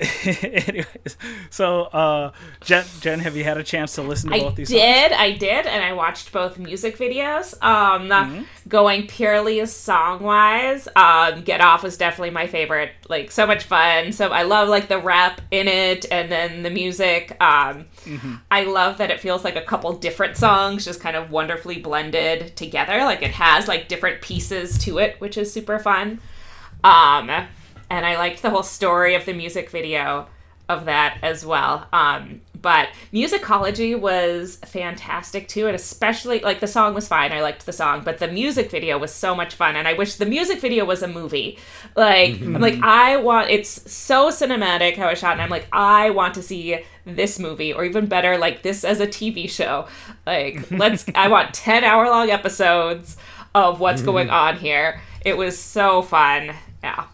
anyways, 0.24 1.16
so 1.50 1.82
uh, 1.84 2.32
Jen, 2.64 2.84
Jen, 3.00 3.18
have 3.20 3.36
you 3.36 3.44
had 3.44 3.58
a 3.58 3.62
chance 3.62 3.94
to 3.96 4.02
listen 4.02 4.30
to 4.30 4.36
I 4.36 4.40
both 4.40 4.54
these? 4.56 4.68
songs? 4.68 4.80
I 4.80 4.86
did, 5.08 5.12
I 5.12 5.30
did, 5.32 5.66
and 5.66 5.84
I 5.84 5.92
watched 5.92 6.32
both 6.32 6.58
music 6.58 6.96
videos. 6.96 7.60
Um, 7.62 8.08
Mm-hmm. 8.08 8.42
going 8.68 9.06
purely 9.06 9.64
song 9.66 10.22
wise, 10.22 10.88
um, 10.96 11.42
Get 11.42 11.60
Off 11.60 11.82
was 11.82 11.96
definitely 11.98 12.30
my 12.30 12.46
favorite. 12.46 12.92
Like 13.08 13.30
so 13.30 13.46
much 13.46 13.64
fun. 13.64 14.12
So 14.12 14.28
I 14.30 14.42
love 14.42 14.68
like 14.68 14.88
the 14.88 14.98
rap 14.98 15.40
in 15.50 15.68
it, 15.68 16.06
and 16.10 16.30
then 16.32 16.62
the 16.62 16.70
music. 16.70 17.36
Um, 17.40 17.86
Mm-hmm. 18.04 18.36
I 18.50 18.64
love 18.64 18.96
that 18.98 19.10
it 19.10 19.20
feels 19.20 19.44
like 19.44 19.56
a 19.56 19.60
couple 19.62 19.92
different 19.92 20.36
songs, 20.38 20.86
just 20.86 21.00
kind 21.00 21.14
of 21.16 21.30
wonderfully 21.30 21.78
blended 21.80 22.56
together. 22.56 22.98
Like 23.04 23.22
it 23.22 23.32
has 23.32 23.68
like 23.68 23.88
different 23.88 24.22
pieces 24.22 24.78
to 24.78 24.96
it, 24.98 25.16
which 25.20 25.36
is 25.36 25.52
super 25.52 25.78
fun. 25.78 26.18
Um, 26.82 27.30
and 27.90 28.06
I 28.06 28.16
liked 28.16 28.42
the 28.42 28.50
whole 28.50 28.62
story 28.62 29.14
of 29.14 29.26
the 29.26 29.34
music 29.34 29.68
video 29.70 30.28
of 30.70 30.84
that 30.84 31.18
as 31.22 31.44
well. 31.44 31.86
Um, 31.92 32.40
but 32.62 32.88
musicology 33.12 33.98
was 33.98 34.56
fantastic 34.64 35.48
too, 35.48 35.66
and 35.66 35.74
especially 35.74 36.40
like 36.40 36.60
the 36.60 36.66
song 36.66 36.94
was 36.94 37.08
fine. 37.08 37.32
I 37.32 37.42
liked 37.42 37.66
the 37.66 37.72
song, 37.72 38.02
but 38.04 38.18
the 38.18 38.28
music 38.28 38.70
video 38.70 38.98
was 38.98 39.12
so 39.12 39.34
much 39.34 39.54
fun, 39.54 39.76
and 39.76 39.88
I 39.88 39.94
wish 39.94 40.16
the 40.16 40.26
music 40.26 40.60
video 40.60 40.84
was 40.84 41.02
a 41.02 41.08
movie. 41.08 41.58
Like 41.96 42.40
I'm 42.40 42.60
like 42.60 42.78
I 42.82 43.16
want 43.16 43.50
it's 43.50 43.90
so 43.90 44.28
cinematic 44.28 44.96
how 44.96 45.08
it's 45.08 45.20
shot, 45.20 45.32
and 45.32 45.42
I'm 45.42 45.50
like 45.50 45.66
I 45.72 46.10
want 46.10 46.34
to 46.34 46.42
see 46.42 46.80
this 47.04 47.38
movie, 47.38 47.72
or 47.72 47.84
even 47.84 48.06
better, 48.06 48.38
like 48.38 48.62
this 48.62 48.84
as 48.84 49.00
a 49.00 49.06
TV 49.06 49.50
show. 49.50 49.88
Like 50.26 50.70
let's 50.70 51.04
I 51.14 51.28
want 51.28 51.54
ten 51.54 51.82
hour 51.82 52.08
long 52.08 52.30
episodes 52.30 53.16
of 53.54 53.80
what's 53.80 54.02
going 54.10 54.30
on 54.30 54.56
here. 54.58 55.00
It 55.24 55.36
was 55.36 55.58
so 55.58 56.02
fun. 56.02 56.54
Yeah. 56.84 57.06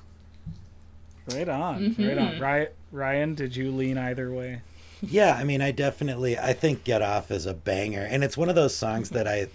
Right 1.32 1.48
on, 1.48 1.82
right 1.82 1.96
Mm-hmm. 1.96 2.18
on. 2.18 2.38
Ryan, 2.40 2.68
Ryan, 2.92 3.34
did 3.34 3.56
you 3.56 3.70
lean 3.72 3.98
either 3.98 4.32
way? 4.32 4.62
Yeah, 5.02 5.34
I 5.34 5.44
mean, 5.44 5.60
I 5.60 5.72
definitely, 5.72 6.38
I 6.38 6.52
think 6.52 6.84
Get 6.84 7.02
Off 7.02 7.30
is 7.30 7.46
a 7.46 7.54
banger. 7.54 8.02
And 8.08 8.22
it's 8.24 8.36
one 8.36 8.48
of 8.48 8.54
those 8.54 8.74
songs 8.74 9.10
that 9.10 9.26
I, 9.28 9.48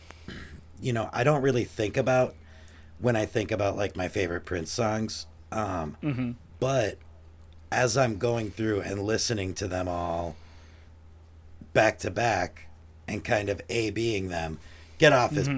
you 0.82 0.94
know, 0.94 1.10
I 1.14 1.24
don't 1.24 1.42
really 1.42 1.64
think 1.64 1.98
about 1.98 2.36
when 3.00 3.16
I 3.16 3.26
think 3.26 3.52
about 3.52 3.76
like 3.78 3.96
my 3.96 4.08
favorite 4.08 4.46
Prince 4.46 4.72
songs. 4.72 5.26
Um, 5.52 6.38
But 6.60 6.98
as 7.72 7.98
I'm 7.98 8.18
going 8.18 8.52
through 8.52 8.82
and 8.82 9.02
listening 9.04 9.54
to 9.56 9.68
them 9.68 9.88
all 9.88 10.36
back 11.74 11.98
to 12.00 12.12
back 12.12 12.68
and 13.08 13.24
kind 13.24 13.50
of 13.50 13.62
A 13.70 13.90
being 13.92 14.28
them, 14.30 14.60
Get 15.00 15.12
Off 15.14 15.36
is 15.36 15.50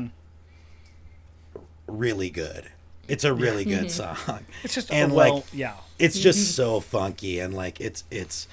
really 1.88 2.30
good. 2.30 2.70
It's 3.08 3.26
a 3.26 3.34
really 3.34 3.66
good 3.66 3.92
song. 3.92 4.18
It's 4.64 4.74
just 4.76 4.92
And, 4.92 5.12
a 5.12 5.16
well, 5.16 5.36
like, 5.36 5.44
yeah. 5.54 5.74
It's 6.00 6.20
just 6.20 6.56
so 6.56 6.80
funky 6.80 7.40
and 7.40 7.54
like 7.54 7.80
it's 7.82 8.04
it's 8.12 8.48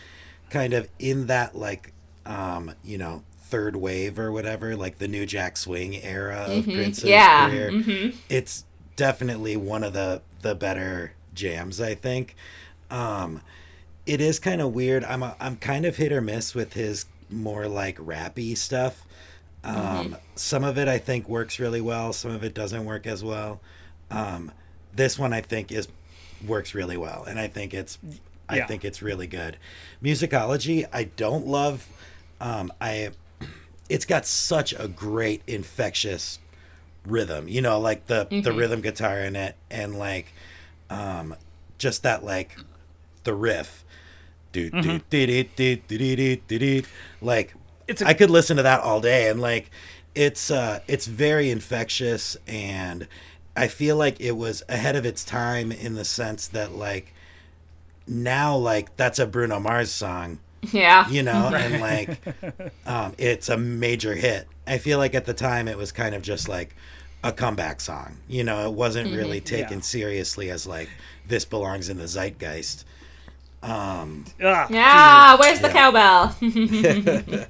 kind 0.50 0.72
of 0.74 0.88
in 0.98 1.26
that 1.28 1.56
like 1.56 1.92
um 2.26 2.72
you 2.84 2.98
know 2.98 3.22
third 3.42 3.74
wave 3.76 4.18
or 4.18 4.30
whatever 4.30 4.76
like 4.76 4.98
the 4.98 5.08
new 5.08 5.26
jack 5.26 5.56
swing 5.56 5.96
era 6.02 6.46
of 6.48 6.64
prince's 6.64 7.04
Yeah. 7.04 7.48
career. 7.48 8.12
It's 8.28 8.64
definitely 8.96 9.56
one 9.56 9.82
of 9.82 9.92
the 9.92 10.22
the 10.42 10.54
better 10.54 11.12
jams 11.34 11.80
i 11.80 11.94
think. 11.94 12.34
Um 12.90 13.40
it 14.06 14.20
is 14.20 14.38
kind 14.38 14.60
of 14.60 14.72
weird. 14.72 15.04
I'm 15.04 15.22
a, 15.22 15.36
i'm 15.40 15.56
kind 15.56 15.84
of 15.84 15.96
hit 15.96 16.12
or 16.12 16.20
miss 16.20 16.54
with 16.54 16.72
his 16.74 17.06
more 17.30 17.66
like 17.68 17.96
rappy 17.98 18.56
stuff. 18.56 19.04
Um 19.64 20.16
some 20.36 20.64
of 20.64 20.78
it 20.78 20.88
i 20.88 20.98
think 20.98 21.28
works 21.28 21.58
really 21.58 21.80
well. 21.80 22.12
Some 22.12 22.30
of 22.30 22.42
it 22.44 22.54
doesn't 22.54 22.84
work 22.84 23.06
as 23.06 23.22
well. 23.24 23.60
Um 24.10 24.52
this 24.94 25.18
one 25.18 25.32
i 25.32 25.40
think 25.40 25.70
is 25.72 25.88
works 26.46 26.74
really 26.74 26.96
well, 26.96 27.24
and 27.24 27.38
I 27.38 27.48
think 27.48 27.74
it's 27.74 27.98
I 28.48 28.58
yeah. 28.58 28.66
think 28.66 28.84
it's 28.84 29.00
really 29.00 29.26
good. 29.26 29.56
Musicology, 30.02 30.86
I 30.92 31.04
don't 31.04 31.46
love. 31.46 31.86
Um, 32.40 32.72
I 32.80 33.10
it's 33.88 34.04
got 34.04 34.26
such 34.26 34.72
a 34.72 34.88
great 34.88 35.42
infectious 35.46 36.38
rhythm, 37.06 37.48
you 37.48 37.60
know, 37.60 37.78
like 37.78 38.06
the 38.06 38.26
mm-hmm. 38.26 38.42
the 38.42 38.52
rhythm 38.52 38.80
guitar 38.80 39.20
in 39.20 39.36
it, 39.36 39.56
and 39.70 39.98
like 39.98 40.32
um, 40.88 41.34
just 41.78 42.02
that 42.02 42.24
like 42.24 42.56
the 43.24 43.34
riff. 43.34 43.84
Mm-hmm. 44.52 44.80
Do, 44.80 45.26
do, 45.26 45.26
do, 45.26 45.44
do, 45.56 45.76
do, 45.76 46.16
do, 46.16 46.36
do, 46.36 46.58
do. 46.58 46.82
Like 47.20 47.54
it's 47.86 48.02
a... 48.02 48.06
I 48.06 48.14
could 48.14 48.30
listen 48.30 48.56
to 48.56 48.62
that 48.64 48.80
all 48.80 49.00
day 49.00 49.28
and 49.28 49.40
like 49.40 49.70
it's 50.14 50.50
uh 50.50 50.80
it's 50.88 51.06
very 51.06 51.50
infectious 51.50 52.36
and 52.46 53.06
I 53.56 53.68
feel 53.68 53.96
like 53.96 54.20
it 54.20 54.36
was 54.36 54.62
ahead 54.68 54.96
of 54.96 55.04
its 55.04 55.24
time 55.24 55.72
in 55.72 55.94
the 55.94 56.04
sense 56.04 56.46
that 56.48 56.72
like 56.72 57.12
now 58.06 58.56
like 58.56 58.96
that's 58.96 59.18
a 59.18 59.26
Bruno 59.26 59.60
Mars 59.60 59.90
song 59.90 60.38
Yeah. 60.72 61.08
you 61.08 61.22
know 61.22 61.48
and 61.54 61.80
like 61.80 62.20
um 62.86 63.14
it's 63.18 63.48
a 63.48 63.56
major 63.56 64.14
hit 64.14 64.46
i 64.66 64.78
feel 64.78 64.98
like 64.98 65.14
at 65.14 65.24
the 65.24 65.32
time 65.34 65.68
it 65.68 65.78
was 65.78 65.90
kind 65.92 66.14
of 66.14 66.22
just 66.22 66.48
like 66.48 66.74
a 67.24 67.32
comeback 67.32 67.80
song 67.80 68.16
you 68.28 68.44
know 68.44 68.66
it 68.68 68.74
wasn't 68.74 69.14
really 69.14 69.40
taken 69.40 69.78
Yeah. 69.78 69.82
seriously 69.84 70.50
as 70.50 70.66
like 70.66 70.88
this 71.26 71.44
belongs 71.44 71.88
in 71.88 71.96
the 71.98 72.06
zeitgeist 72.08 72.84
um 73.62 74.24
Ah, 74.42 74.66
Yeah, 74.70 75.36
where's 75.38 75.60
the 75.60 75.68
Yeah. 75.68 75.72
cowbell? 75.72 76.36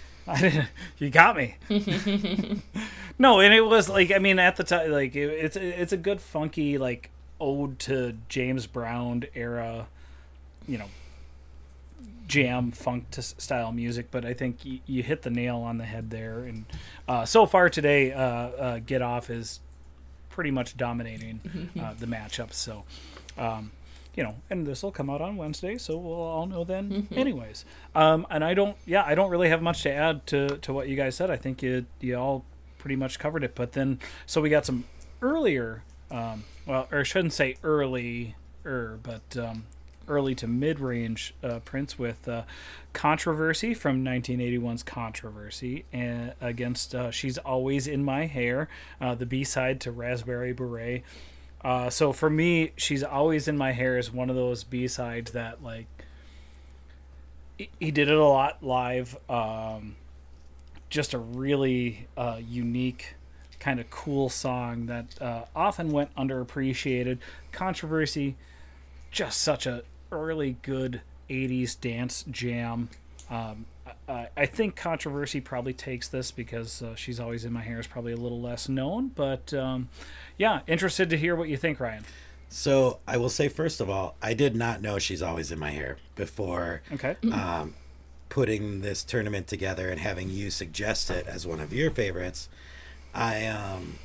I 0.28 0.40
didn't, 0.40 0.68
you 0.98 1.10
got 1.10 1.36
me. 1.36 1.56
no, 3.20 3.40
and 3.40 3.52
it 3.52 3.60
was 3.60 3.88
like 3.88 4.10
I 4.10 4.18
mean 4.18 4.38
at 4.38 4.56
the 4.56 4.64
time 4.64 4.90
like 4.90 5.14
it, 5.14 5.28
it's 5.28 5.56
it's 5.56 5.92
a 5.92 5.98
good 5.98 6.22
funky 6.22 6.78
like 6.78 7.10
ode 7.38 7.78
to 7.80 8.16
James 8.30 8.66
Brown 8.66 9.24
era, 9.34 9.88
you 10.66 10.78
know, 10.78 10.88
jam 12.26 12.70
funk 12.70 13.10
to 13.10 13.20
style 13.20 13.72
music. 13.72 14.10
But 14.10 14.24
I 14.24 14.32
think 14.32 14.64
you, 14.64 14.80
you 14.86 15.02
hit 15.02 15.20
the 15.20 15.30
nail 15.30 15.58
on 15.58 15.76
the 15.76 15.84
head 15.84 16.10
there. 16.10 16.40
And 16.40 16.64
uh, 17.06 17.26
so 17.26 17.44
far 17.44 17.68
today, 17.68 18.12
uh, 18.12 18.22
uh, 18.22 18.78
Get 18.78 19.02
Off 19.02 19.28
is 19.28 19.60
pretty 20.30 20.50
much 20.50 20.78
dominating 20.78 21.70
uh, 21.80 21.92
the 21.98 22.06
matchup. 22.06 22.54
So. 22.54 22.84
Um, 23.36 23.72
you 24.16 24.24
know, 24.24 24.34
and 24.50 24.66
this 24.66 24.82
will 24.82 24.90
come 24.90 25.08
out 25.08 25.20
on 25.20 25.36
Wednesday, 25.36 25.78
so 25.78 25.96
we'll 25.96 26.14
all 26.14 26.44
know 26.44 26.64
then. 26.64 27.06
Anyways, 27.12 27.64
um, 27.94 28.26
and 28.28 28.42
I 28.42 28.54
don't, 28.54 28.76
yeah, 28.84 29.04
I 29.06 29.14
don't 29.14 29.30
really 29.30 29.48
have 29.48 29.62
much 29.62 29.84
to 29.84 29.90
add 29.90 30.26
to 30.26 30.58
to 30.58 30.72
what 30.72 30.88
you 30.88 30.96
guys 30.96 31.14
said. 31.14 31.30
I 31.30 31.36
think 31.36 31.62
you 31.62 31.86
you 32.00 32.16
all 32.16 32.44
pretty 32.80 32.96
much 32.96 33.18
covered 33.18 33.44
it. 33.44 33.54
But 33.54 33.72
then, 33.72 34.00
so 34.26 34.40
we 34.40 34.48
got 34.48 34.66
some 34.66 34.84
earlier, 35.22 35.82
um, 36.10 36.44
well, 36.66 36.88
or 36.90 37.00
I 37.00 37.02
shouldn't 37.02 37.32
say 37.32 37.56
early, 37.62 38.34
er, 38.64 38.98
but 39.02 39.36
um, 39.36 39.66
early 40.08 40.34
to 40.34 40.46
mid 40.46 40.80
range 40.80 41.34
uh, 41.42 41.60
Prince 41.60 41.98
with 41.98 42.28
uh, 42.28 42.42
Controversy 42.92 43.72
from 43.74 44.04
1981's 44.04 44.82
Controversy 44.82 45.84
and 45.92 46.34
against 46.40 46.94
uh, 46.94 47.10
She's 47.10 47.38
Always 47.38 47.86
in 47.86 48.04
My 48.04 48.26
Hair, 48.26 48.68
uh, 49.00 49.14
the 49.14 49.26
B 49.26 49.44
side 49.44 49.80
to 49.82 49.92
Raspberry 49.92 50.52
Beret. 50.52 51.02
Uh, 51.62 51.90
so 51.90 52.12
for 52.12 52.28
me, 52.28 52.72
She's 52.76 53.02
Always 53.02 53.46
in 53.46 53.56
My 53.56 53.72
Hair 53.72 53.98
is 53.98 54.12
one 54.12 54.30
of 54.30 54.36
those 54.36 54.64
B 54.64 54.88
sides 54.88 55.32
that, 55.32 55.62
like, 55.62 55.86
he 57.78 57.90
did 57.90 58.08
it 58.08 58.16
a 58.16 58.24
lot 58.24 58.62
live. 58.62 59.16
Um, 59.28 59.96
just 60.90 61.14
a 61.14 61.18
really 61.18 62.08
uh, 62.16 62.38
unique 62.46 63.14
kind 63.60 63.78
of 63.78 63.88
cool 63.90 64.28
song 64.28 64.86
that 64.86 65.20
uh, 65.22 65.44
often 65.54 65.90
went 65.90 66.14
underappreciated. 66.16 67.18
Controversy 67.52 68.36
just 69.10 69.40
such 69.40 69.66
a 69.66 69.82
early 70.12 70.56
good 70.62 71.00
80s 71.28 71.80
dance 71.80 72.24
jam. 72.30 72.88
Um, 73.30 73.66
I, 74.08 74.28
I 74.36 74.46
think 74.46 74.76
controversy 74.76 75.40
probably 75.40 75.72
takes 75.72 76.08
this 76.08 76.30
because 76.30 76.82
uh, 76.82 76.94
she's 76.96 77.20
always 77.20 77.44
in 77.44 77.52
my 77.52 77.62
hair 77.62 77.78
is 77.78 77.86
probably 77.86 78.12
a 78.12 78.16
little 78.16 78.40
less 78.40 78.68
known 78.68 79.08
but 79.08 79.54
um, 79.54 79.88
yeah 80.36 80.60
interested 80.66 81.10
to 81.10 81.16
hear 81.16 81.36
what 81.36 81.48
you 81.48 81.56
think 81.56 81.80
ryan. 81.80 82.04
So 82.48 82.98
I 83.06 83.16
will 83.16 83.28
say 83.28 83.48
first 83.48 83.80
of 83.80 83.88
all, 83.88 84.16
I 84.20 84.34
did 84.34 84.56
not 84.56 84.82
know 84.82 84.98
she's 84.98 85.22
always 85.22 85.52
in 85.52 85.58
my 85.60 85.70
hair 85.70 85.98
before 86.16 86.82
okay. 86.92 87.16
um, 87.32 87.74
putting 88.30 88.80
this 88.80 89.04
tournament 89.04 89.46
together 89.46 89.90
and 89.90 90.00
having 90.00 90.30
you 90.30 90.50
suggest 90.50 91.10
it 91.10 91.26
as 91.26 91.46
one 91.46 91.60
of 91.60 91.72
your 91.72 91.90
favorites. 91.90 92.48
I 93.14 93.46
um, 93.46 93.98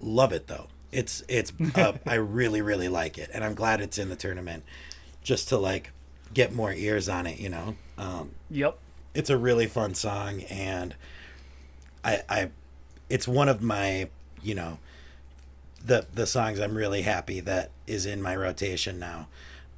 love 0.00 0.32
it 0.32 0.46
though. 0.46 0.68
It's 0.92 1.24
it's 1.28 1.52
uh, 1.74 1.94
I 2.06 2.14
really 2.14 2.62
really 2.62 2.88
like 2.88 3.18
it, 3.18 3.30
and 3.34 3.42
I'm 3.42 3.54
glad 3.54 3.80
it's 3.80 3.98
in 3.98 4.08
the 4.08 4.16
tournament, 4.16 4.62
just 5.22 5.48
to 5.48 5.58
like 5.58 5.90
get 6.32 6.54
more 6.54 6.72
ears 6.72 7.08
on 7.08 7.26
it. 7.26 7.40
You 7.40 7.48
know, 7.48 7.76
um, 7.96 8.30
yep 8.48 8.78
it's 9.18 9.30
a 9.30 9.36
really 9.36 9.66
fun 9.66 9.94
song, 9.94 10.42
and 10.42 10.94
I 12.04 12.22
I 12.28 12.50
it's 13.10 13.26
one 13.26 13.48
of 13.48 13.60
my 13.60 14.08
you 14.42 14.54
know 14.54 14.78
the 15.84 16.06
the 16.14 16.24
songs 16.24 16.60
I'm 16.60 16.76
really 16.76 17.02
happy 17.02 17.40
that 17.40 17.70
is 17.86 18.06
in 18.06 18.22
my 18.22 18.36
rotation 18.36 19.00
now. 19.00 19.26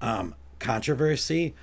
Um, 0.03 0.35
Controversy 0.59 1.55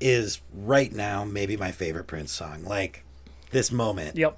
is 0.00 0.40
right 0.54 0.92
now 0.92 1.24
maybe 1.24 1.56
my 1.56 1.70
favorite 1.72 2.06
Prince 2.06 2.32
song. 2.32 2.64
Like 2.64 3.04
this 3.50 3.70
moment 3.72 4.16
yep 4.16 4.36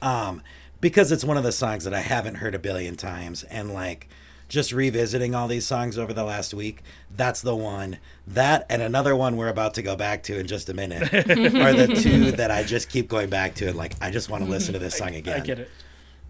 um, 0.00 0.42
because 0.80 1.12
it's 1.12 1.24
one 1.24 1.36
of 1.36 1.44
the 1.44 1.52
songs 1.52 1.84
that 1.84 1.94
I 1.94 2.00
haven't 2.00 2.36
heard 2.36 2.54
a 2.54 2.58
billion 2.58 2.96
times, 2.96 3.44
and 3.44 3.72
like 3.72 4.08
just 4.48 4.72
revisiting 4.72 5.34
all 5.34 5.46
these 5.48 5.64
songs 5.64 5.96
over 5.96 6.12
the 6.12 6.24
last 6.24 6.52
week, 6.52 6.82
that's 7.16 7.40
the 7.40 7.54
one. 7.56 7.98
That 8.26 8.66
and 8.68 8.82
another 8.82 9.14
one 9.16 9.36
we're 9.36 9.48
about 9.48 9.74
to 9.74 9.82
go 9.82 9.94
back 9.96 10.24
to 10.24 10.38
in 10.38 10.46
just 10.48 10.68
a 10.68 10.74
minute 10.74 11.02
are 11.14 11.72
the 11.72 11.98
two 12.02 12.32
that 12.32 12.50
I 12.50 12.64
just 12.64 12.88
keep 12.90 13.08
going 13.08 13.30
back 13.30 13.54
to, 13.56 13.68
and 13.68 13.76
like 13.78 13.94
I 14.00 14.10
just 14.10 14.28
want 14.28 14.44
to 14.44 14.50
listen 14.50 14.72
to 14.74 14.78
this 14.80 14.96
song 14.96 15.14
again. 15.14 15.40
i 15.40 15.44
get 15.44 15.58
it 15.60 15.70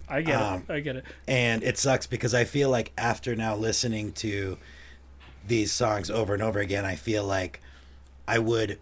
i 0.08 0.20
get 0.20 0.40
Um, 0.40 0.64
it 0.68 0.72
i 0.72 0.80
get 0.80 0.96
it 0.96 1.04
And 1.26 1.62
it 1.64 1.78
sucks 1.78 2.06
because 2.06 2.34
I 2.34 2.44
feel 2.44 2.68
like 2.68 2.92
after 2.98 3.34
now 3.34 3.56
listening 3.56 4.12
to 4.14 4.58
these 5.46 5.72
songs 5.72 6.10
over 6.10 6.34
and 6.34 6.42
over 6.42 6.60
again, 6.60 6.84
I 6.84 6.94
feel 6.96 7.24
like 7.24 7.60
I 8.26 8.38
would 8.38 8.78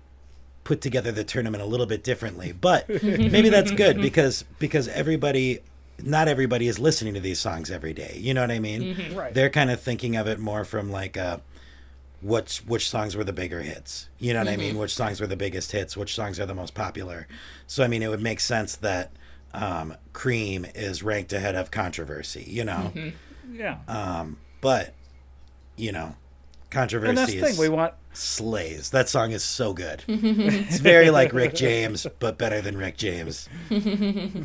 put 0.65 0.81
together 0.81 1.11
the 1.11 1.25
tournament 1.25 1.63
a 1.63 1.67
little 1.67 1.87
bit 1.87 2.05
differently. 2.05 2.53
But 2.53 2.89
maybe 3.03 3.49
that's 3.49 3.71
good 3.71 3.97
because 4.03 4.45
because 4.59 4.89
everybody 4.89 5.61
not 6.03 6.29
everybody 6.29 6.67
is 6.69 6.79
listening 6.79 7.15
to 7.15 7.21
these 7.21 7.39
songs 7.39 7.71
every 7.71 7.93
day. 7.93 8.17
You 8.19 8.35
know 8.35 8.41
what 8.43 8.51
I 8.51 8.59
mean? 8.59 9.15
Right. 9.15 9.35
They're 9.35 9.51
kind 9.51 9.71
of 9.71 9.81
thinking 9.81 10.17
of 10.17 10.27
it 10.27 10.39
more 10.39 10.65
from 10.65 10.91
like 10.91 11.17
uh 11.17 11.39
which 12.23 12.59
which 12.67 12.89
songs 12.89 13.17
were 13.17 13.25
the 13.25 13.33
bigger 13.33 13.63
hits. 13.63 14.09
You 14.19 14.35
know 14.35 14.41
what 14.41 14.49
I 14.49 14.57
mean? 14.57 14.77
Which 14.77 14.95
songs 14.95 15.21
were 15.21 15.27
the 15.27 15.37
biggest 15.37 15.73
hits, 15.73 15.97
which 15.97 16.15
songs 16.15 16.39
are 16.39 16.47
the 16.47 16.55
most 16.55 16.75
popular. 16.75 17.27
So 17.67 17.83
I 17.83 17.89
mean 17.89 18.03
it 18.03 18.09
would 18.09 18.23
make 18.23 18.41
sense 18.41 18.77
that 18.77 19.11
um 19.53 19.95
Cream 20.13 20.67
is 20.75 21.03
ranked 21.03 21.33
ahead 21.33 21.55
of 21.55 21.71
Controversy, 21.71 22.45
you 22.47 22.65
know. 22.65 22.93
yeah 23.51 23.79
Um 23.89 24.37
but 24.61 24.95
you 25.77 25.93
know, 25.93 26.05
and 26.15 26.71
Controversy 26.71 27.15
that's 27.15 27.33
the 27.33 27.39
is 27.39 27.57
thing 27.57 27.59
we 27.59 27.75
want 27.75 27.95
slays. 28.13 28.91
That 28.91 29.09
song 29.09 29.31
is 29.33 29.43
so 29.45 29.73
good. 29.73 30.05
it's 30.09 30.79
very 30.79 31.11
like 31.11 31.33
Rick 31.33 31.55
James, 31.67 32.07
but 32.19 32.39
better 32.39 32.61
than 32.61 32.77
Rick 32.77 32.97
James. 32.97 33.49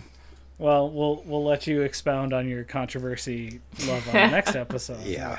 Well, 0.57 0.89
we'll 0.89 1.21
we'll 1.25 1.43
let 1.43 1.67
you 1.67 1.81
expound 1.81 2.31
on 2.31 2.47
your 2.47 2.63
controversy 2.63 3.59
love 3.87 4.07
on 4.07 4.13
the 4.13 4.27
next 4.27 4.55
episode. 4.55 5.03
Yeah. 5.03 5.37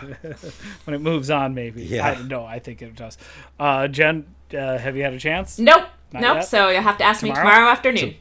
when 0.84 0.94
it 0.94 1.00
moves 1.00 1.30
on, 1.30 1.54
maybe. 1.54 1.84
Yeah. 1.84 2.06
I, 2.08 2.22
no, 2.22 2.44
I 2.44 2.58
think 2.58 2.82
it 2.82 2.94
does. 2.94 3.16
Uh, 3.58 3.88
Jen, 3.88 4.26
uh, 4.52 4.76
have 4.76 4.94
you 4.94 5.02
had 5.04 5.14
a 5.14 5.18
chance? 5.18 5.58
Nope. 5.58 5.84
Not 6.12 6.20
nope. 6.20 6.34
yet? 6.36 6.40
So 6.42 6.68
you'll 6.68 6.82
have 6.82 6.98
to 6.98 7.04
ask 7.04 7.22
me 7.22 7.30
Tomorrow? 7.30 7.48
tomorrow 7.48 7.70
afternoon. 7.70 8.14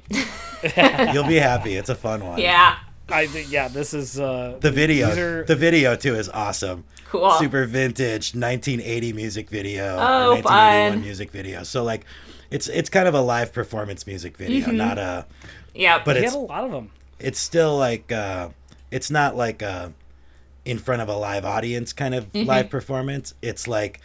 You'll 1.14 1.28
be 1.28 1.36
happy. 1.36 1.76
It's 1.76 1.90
a 1.90 1.96
fun 1.96 2.26
one. 2.26 2.40
yeah. 2.40 2.78
I 3.10 3.28
think 3.28 3.52
yeah. 3.52 3.68
This 3.68 3.94
is 3.94 4.18
uh, 4.18 4.58
The 4.62 4.72
video, 4.72 5.10
are, 5.12 5.44
the 5.44 5.56
video 5.58 5.98
too 5.98 6.16
is 6.16 6.30
awesome. 6.30 6.86
Cool. 7.06 7.32
Super 7.34 7.66
vintage 7.66 8.34
1980 8.36 9.14
music 9.14 9.50
video. 9.50 9.96
Oh, 10.00 10.32
or 10.32 10.42
1981 10.42 10.92
fun. 10.94 11.02
music 11.02 11.32
video. 11.32 11.64
So 11.64 11.84
like, 11.84 12.06
it's 12.52 12.68
it's 12.68 12.90
kind 12.90 13.08
of 13.08 13.14
a 13.14 13.22
live 13.22 13.54
performance 13.54 14.06
music 14.08 14.38
video, 14.38 14.68
Mm-hmm. 14.68 14.78
not 14.78 14.98
a. 14.98 15.26
Yeah, 15.74 16.02
But 16.04 16.18
he 16.18 16.24
it's 16.24 16.34
had 16.34 16.40
a 16.40 16.42
lot 16.42 16.64
of 16.64 16.72
them. 16.72 16.92
it's 17.20 17.40
still 17.40 17.78
like 17.78 18.12
uh, 18.12 18.50
it's 18.92 19.10
not 19.12 19.36
like 19.36 19.62
uh 19.64 19.90
in 20.66 20.80
front 20.80 21.02
of 21.02 21.10
a 21.10 21.16
live 21.16 21.46
audience 21.46 21.94
kind 21.94 22.16
of 22.16 22.32
Mm-hmm. 22.34 22.48
live 22.48 22.70
performance. 22.70 23.34
It's 23.42 23.68
like 23.68 24.02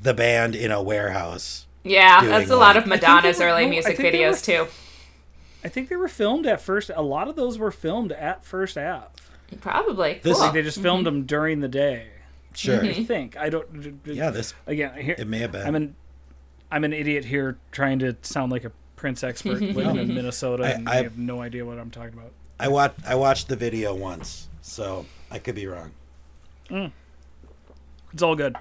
the 0.00 0.14
band 0.14 0.54
in 0.56 0.70
a 0.72 0.82
warehouse. 0.82 1.66
yeah, 1.84 2.24
that's 2.24 2.50
a 2.50 2.56
lot 2.56 2.76
of 2.76 2.86
Madonna's 2.86 3.38
were- 3.38 3.46
early 3.46 3.64
no, 3.64 3.70
music 3.70 3.96
think 3.96 4.12
they 4.12 4.24
were- 4.26 4.32
videos 4.32 4.44
too. 4.44 4.66
I 5.64 5.68
think 5.68 5.88
they 5.88 5.96
were 5.96 6.08
filmed 6.08 6.46
at 6.46 6.60
first. 6.60 6.90
A 6.94 7.02
lot 7.02 7.26
of 7.28 7.34
those 7.36 7.58
were 7.58 7.72
filmed 7.72 8.12
at 8.12 8.44
First 8.44 8.78
Ave. 8.78 9.06
Probably. 9.60 10.20
This- 10.22 10.34
cool. 10.36 10.44
Like 10.46 10.54
they 10.54 10.62
just 10.62 10.80
filmed 10.80 11.06
them 11.06 11.24
during 11.24 11.60
the 11.60 11.68
day. 11.68 12.08
Sure. 12.54 12.82
I 12.84 12.92
think. 13.04 13.36
I 13.36 13.48
don't. 13.50 14.00
Yeah, 14.04 14.30
this 14.30 14.52
Again, 14.66 14.94
here 15.00 15.14
it 15.18 15.26
may 15.28 15.38
have 15.38 15.52
been. 15.52 15.66
I'm 15.66 15.74
an 15.74 15.94
I'm 16.70 16.84
an 16.84 16.92
idiot 16.92 17.24
here 17.24 17.56
trying 17.72 17.98
to 18.00 18.16
sound 18.22 18.50
like 18.52 18.64
a 18.64 18.72
Prince 18.96 19.22
expert 19.22 19.60
living 19.60 19.96
in 19.96 20.14
Minnesota, 20.14 20.64
I- 20.64 20.68
and 20.70 20.88
I, 20.88 20.98
I- 20.98 21.02
have 21.04 21.16
no 21.18 21.40
idea 21.40 21.64
what 21.64 21.78
I'm 21.78 21.90
talking 21.90 22.14
about. 22.14 22.32
I 22.60 22.68
watched 22.68 22.98
I 23.06 23.14
watched 23.14 23.48
the 23.48 23.54
video 23.56 23.94
once, 23.94 24.48
so 24.62 25.06
I 25.30 25.38
could 25.38 25.54
be 25.54 25.66
wrong. 25.66 25.92
It's 28.12 28.22
all 28.22 28.34
good. 28.34 28.56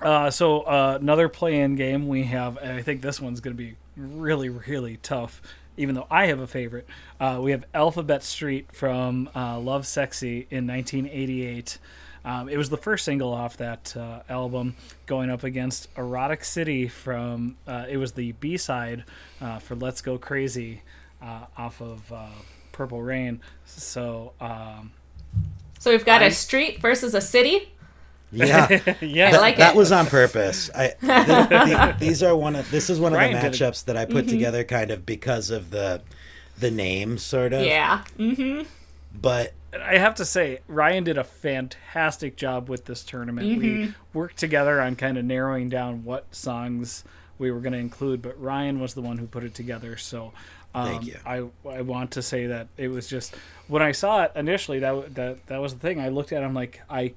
Uh, 0.00 0.30
so 0.30 0.60
uh, 0.62 0.98
another 1.00 1.28
play-in 1.28 1.74
game 1.74 2.06
we 2.08 2.22
have, 2.24 2.56
and 2.58 2.72
I 2.72 2.82
think 2.82 3.02
this 3.02 3.20
one's 3.20 3.40
going 3.40 3.56
to 3.56 3.62
be 3.62 3.76
really, 3.96 4.48
really 4.48 4.96
tough. 4.98 5.42
Even 5.78 5.94
though 5.94 6.06
I 6.10 6.26
have 6.26 6.40
a 6.40 6.46
favorite, 6.46 6.86
uh, 7.20 7.38
we 7.40 7.52
have 7.52 7.64
Alphabet 7.72 8.22
Street 8.22 8.72
from 8.72 9.30
uh, 9.34 9.56
Lovesexy 9.56 10.46
in 10.50 10.66
1988. 10.66 11.78
Um, 12.24 12.48
it 12.48 12.58
was 12.58 12.68
the 12.68 12.76
first 12.76 13.04
single 13.04 13.32
off 13.32 13.56
that 13.58 13.96
uh, 13.96 14.20
album, 14.28 14.76
going 15.06 15.30
up 15.30 15.44
against 15.44 15.88
Erotic 15.96 16.44
City 16.44 16.88
from. 16.88 17.56
Uh, 17.66 17.86
it 17.88 17.96
was 17.96 18.12
the 18.12 18.32
B 18.32 18.56
side 18.56 19.04
uh, 19.40 19.58
for 19.60 19.76
Let's 19.76 20.02
Go 20.02 20.18
Crazy 20.18 20.82
uh, 21.22 21.46
off 21.56 21.80
of 21.80 22.12
uh, 22.12 22.26
Purple 22.72 23.00
Rain. 23.00 23.40
So 23.64 24.32
um, 24.40 24.92
so 25.78 25.90
we've 25.92 26.04
got 26.04 26.22
I- 26.22 26.26
a 26.26 26.30
street 26.32 26.82
versus 26.82 27.14
a 27.14 27.20
city. 27.20 27.72
Yeah, 28.30 28.94
yeah, 29.00 29.30
I 29.34 29.38
like 29.38 29.56
that 29.56 29.74
it. 29.74 29.76
was 29.78 29.90
on 29.92 30.06
purpose. 30.06 30.70
I 30.74 30.88
th- 31.00 31.48
th- 31.48 31.98
these 31.98 32.22
are 32.22 32.36
one 32.36 32.56
of 32.56 32.70
this 32.70 32.90
is 32.90 33.00
one 33.00 33.12
of 33.12 33.18
Ryan 33.18 33.34
the 33.34 33.40
did 33.50 33.60
a- 33.60 33.64
matchups 33.64 33.84
that 33.86 33.96
I 33.96 34.04
put 34.04 34.28
together 34.28 34.64
kind 34.64 34.90
of 34.90 35.06
because 35.06 35.50
of 35.50 35.70
the 35.70 36.02
the 36.58 36.70
name 36.70 37.18
sort 37.18 37.52
of. 37.52 37.64
Yeah. 37.64 38.04
Mm-hmm. 38.18 38.62
But 39.20 39.54
I 39.74 39.98
have 39.98 40.14
to 40.16 40.24
say, 40.24 40.60
Ryan 40.68 41.04
did 41.04 41.18
a 41.18 41.24
fantastic 41.24 42.36
job 42.36 42.68
with 42.68 42.84
this 42.86 43.02
tournament. 43.02 43.58
We 43.58 43.94
worked 44.12 44.36
together 44.36 44.80
on 44.80 44.96
kind 44.96 45.18
of 45.18 45.24
narrowing 45.24 45.68
down 45.68 46.04
what 46.04 46.34
songs 46.34 47.04
we 47.38 47.50
were 47.50 47.60
going 47.60 47.72
to 47.72 47.78
include, 47.78 48.20
but 48.22 48.40
Ryan 48.40 48.80
was 48.80 48.94
the 48.94 49.02
one 49.02 49.18
who 49.18 49.26
put 49.26 49.44
it 49.44 49.54
together. 49.54 49.96
So, 49.96 50.32
um, 50.74 50.86
Thank 50.86 51.06
you. 51.06 51.16
I 51.24 51.44
I 51.68 51.80
want 51.82 52.10
to 52.12 52.22
say 52.22 52.46
that 52.48 52.68
it 52.76 52.88
was 52.88 53.08
just 53.08 53.34
when 53.68 53.80
I 53.82 53.92
saw 53.92 54.24
it 54.24 54.32
initially 54.36 54.80
that 54.80 55.14
that 55.14 55.46
that 55.46 55.58
was 55.60 55.72
the 55.74 55.80
thing. 55.80 56.00
I 56.00 56.08
looked 56.08 56.32
at 56.32 56.42
him 56.42 56.52
like 56.54 56.80
I 56.90 57.14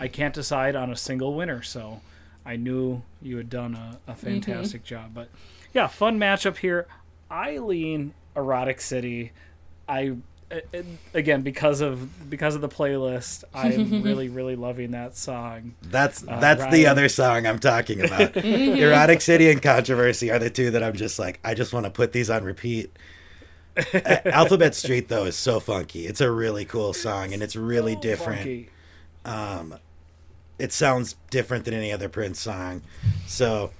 I 0.00 0.08
can't 0.08 0.34
decide 0.34 0.76
on 0.76 0.90
a 0.90 0.96
single 0.96 1.34
winner. 1.34 1.62
So 1.62 2.00
I 2.46 2.56
knew 2.56 3.02
you 3.20 3.36
had 3.36 3.50
done 3.50 3.74
a, 3.74 3.98
a 4.10 4.14
mhm. 4.14 4.18
fantastic 4.18 4.84
job. 4.84 5.10
But 5.14 5.28
yeah, 5.74 5.86
fun 5.86 6.18
matchup 6.18 6.58
here. 6.58 6.86
I 7.30 7.58
lean 7.58 8.14
erotic 8.36 8.80
city. 8.80 9.32
I 9.88 10.16
a- 10.50 10.62
a- 10.72 10.84
again 11.12 11.42
because 11.42 11.80
of 11.82 12.30
because 12.30 12.54
of 12.54 12.62
the 12.62 12.68
playlist. 12.70 13.44
I'm 13.52 14.02
really 14.02 14.28
really 14.30 14.56
loving 14.56 14.92
that 14.92 15.14
song. 15.16 15.74
that's 15.82 16.26
uh, 16.26 16.40
that's 16.40 16.66
the 16.72 16.86
other 16.86 17.08
song 17.10 17.46
I'm 17.46 17.58
talking 17.58 18.00
about. 18.02 18.32
Mhm. 18.34 18.76
Erotic 18.78 19.20
City 19.20 19.50
and 19.50 19.60
Controversy 19.60 20.30
are 20.30 20.38
the 20.38 20.48
two 20.48 20.70
that 20.70 20.82
I'm 20.82 20.94
just 20.94 21.18
like 21.18 21.38
I 21.44 21.52
just 21.54 21.72
want 21.74 21.84
to 21.84 21.90
put 21.90 22.12
these 22.12 22.30
on 22.30 22.44
repeat. 22.44 22.96
A- 23.76 24.28
Alphabet 24.34 24.74
Street 24.74 25.08
though 25.08 25.24
is 25.26 25.36
so 25.36 25.60
funky. 25.60 26.06
It's 26.06 26.20
a 26.22 26.30
really 26.30 26.64
cool 26.64 26.92
song 26.94 27.34
and 27.34 27.42
it's 27.42 27.54
really 27.56 27.94
So 27.94 28.00
different. 28.00 28.38
funky. 28.38 28.70
Um, 29.26 29.74
it 30.58 30.72
sounds 30.72 31.16
different 31.30 31.64
than 31.64 31.74
any 31.74 31.92
other 31.92 32.08
Prince 32.08 32.40
song. 32.40 32.82
So, 33.26 33.70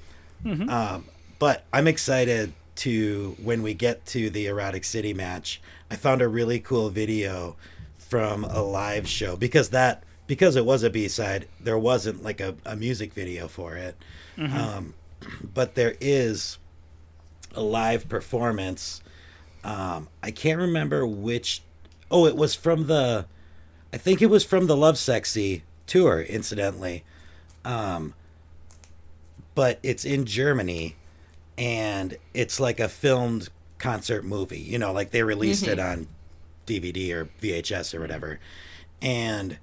um, 0.71 1.05
but 1.39 1.65
I'm 1.73 1.87
excited 1.89 2.53
to 2.77 3.37
when 3.43 3.63
we 3.63 3.75
get 3.75 4.07
to 4.07 4.31
the 4.31 4.47
Erotic 4.47 4.85
City 4.85 5.13
match. 5.13 5.61
I 5.91 5.97
found 5.97 6.23
a 6.23 6.29
really 6.29 6.61
cool 6.61 6.91
video 6.91 7.57
from 7.99 8.45
a 8.45 8.63
live 8.63 9.09
show 9.09 9.37
because 9.37 9.71
that 9.71 10.05
because 10.27 10.57
it 10.57 10.65
was 10.65 10.83
a 10.83 10.91
B 10.91 11.09
side, 11.09 11.49
there 11.59 11.79
wasn't 11.79 12.23
like 12.23 12.41
a, 12.41 12.55
a 12.65 12.77
music 12.77 13.13
video 13.13 13.49
for 13.49 13.75
it. 13.77 13.97
Um, 14.57 14.95
but 15.43 15.75
there 15.75 15.97
is 16.01 16.59
a 17.55 17.63
live 17.63 18.09
performance. 18.09 19.03
Um, 19.65 20.09
I 20.23 20.31
can't 20.31 20.61
remember 20.61 21.07
which. 21.07 21.63
Oh, 22.11 22.27
it 22.27 22.37
was 22.37 22.55
from 22.55 22.87
the. 22.87 23.27
I 23.93 23.97
think 23.97 24.23
it 24.23 24.27
was 24.27 24.45
from 24.45 24.67
the 24.67 24.77
Lovesexy 24.77 25.63
tour, 25.89 26.23
incidentally. 26.23 27.05
Um, 27.65 28.15
but 29.55 29.81
it's 29.83 30.05
in 30.05 30.25
Germany, 30.25 30.95
and 31.57 32.17
it's 32.33 32.61
like 32.61 32.79
a 32.79 32.89
filmed 32.89 33.49
concert 33.79 34.25
movie. 34.25 34.61
You 34.61 34.79
know, 34.79 34.93
like 34.93 35.11
they 35.11 35.23
released 35.25 35.67
it 35.67 35.81
on 35.81 36.07
DVD 36.67 37.13
or 37.13 37.25
VHS 37.43 37.95
or 37.95 38.01
whatever, 38.01 38.39
and 39.03 39.59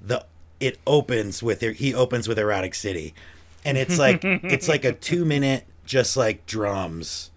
the 0.00 0.24
it 0.60 0.78
opens 0.86 1.42
with 1.42 1.60
he 1.60 1.92
opens 1.92 2.26
with 2.28 2.38
Erotic 2.38 2.74
City, 2.74 3.14
and 3.64 3.76
it's 3.76 3.98
like 3.98 4.24
it's 4.24 4.68
like 4.68 4.84
a 4.84 4.92
two 5.10 5.24
minute 5.24 5.66
just 5.84 6.16
like 6.16 6.46
drums 6.46 7.30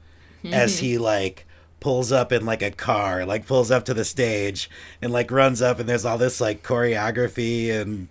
as 0.45 0.80
he 0.80 0.97
like 0.97 1.45
pulls 1.80 2.12
up 2.12 2.32
in 2.32 2.46
like 2.46 2.62
a 2.62 2.72
car, 2.72 3.26
like 3.26 3.46
pulls 3.46 3.70
up 3.72 3.86
to 3.86 3.94
the 3.94 4.04
stage 4.06 4.70
and 5.02 5.12
like 5.13 5.30
runs 5.32 5.62
up 5.62 5.80
and 5.80 5.88
there's 5.88 6.06
all 6.06 6.18
this 6.18 6.42
like 6.42 6.63
choreography 6.63 7.72
and 7.72 8.08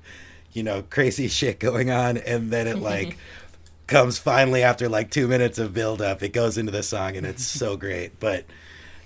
you 0.52 0.62
know 0.62 0.82
crazy 0.90 1.28
shit 1.38 1.58
going 1.58 1.90
on 1.90 2.16
and 2.16 2.50
then 2.50 2.66
it 2.66 2.78
like 2.78 3.16
comes 3.86 4.18
finally 4.18 4.62
after 4.62 4.88
like 4.88 5.10
2 5.10 5.28
minutes 5.28 5.58
of 5.58 5.72
build 5.74 6.00
up 6.02 6.22
it 6.22 6.32
goes 6.32 6.58
into 6.58 6.72
the 6.72 6.82
song 6.82 7.16
and 7.16 7.24
it's 7.26 7.44
so 7.44 7.76
great 7.84 8.18
but 8.18 8.44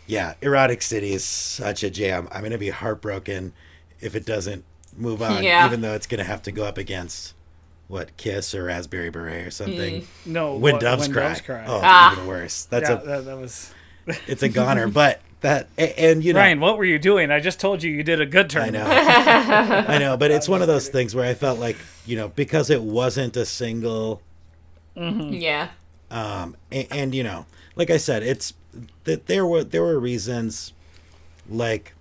yeah 0.07 0.35
erotic 0.41 0.81
city 0.81 1.13
is 1.13 1.23
such 1.25 1.83
a 1.83 1.91
jam 1.91 2.27
i'm 2.33 2.41
going 2.41 2.51
to 2.53 2.57
be 2.59 2.71
heartbroken 2.71 3.53
if 4.01 4.15
it 4.15 4.25
doesn't 4.25 4.65
move 4.97 5.21
on 5.23 5.43
Yeah. 5.43 5.67
even 5.67 5.81
though 5.83 5.93
it's 5.95 6.07
going 6.07 6.19
to 6.19 6.25
have 6.25 6.41
to 6.43 6.53
go 6.53 6.65
up 6.65 6.79
against 6.79 7.35
what 7.89 8.17
kiss 8.17 8.55
or 8.55 8.65
raspberry 8.65 9.11
beret 9.11 9.47
or 9.47 9.51
something 9.51 10.07
No, 10.25 10.55
when 10.55 10.75
what- 10.75 10.81
doves, 10.81 11.03
when 11.09 11.13
cry. 11.13 11.29
Doves 11.29 11.41
cry. 11.43 11.65
oh 11.67 11.81
Ah. 11.83 12.13
even 12.13 12.27
worse 12.27 12.65
that's 12.67 12.89
yeah, 12.89 13.01
a 13.01 13.05
that, 13.05 13.25
that 13.27 13.37
was. 13.39 13.73
It's 14.27 14.43
a 14.43 14.49
goner 14.49 14.89
but 14.89 15.21
that 15.41 15.69
and, 15.79 15.93
and 15.97 16.25
you 16.25 16.33
know 16.33 16.41
Ryan, 16.41 16.61
what 16.61 16.77
were 16.77 16.85
you 16.85 16.99
doing? 16.99 17.31
I 17.31 17.41
just 17.41 17.61
told 17.61 17.83
you 17.83 17.91
you 17.91 18.03
did 18.03 18.21
a 18.21 18.27
good 18.27 18.51
turn. 18.51 18.63
I 18.63 18.71
know. 18.71 18.85
I 19.89 19.99
know, 19.99 20.17
but 20.17 20.31
it's 20.31 20.49
one 20.49 20.61
of 20.63 20.69
those 20.69 20.89
things 20.89 21.15
where 21.15 21.25
I 21.25 21.35
felt 21.35 21.59
like, 21.59 21.77
you 22.05 22.17
know, 22.17 22.29
because 22.29 22.69
it 22.71 22.83
wasn't 22.83 23.37
a 23.37 23.47
single 23.47 24.21
Yeah. 24.97 25.69
um 26.11 26.57
and, 26.71 26.87
and 26.91 27.15
you 27.15 27.23
know, 27.23 27.47
like 27.77 27.91
I 27.91 27.97
said, 27.97 28.23
it's 28.23 28.53
that 29.05 29.27
there 29.27 29.47
were 29.47 29.65
there 29.65 29.83
were 29.83 29.99
reasons 29.99 30.73
like 31.49 31.95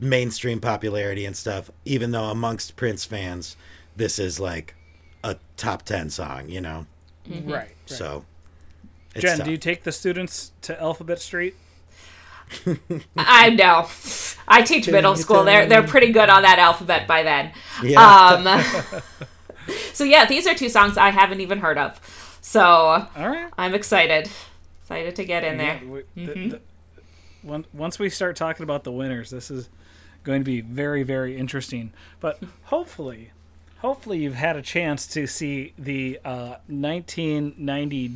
mainstream 0.00 0.60
popularity 0.60 1.24
and 1.24 1.36
stuff, 1.36 1.70
even 1.84 2.10
though 2.10 2.24
amongst 2.24 2.74
Prince 2.76 3.04
fans 3.04 3.56
this 3.94 4.18
is 4.18 4.40
like 4.40 4.74
a 5.22 5.36
top 5.56 5.82
10 5.82 6.10
song, 6.10 6.48
you 6.48 6.60
know. 6.60 6.86
Right. 7.28 7.46
right. 7.46 7.70
So 7.86 8.24
it's 9.14 9.22
Jen, 9.22 9.38
tough. 9.38 9.46
do 9.46 9.50
you 9.52 9.58
take 9.58 9.82
the 9.84 9.92
students 9.92 10.52
to 10.62 10.80
Alphabet 10.80 11.20
Street? 11.20 11.54
I 13.16 13.50
know. 13.50 13.88
I 14.46 14.62
teach 14.62 14.88
middle 14.88 15.16
school. 15.16 15.44
They're 15.44 15.66
they're 15.66 15.82
pretty 15.86 16.12
good 16.12 16.28
on 16.28 16.42
that 16.42 16.58
alphabet 16.58 17.06
by 17.06 17.22
then. 17.22 17.52
yeah. 17.82 18.00
Um, 18.00 19.02
so 19.92 20.04
yeah, 20.04 20.26
these 20.26 20.46
are 20.46 20.54
two 20.54 20.68
songs 20.68 20.96
I 20.96 21.10
haven't 21.10 21.40
even 21.40 21.60
heard 21.60 21.78
of. 21.78 21.98
So 22.42 22.62
All 22.62 23.08
right. 23.16 23.48
I'm 23.56 23.74
excited. 23.74 24.28
Excited 24.82 25.16
to 25.16 25.24
get 25.24 25.44
in 25.44 25.58
there. 25.58 25.80
Yeah, 25.82 25.90
we- 25.90 26.26
the- 26.26 26.48
the- 26.48 26.60
once 27.72 27.98
we 27.98 28.08
start 28.08 28.36
talking 28.36 28.62
about 28.62 28.84
the 28.84 28.92
winners, 28.92 29.30
this 29.30 29.50
is 29.50 29.68
going 30.22 30.40
to 30.40 30.44
be 30.44 30.60
very, 30.60 31.02
very 31.02 31.36
interesting. 31.36 31.92
But 32.20 32.40
hopefully, 32.64 33.32
hopefully 33.78 34.18
you've 34.18 34.34
had 34.34 34.54
a 34.56 34.62
chance 34.62 35.08
to 35.08 35.26
see 35.26 35.72
the 35.76 36.20
uh, 36.24 36.56
1990 36.68 38.12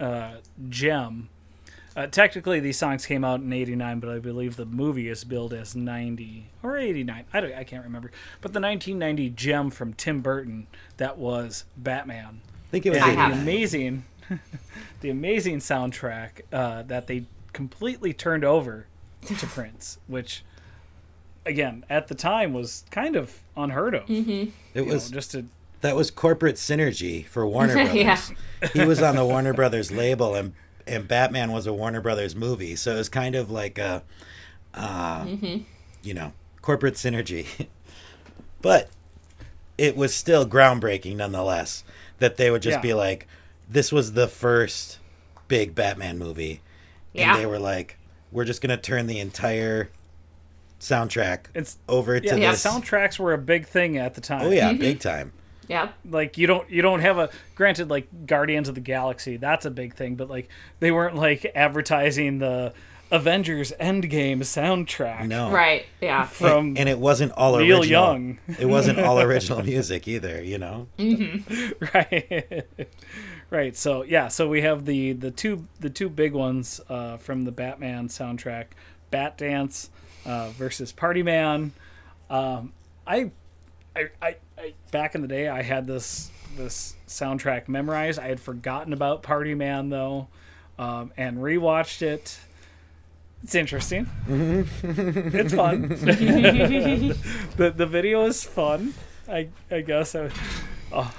uh, 0.00 0.36
gem. 0.68 1.28
Uh, 1.94 2.06
technically, 2.06 2.60
these 2.60 2.76
songs 2.76 3.06
came 3.06 3.24
out 3.24 3.40
in 3.40 3.52
'89, 3.52 4.00
but 4.00 4.10
I 4.10 4.18
believe 4.18 4.56
the 4.56 4.66
movie 4.66 5.08
is 5.08 5.24
billed 5.24 5.54
as 5.54 5.74
'90 5.74 6.50
or 6.62 6.76
'89. 6.76 7.24
I 7.32 7.40
don't, 7.40 7.54
I 7.54 7.64
can't 7.64 7.84
remember. 7.84 8.10
But 8.40 8.52
the 8.52 8.60
1990 8.60 9.30
gem 9.30 9.70
from 9.70 9.94
Tim 9.94 10.20
Burton 10.20 10.66
that 10.98 11.16
was 11.16 11.64
Batman 11.76 12.40
I 12.66 12.70
think 12.70 12.86
it 12.86 12.90
was 12.90 13.00
the 13.00 13.40
amazing, 13.40 14.04
the 15.00 15.10
amazing 15.10 15.58
soundtrack 15.58 16.40
uh, 16.52 16.82
that 16.82 17.06
they 17.06 17.26
completely 17.52 18.12
turned 18.12 18.44
over 18.44 18.86
to 19.24 19.46
Prince, 19.46 19.98
which, 20.08 20.44
again, 21.44 21.84
at 21.88 22.08
the 22.08 22.14
time 22.16 22.52
was 22.52 22.84
kind 22.90 23.14
of 23.14 23.40
unheard 23.56 23.94
of. 23.94 24.10
It 24.74 24.86
was 24.86 25.10
know, 25.10 25.14
just 25.14 25.30
to 25.32 25.46
that 25.80 25.94
was 25.96 26.10
corporate 26.10 26.56
synergy 26.56 27.26
for 27.26 27.46
Warner 27.46 27.74
Brothers. 27.92 27.94
Yeah. 27.94 28.68
He 28.72 28.84
was 28.84 29.02
on 29.02 29.16
the 29.16 29.24
Warner 29.24 29.52
Brothers 29.52 29.90
label, 29.92 30.34
and 30.34 30.54
and 30.86 31.06
Batman 31.08 31.52
was 31.52 31.66
a 31.66 31.72
Warner 31.72 32.00
Brothers 32.00 32.34
movie, 32.36 32.76
so 32.76 32.94
it 32.94 32.98
was 32.98 33.08
kind 33.08 33.34
of 33.34 33.50
like 33.50 33.76
a, 33.78 34.02
uh, 34.74 35.26
you 36.02 36.14
know, 36.14 36.32
corporate 36.62 36.94
synergy. 36.94 37.66
but 38.62 38.88
it 39.76 39.96
was 39.96 40.14
still 40.14 40.46
groundbreaking, 40.46 41.16
nonetheless. 41.16 41.84
That 42.18 42.36
they 42.36 42.50
would 42.50 42.62
just 42.62 42.78
Yeah. 42.78 42.82
be 42.82 42.94
like, 42.94 43.26
"This 43.68 43.92
was 43.92 44.12
the 44.12 44.26
first 44.28 44.98
big 45.48 45.74
Batman 45.74 46.18
movie," 46.18 46.62
and 47.14 47.38
they 47.38 47.44
were 47.46 47.58
like, 47.58 47.98
"We're 48.32 48.44
just 48.46 48.62
gonna 48.62 48.78
turn 48.78 49.06
the 49.06 49.18
entire 49.20 49.90
soundtrack 50.80 51.46
it's 51.54 51.78
over 51.88 52.20
to 52.20 52.26
yeah, 52.26 52.36
yeah, 52.36 52.50
this." 52.52 52.64
soundtracks 52.64 53.18
were 53.18 53.32
a 53.34 53.38
big 53.38 53.66
thing 53.66 53.96
at 53.98 54.14
the 54.14 54.20
time. 54.20 54.46
oh 54.46 54.50
yeah, 54.50 54.72
big 54.72 54.98
time. 55.00 55.32
Yep. 55.68 55.94
like 56.10 56.38
you 56.38 56.46
don't 56.46 56.70
you 56.70 56.82
don't 56.82 57.00
have 57.00 57.18
a 57.18 57.30
granted 57.54 57.90
like 57.90 58.08
Guardians 58.26 58.68
of 58.68 58.74
the 58.74 58.80
Galaxy 58.80 59.36
that's 59.36 59.64
a 59.66 59.70
big 59.70 59.94
thing, 59.94 60.14
but 60.16 60.28
like 60.30 60.48
they 60.80 60.90
weren't 60.90 61.16
like 61.16 61.50
advertising 61.54 62.38
the 62.38 62.72
Avengers 63.10 63.72
Endgame 63.80 64.38
soundtrack 64.38 65.28
No, 65.28 65.50
Right. 65.50 65.86
Yeah. 66.00 66.24
from 66.26 66.68
and, 66.70 66.78
and 66.80 66.88
it 66.88 66.98
wasn't 66.98 67.32
all 67.32 67.56
Neil 67.58 67.78
original. 67.80 67.86
Young. 67.88 68.38
it 68.58 68.66
wasn't 68.66 68.98
all 68.98 69.20
original 69.28 69.62
music 69.62 70.08
either, 70.08 70.42
you 70.42 70.58
know. 70.58 70.88
right 71.94 72.66
right 73.50 73.76
so 73.76 74.02
yeah 74.02 74.26
so 74.28 74.48
we 74.48 74.62
have 74.62 74.86
the 74.86 75.12
the 75.12 75.30
two 75.30 75.68
the 75.78 75.88
two 75.90 76.08
big 76.08 76.32
ones 76.32 76.80
uh, 76.88 77.16
from 77.16 77.44
the 77.44 77.52
batman 77.52 78.08
soundtrack 78.08 78.66
bat 79.12 79.38
dance 79.38 79.88
uh, 80.24 80.48
versus 80.50 80.90
party 80.90 81.22
man 81.22 81.72
um, 82.28 82.72
I, 83.06 83.30
I 83.94 84.08
i 84.20 84.28
i 84.28 84.36
back 84.90 85.14
in 85.14 85.22
the 85.22 85.28
day 85.28 85.48
i 85.48 85.62
had 85.62 85.86
this 85.86 86.30
this 86.56 86.96
soundtrack 87.06 87.68
memorized 87.68 88.18
i 88.18 88.28
had 88.28 88.40
forgotten 88.40 88.92
about 88.92 89.22
party 89.22 89.54
man 89.54 89.88
though 89.90 90.28
um, 90.78 91.12
and 91.16 91.38
rewatched 91.38 92.02
it 92.02 92.38
it's 93.42 93.54
interesting 93.54 94.08
it's 94.28 95.54
fun 95.54 95.88
the, 97.56 97.72
the 97.74 97.86
video 97.86 98.24
is 98.24 98.42
fun 98.44 98.94
i 99.28 99.48
i 99.70 99.80
guess 99.80 100.14
I, 100.14 100.30
uh, 100.92 101.10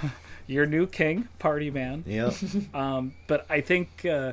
your 0.48 0.66
new 0.66 0.86
king, 0.86 1.28
party 1.38 1.70
man. 1.70 2.02
Yep. 2.06 2.34
Um, 2.74 3.14
but 3.28 3.46
I 3.48 3.60
think 3.60 4.04
uh, 4.04 4.32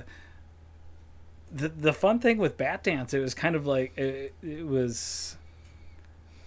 the 1.51 1.69
the 1.69 1.93
fun 1.93 2.19
thing 2.19 2.37
with 2.37 2.57
Bat 2.57 2.83
Dance, 2.83 3.13
it 3.13 3.19
was 3.19 3.35
kind 3.35 3.55
of 3.55 3.67
like 3.67 3.95
it, 3.97 4.33
it 4.41 4.65
was. 4.65 5.35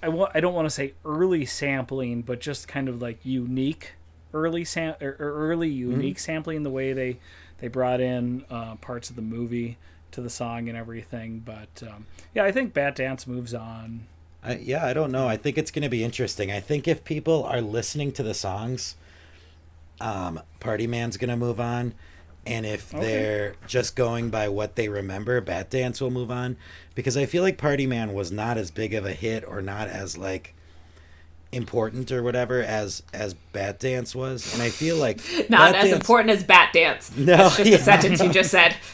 I 0.02 0.08
want. 0.08 0.32
I 0.34 0.40
don't 0.40 0.54
want 0.54 0.66
to 0.66 0.70
say 0.70 0.94
early 1.04 1.44
sampling, 1.44 2.22
but 2.22 2.40
just 2.40 2.68
kind 2.68 2.88
of 2.88 3.02
like 3.02 3.24
unique 3.24 3.92
early 4.34 4.64
sam 4.64 4.94
or, 5.00 5.16
or 5.18 5.32
early 5.50 5.68
unique 5.68 6.18
sampling. 6.18 6.62
The 6.62 6.70
way 6.70 6.92
they 6.92 7.18
they 7.58 7.68
brought 7.68 8.00
in 8.00 8.44
uh, 8.50 8.76
parts 8.76 9.10
of 9.10 9.16
the 9.16 9.22
movie 9.22 9.78
to 10.12 10.20
the 10.20 10.30
song 10.30 10.68
and 10.68 10.76
everything. 10.76 11.40
But 11.40 11.82
um, 11.82 12.06
yeah, 12.34 12.44
I 12.44 12.52
think 12.52 12.72
Bat 12.72 12.96
Dance 12.96 13.26
moves 13.26 13.54
on. 13.54 14.06
I, 14.42 14.56
yeah, 14.56 14.86
I 14.86 14.92
don't 14.92 15.10
know. 15.10 15.26
I 15.26 15.36
think 15.36 15.58
it's 15.58 15.70
going 15.70 15.82
to 15.82 15.88
be 15.88 16.04
interesting. 16.04 16.50
I 16.52 16.60
think 16.60 16.86
if 16.86 17.04
people 17.04 17.44
are 17.44 17.60
listening 17.60 18.12
to 18.12 18.22
the 18.22 18.34
songs, 18.34 18.94
um, 20.00 20.40
Party 20.60 20.86
Man's 20.86 21.16
going 21.16 21.30
to 21.30 21.36
move 21.36 21.58
on. 21.58 21.94
And 22.46 22.64
if 22.64 22.94
Okay. 22.94 23.04
they're 23.04 23.54
just 23.66 23.94
going 23.94 24.30
by 24.30 24.48
what 24.48 24.74
they 24.76 24.88
remember, 24.88 25.40
Bat 25.40 25.70
Dance 25.70 26.00
will 26.00 26.10
move 26.10 26.30
on. 26.30 26.56
Because 26.94 27.16
I 27.16 27.26
feel 27.26 27.42
like 27.42 27.58
Party 27.58 27.86
Man 27.86 28.12
was 28.14 28.32
not 28.32 28.56
as 28.58 28.70
big 28.70 28.94
of 28.94 29.04
a 29.04 29.12
hit 29.12 29.44
or 29.46 29.60
not 29.62 29.88
as 29.88 30.16
like 30.16 30.54
important 31.52 32.12
or 32.12 32.22
whatever 32.22 32.62
as 32.62 33.02
as 33.12 33.34
Bat 33.34 33.80
Dance 33.80 34.14
was. 34.14 34.52
And 34.54 34.62
I 34.62 34.70
feel 34.70 34.96
like 34.96 35.18
Not 35.50 35.72
Bat 35.72 35.74
as 35.76 35.84
Dance- 35.90 35.96
important 36.00 36.30
as 36.30 36.44
bat 36.44 36.72
dance. 36.72 37.10
No, 37.16 37.36
That's 37.36 37.56
just 37.58 37.70
yeah. 37.70 37.76
a 37.76 37.80
sentence 37.80 38.20
you 38.22 38.30
just 38.30 38.50
said. 38.50 38.76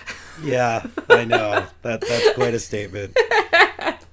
Yeah, 0.43 0.85
I 1.09 1.25
know. 1.25 1.65
That 1.83 2.01
that's 2.01 2.33
quite 2.35 2.55
a 2.55 2.59
statement. 2.59 3.17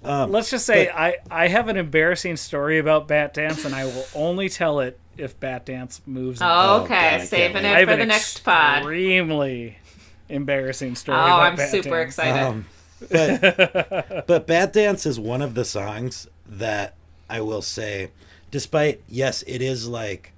Um, 0.04 0.32
Let's 0.32 0.50
just 0.50 0.66
say 0.66 0.86
but- 0.88 0.96
I, 0.96 1.18
I 1.30 1.48
have 1.48 1.68
an 1.68 1.78
embarrassing 1.78 2.38
story 2.38 2.80
about 2.80 3.08
Bat 3.08 3.36
Dance, 3.36 3.66
and 3.66 3.76
I 3.76 3.86
will 3.86 4.06
only 4.16 4.50
tell 4.50 4.80
it 4.80 5.00
if 5.18 5.40
Bat 5.40 5.66
Dance 5.66 6.02
moves. 6.06 6.42
on. 6.42 6.50
Oh, 6.50 6.54
I 6.54 6.84
okay. 6.86 6.94
can't 6.96 7.28
Saving 7.28 7.66
it 7.66 7.86
for 7.88 7.96
the 7.96 8.06
next 8.06 8.40
pod. 8.44 8.78
extremely 8.80 9.78
embarrassing 10.30 10.96
story. 10.96 11.18
Oh, 11.18 11.22
about 11.26 11.42
I'm 11.42 11.56
Bat 11.56 11.70
super 11.70 11.90
Dance. 11.90 12.08
excited. 12.18 12.42
Um, 12.44 12.66
but 13.10 14.24
but 14.28 14.48
Bat 14.48 14.74
Dance 14.74 15.06
is 15.06 15.20
one 15.20 15.42
of 15.42 15.54
the 15.54 15.66
songs 15.66 16.28
that 16.48 16.96
I 17.30 17.42
will 17.42 17.62
say, 17.62 18.10
despite 18.50 19.02
yes, 19.08 19.44
it 19.48 19.62
is 19.62 19.88
like 19.88 20.34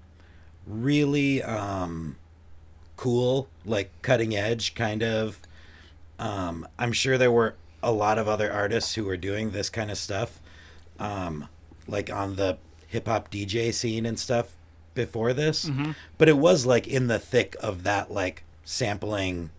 really 0.68 1.42
um 1.44 2.16
cool, 2.98 3.48
like 3.66 3.92
cutting 4.02 4.36
edge 4.36 4.76
kind 4.76 5.04
of. 5.04 5.40
Um, 6.20 6.68
I'm 6.80 6.92
sure 6.94 7.18
there 7.18 7.32
were 7.32 7.56
a 7.84 7.92
lot 7.92 8.18
of 8.18 8.28
other 8.28 8.52
artists 8.52 8.96
who 8.96 9.04
were 9.06 9.18
doing 9.18 9.52
this 9.52 9.70
kind 9.70 9.92
of 9.92 9.98
stuff, 9.98 10.40
um, 11.00 11.48
like 11.88 12.12
on 12.12 12.36
the 12.38 12.58
hip 12.88 13.08
hop 13.08 13.30
DJ 13.30 13.74
scene 13.74 14.06
and 14.06 14.18
stuff 14.18 14.56
before 14.96 15.34
this. 15.34 15.70
But 16.18 16.30
it 16.30 16.38
was 16.38 16.66
like 16.66 16.88
in 16.88 17.08
the 17.08 17.20
thick 17.20 17.56
of 17.60 17.84
that 17.84 18.10
like 18.12 18.44
sampling 18.64 19.50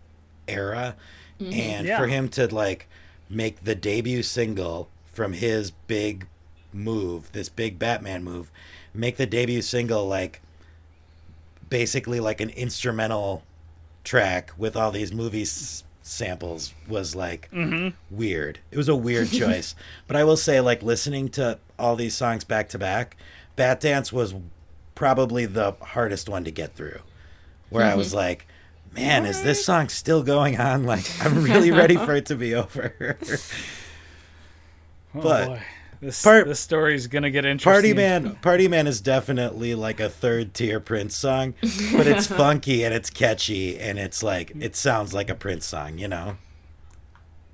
era, 0.48 0.96
and 1.38 1.86
Yeah. 1.86 1.98
for 1.98 2.06
him 2.06 2.28
to 2.30 2.52
like 2.52 2.88
make 3.28 3.64
the 3.64 3.74
debut 3.74 4.22
single 4.22 4.88
from 5.12 5.32
his 5.34 5.70
big 5.70 6.26
move, 6.72 7.30
this 7.32 7.48
big 7.48 7.78
Batman 7.78 8.24
move, 8.24 8.50
make 8.94 9.16
the 9.16 9.26
debut 9.26 9.62
single 9.62 10.06
like 10.08 10.40
basically 11.68 12.20
like 12.20 12.40
an 12.40 12.50
instrumental 12.50 13.42
track 14.04 14.52
with 14.58 14.76
all 14.76 14.90
these 14.90 15.12
movie 15.12 15.42
s- 15.42 15.83
samples 16.04 16.74
was 16.86 17.16
like 17.16 17.50
mm-hmm. 17.50 17.88
weird. 18.14 18.60
It 18.70 18.76
was 18.76 18.88
a 18.88 18.94
weird 18.94 19.28
choice. 19.32 19.74
But 20.06 20.16
I 20.16 20.24
will 20.24 20.36
say 20.36 20.60
like 20.60 20.82
listening 20.82 21.30
to 21.30 21.58
all 21.78 21.96
these 21.96 22.14
songs 22.14 22.44
back 22.44 22.68
to 22.70 22.78
back, 22.78 23.16
Bat 23.56 23.80
Dance 23.80 24.12
was 24.12 24.34
probably 24.94 25.46
the 25.46 25.72
hardest 25.80 26.28
one 26.28 26.44
to 26.44 26.50
get 26.50 26.76
through. 26.76 27.00
Where 27.70 27.84
I 27.84 27.96
was 27.96 28.08
mm-hmm. 28.08 28.18
like, 28.18 28.46
man, 28.92 29.26
is 29.26 29.42
this 29.42 29.64
song 29.64 29.88
still 29.88 30.22
going 30.22 30.60
on? 30.60 30.84
Like 30.84 31.10
I'm 31.20 31.42
really 31.42 31.72
ready 31.72 31.96
for 31.96 32.14
it 32.14 32.26
to 32.26 32.36
be 32.36 32.54
over. 32.54 33.18
Oh, 35.16 35.20
but 35.20 35.46
boy. 35.46 35.62
This, 36.00 36.22
part- 36.22 36.46
this 36.46 36.60
story 36.60 36.94
is 36.94 37.06
gonna 37.06 37.30
get 37.30 37.44
interesting. 37.44 37.72
Party 37.72 37.94
Man, 37.94 38.36
Party 38.36 38.68
Man 38.68 38.86
is 38.86 39.00
definitely 39.00 39.74
like 39.74 40.00
a 40.00 40.08
third 40.08 40.54
tier 40.54 40.80
Prince 40.80 41.16
song, 41.16 41.54
but 41.92 42.06
it's 42.06 42.26
funky 42.28 42.84
and 42.84 42.92
it's 42.94 43.10
catchy 43.10 43.78
and 43.78 43.98
it's 43.98 44.22
like 44.22 44.52
it 44.58 44.76
sounds 44.76 45.14
like 45.14 45.30
a 45.30 45.34
Prince 45.34 45.66
song, 45.66 45.98
you 45.98 46.08
know. 46.08 46.36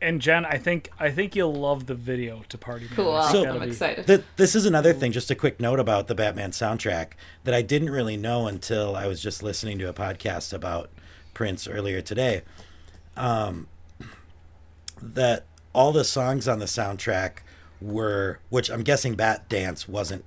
And 0.02 0.20
Jen, 0.22 0.46
I 0.46 0.56
think 0.56 0.90
I 0.98 1.10
think 1.10 1.36
you'll 1.36 1.54
love 1.54 1.86
the 1.86 1.94
video 1.94 2.42
to 2.48 2.56
Party 2.56 2.86
Man. 2.86 2.94
Cool. 2.96 3.22
so 3.24 3.46
I'm 3.46 3.62
excited. 3.62 4.06
Th- 4.06 4.22
this 4.36 4.54
is 4.54 4.64
another 4.64 4.92
thing, 4.94 5.12
just 5.12 5.30
a 5.30 5.34
quick 5.34 5.60
note 5.60 5.78
about 5.78 6.08
the 6.08 6.14
Batman 6.14 6.52
soundtrack 6.52 7.12
that 7.44 7.52
I 7.54 7.60
didn't 7.62 7.90
really 7.90 8.16
know 8.16 8.46
until 8.46 8.96
I 8.96 9.06
was 9.06 9.20
just 9.20 9.42
listening 9.42 9.78
to 9.80 9.88
a 9.88 9.92
podcast 9.92 10.54
about 10.54 10.90
Prince 11.34 11.68
earlier 11.68 12.00
today. 12.00 12.42
Um, 13.16 13.68
that 15.02 15.44
all 15.74 15.92
the 15.92 16.04
songs 16.04 16.48
on 16.48 16.58
the 16.58 16.66
soundtrack 16.66 17.38
were, 17.80 18.40
which 18.48 18.70
I'm 18.70 18.82
guessing 18.82 19.14
Bat 19.14 19.48
Dance 19.48 19.88
wasn't 19.88 20.24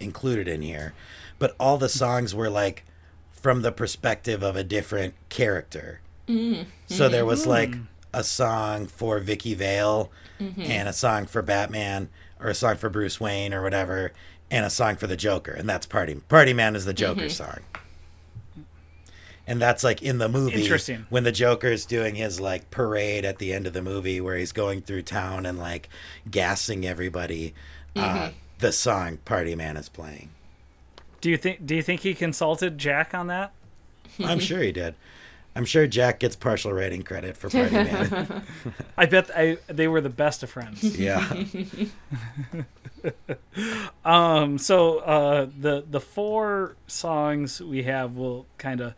included 0.00 0.48
in 0.48 0.62
here, 0.62 0.94
but 1.38 1.54
all 1.58 1.78
the 1.78 1.88
songs 1.88 2.34
were 2.34 2.50
like 2.50 2.84
from 3.32 3.62
the 3.62 3.72
perspective 3.72 4.42
of 4.42 4.56
a 4.56 4.64
different 4.64 5.14
character. 5.28 6.00
Mm-hmm. 6.28 6.62
So 6.86 7.08
there 7.08 7.26
was 7.26 7.46
like 7.46 7.70
mm-hmm. 7.70 7.84
a 8.12 8.24
song 8.24 8.86
for 8.86 9.18
Vicki 9.20 9.54
Vale 9.54 10.10
mm-hmm. 10.40 10.62
and 10.62 10.88
a 10.88 10.92
song 10.92 11.26
for 11.26 11.42
Batman 11.42 12.08
or 12.40 12.48
a 12.48 12.54
song 12.54 12.76
for 12.76 12.88
Bruce 12.88 13.20
Wayne 13.20 13.52
or 13.52 13.62
whatever 13.62 14.12
and 14.50 14.64
a 14.64 14.70
song 14.70 14.96
for 14.96 15.06
the 15.06 15.16
Joker 15.16 15.52
and 15.52 15.68
that's 15.68 15.86
Party 15.86 16.14
Party 16.28 16.52
Man 16.52 16.74
is 16.74 16.84
the 16.84 16.94
Joker 16.94 17.28
song. 17.28 17.58
And 19.46 19.60
that's 19.60 19.84
like 19.84 20.02
in 20.02 20.18
the 20.18 20.28
movie 20.28 20.62
Interesting. 20.62 21.06
when 21.10 21.24
the 21.24 21.32
Joker's 21.32 21.84
doing 21.84 22.14
his 22.14 22.40
like 22.40 22.70
parade 22.70 23.24
at 23.24 23.38
the 23.38 23.52
end 23.52 23.66
of 23.66 23.72
the 23.74 23.82
movie 23.82 24.20
where 24.20 24.36
he's 24.36 24.52
going 24.52 24.80
through 24.80 25.02
town 25.02 25.44
and 25.44 25.58
like 25.58 25.88
gassing 26.30 26.86
everybody. 26.86 27.54
Uh, 27.94 28.30
the 28.58 28.72
song 28.72 29.18
Party 29.24 29.54
Man 29.54 29.76
is 29.76 29.88
playing. 29.88 30.30
Do 31.20 31.30
you 31.30 31.36
think 31.36 31.66
Do 31.66 31.74
you 31.74 31.82
think 31.82 32.00
he 32.00 32.14
consulted 32.14 32.78
Jack 32.78 33.14
on 33.14 33.26
that? 33.26 33.52
I'm 34.18 34.40
sure 34.40 34.60
he 34.60 34.72
did. 34.72 34.94
I'm 35.56 35.64
sure 35.64 35.86
Jack 35.86 36.18
gets 36.18 36.34
partial 36.34 36.72
writing 36.72 37.02
credit 37.02 37.36
for 37.36 37.48
Party 37.48 37.74
Man. 37.74 38.42
I 38.96 39.06
bet 39.06 39.30
I, 39.36 39.58
they 39.68 39.86
were 39.86 40.00
the 40.00 40.08
best 40.08 40.42
of 40.42 40.50
friends. 40.50 40.98
yeah. 40.98 41.44
Um, 44.04 44.58
so 44.58 44.98
uh, 45.00 45.48
the 45.58 45.84
the 45.88 46.00
four 46.00 46.76
songs 46.86 47.60
we 47.60 47.82
have, 47.82 48.16
we'll 48.16 48.46
kind 48.56 48.80
of 48.80 48.94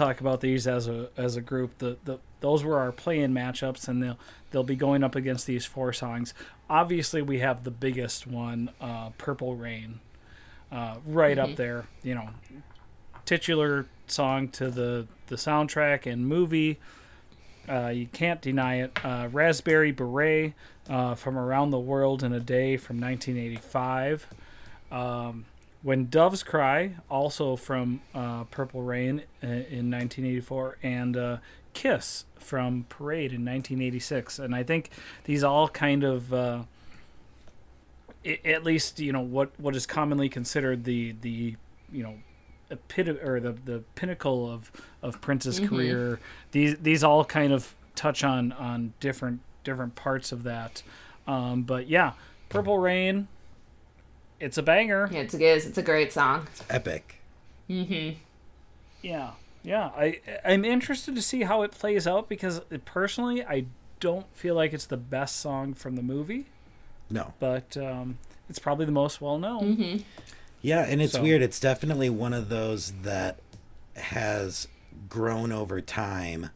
talk 0.00 0.20
about 0.20 0.40
these 0.40 0.66
as 0.66 0.88
a 0.88 1.10
as 1.16 1.36
a 1.36 1.40
group. 1.40 1.78
The, 1.78 1.96
the 2.04 2.18
those 2.40 2.64
were 2.64 2.78
our 2.78 2.92
play-in 2.92 3.34
matchups, 3.34 3.86
and 3.88 4.02
they'll 4.02 4.18
they'll 4.50 4.64
be 4.64 4.76
going 4.76 5.04
up 5.04 5.14
against 5.14 5.46
these 5.46 5.66
four 5.66 5.92
songs. 5.92 6.32
Obviously, 6.68 7.22
we 7.22 7.40
have 7.40 7.64
the 7.64 7.70
biggest 7.70 8.26
one, 8.26 8.70
uh, 8.80 9.10
"Purple 9.18 9.56
Rain," 9.56 10.00
uh, 10.72 10.96
right 11.06 11.38
up 11.38 11.56
there. 11.56 11.86
You 12.02 12.14
know, 12.14 12.30
titular 13.24 13.86
song 14.06 14.48
to 14.48 14.70
the 14.70 15.06
the 15.26 15.36
soundtrack 15.36 16.10
and 16.10 16.26
movie. 16.26 16.78
Uh, 17.68 17.88
you 17.88 18.06
can't 18.06 18.40
deny 18.40 18.80
it. 18.80 18.98
Uh, 19.04 19.28
Raspberry 19.30 19.92
Beret 19.92 20.54
uh, 20.88 21.14
from 21.14 21.38
Around 21.38 21.70
the 21.70 21.78
World 21.78 22.24
in 22.24 22.32
a 22.32 22.40
Day 22.40 22.76
from 22.76 23.00
1985. 23.00 24.26
Um, 24.90 25.44
when 25.82 26.06
Doves 26.08 26.42
Cry, 26.42 26.96
also 27.08 27.56
from 27.56 28.00
uh, 28.14 28.44
Purple 28.44 28.82
Rain 28.82 29.20
uh, 29.42 29.46
in 29.46 29.90
1984. 29.90 30.76
And 30.82 31.16
uh, 31.16 31.36
Kiss 31.72 32.24
from 32.38 32.84
Parade 32.88 33.32
in 33.32 33.44
1986. 33.44 34.38
And 34.38 34.54
I 34.54 34.62
think 34.62 34.90
these 35.24 35.42
all 35.44 35.68
kind 35.68 36.04
of. 36.04 36.32
Uh, 36.34 36.62
i- 38.24 38.38
at 38.44 38.64
least 38.64 39.00
you 39.00 39.12
know 39.12 39.20
what 39.20 39.50
what 39.58 39.74
is 39.74 39.86
commonly 39.86 40.28
considered 40.28 40.84
the 40.84 41.14
the 41.22 41.56
you 41.92 42.02
know 42.02 42.14
epit- 42.70 43.22
or 43.24 43.40
the 43.40 43.52
the 43.52 43.82
pinnacle 43.94 44.50
of 44.50 44.70
of 45.02 45.20
Prince's 45.20 45.58
career. 45.68 46.20
These 46.52 46.76
these 46.78 47.02
all 47.04 47.24
kind 47.24 47.52
of 47.52 47.74
touch 47.94 48.22
on 48.24 48.52
on 48.52 48.92
different 49.00 49.40
different 49.64 49.94
parts 49.94 50.32
of 50.32 50.42
that. 50.42 50.82
Um, 51.26 51.62
but 51.62 51.88
yeah, 51.88 52.12
Purple 52.48 52.78
Rain, 52.78 53.28
it's 54.40 54.58
a 54.58 54.62
banger. 54.62 55.08
Yeah, 55.12 55.20
it's, 55.20 55.34
it 55.34 55.42
is. 55.42 55.66
It's 55.66 55.78
a 55.78 55.82
great 55.82 56.12
song. 56.12 56.46
It's 56.52 56.64
epic. 56.70 57.20
Yeah, 59.02 59.30
yeah. 59.62 59.90
I 59.96 60.20
I'm 60.44 60.64
interested 60.64 61.14
to 61.14 61.22
see 61.22 61.42
how 61.42 61.62
it 61.62 61.70
plays 61.72 62.06
out 62.06 62.28
because 62.28 62.60
personally, 62.84 63.44
I 63.44 63.66
don't 64.00 64.26
feel 64.34 64.54
like 64.54 64.72
it's 64.72 64.86
the 64.86 64.96
best 64.96 65.36
song 65.36 65.74
from 65.74 65.96
the 65.96 66.02
movie, 66.02 66.46
No. 67.10 67.34
but 67.38 67.76
um, 67.76 68.18
it's 68.48 68.58
probably 68.58 68.86
the 68.86 68.92
most 68.92 69.20
well 69.20 69.38
known. 69.38 69.76
Mm-hmm. 69.76 69.96
Yeah, 70.62 70.84
and 70.86 71.00
it's 71.00 71.12
So- 71.14 71.22
weird. 71.22 71.42
It's 71.42 71.60
definitely 71.60 72.10
one 72.10 72.32
of 72.32 72.48
those 72.48 72.92
that 73.02 73.38
has 73.96 74.68
grown 75.08 75.52
over 75.52 75.80
time. 75.80 76.50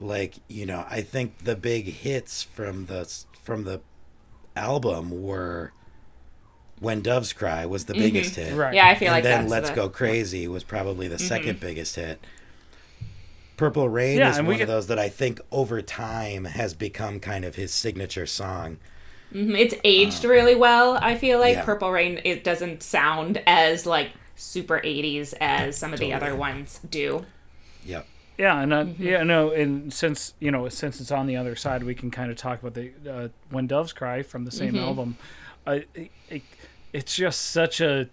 Like, 0.00 0.36
you 0.48 0.66
know, 0.66 0.84
I 0.90 1.02
think 1.02 1.44
the 1.44 1.54
big 1.56 1.86
hits 1.86 2.42
from 2.42 2.86
the 2.86 3.08
from 3.42 3.64
the 3.64 3.80
album 4.56 5.22
were 5.22 5.72
When 6.82 7.00
Doves 7.00 7.32
Cry 7.32 7.64
was 7.66 7.84
the 7.86 7.94
biggest 7.94 8.34
hit. 8.36 8.54
Right. 8.54 8.74
Yeah, 8.74 8.88
I 8.88 8.94
feel 8.94 9.08
and 9.08 9.14
like 9.16 9.24
then 9.24 9.42
that's 9.42 9.50
Let's 9.50 9.70
the, 9.70 9.76
Go 9.76 9.88
Crazy 9.88 10.48
was 10.48 10.64
probably 10.64 11.08
the 11.08 11.18
second 11.18 11.60
biggest 11.60 11.96
hit. 11.96 12.20
Purple 13.56 13.88
Rain 13.88 14.18
Yeah, 14.18 14.30
is 14.30 14.42
one 14.42 14.46
we 14.46 14.60
of 14.60 14.66
those 14.68 14.88
that 14.88 14.98
I 14.98 15.08
think 15.08 15.40
over 15.50 15.80
time 15.82 16.44
has 16.46 16.74
become 16.74 17.20
kind 17.20 17.44
of 17.44 17.54
his 17.54 17.72
signature 17.72 18.26
song. 18.26 18.78
Mhm, 19.32 19.58
It's 19.58 19.74
aged 19.84 20.24
really 20.24 20.54
well. 20.54 20.98
I 21.00 21.16
feel 21.16 21.38
like 21.38 21.56
yeah. 21.56 21.64
Purple 21.64 21.90
Rain. 21.92 22.20
It 22.24 22.44
doesn't 22.44 22.82
sound 22.82 23.42
as 23.46 23.86
like 23.86 24.10
super 24.36 24.80
80s 24.84 25.34
as 25.40 25.76
some 25.78 25.92
of 25.94 26.00
the 26.00 26.12
other 26.12 26.32
Totally. 26.32 26.40
ones 26.40 26.80
do. 26.88 27.26
Yep. 27.84 28.06
Yeah, 28.38 28.60
and 28.60 28.72
uh, 28.72 28.86
yeah, 28.98 29.22
no, 29.22 29.50
and 29.50 29.92
since 29.92 30.34
you 30.40 30.50
know, 30.50 30.68
since 30.68 31.00
it's 31.00 31.10
on 31.12 31.26
the 31.26 31.36
other 31.36 31.54
side, 31.54 31.82
we 31.84 31.94
can 31.94 32.10
kind 32.10 32.30
of 32.30 32.36
talk 32.36 32.60
about 32.62 32.74
the 32.74 32.92
uh, 33.08 33.28
"When 33.50 33.66
Doves 33.66 33.92
Cry" 33.92 34.22
from 34.22 34.44
the 34.44 34.50
same 34.50 34.76
album. 34.76 35.16
Uh, 35.66 35.80
it, 35.94 36.10
it, 36.28 36.42
it's 36.92 37.14
just 37.14 37.40
such 37.40 37.80
a 37.80 38.08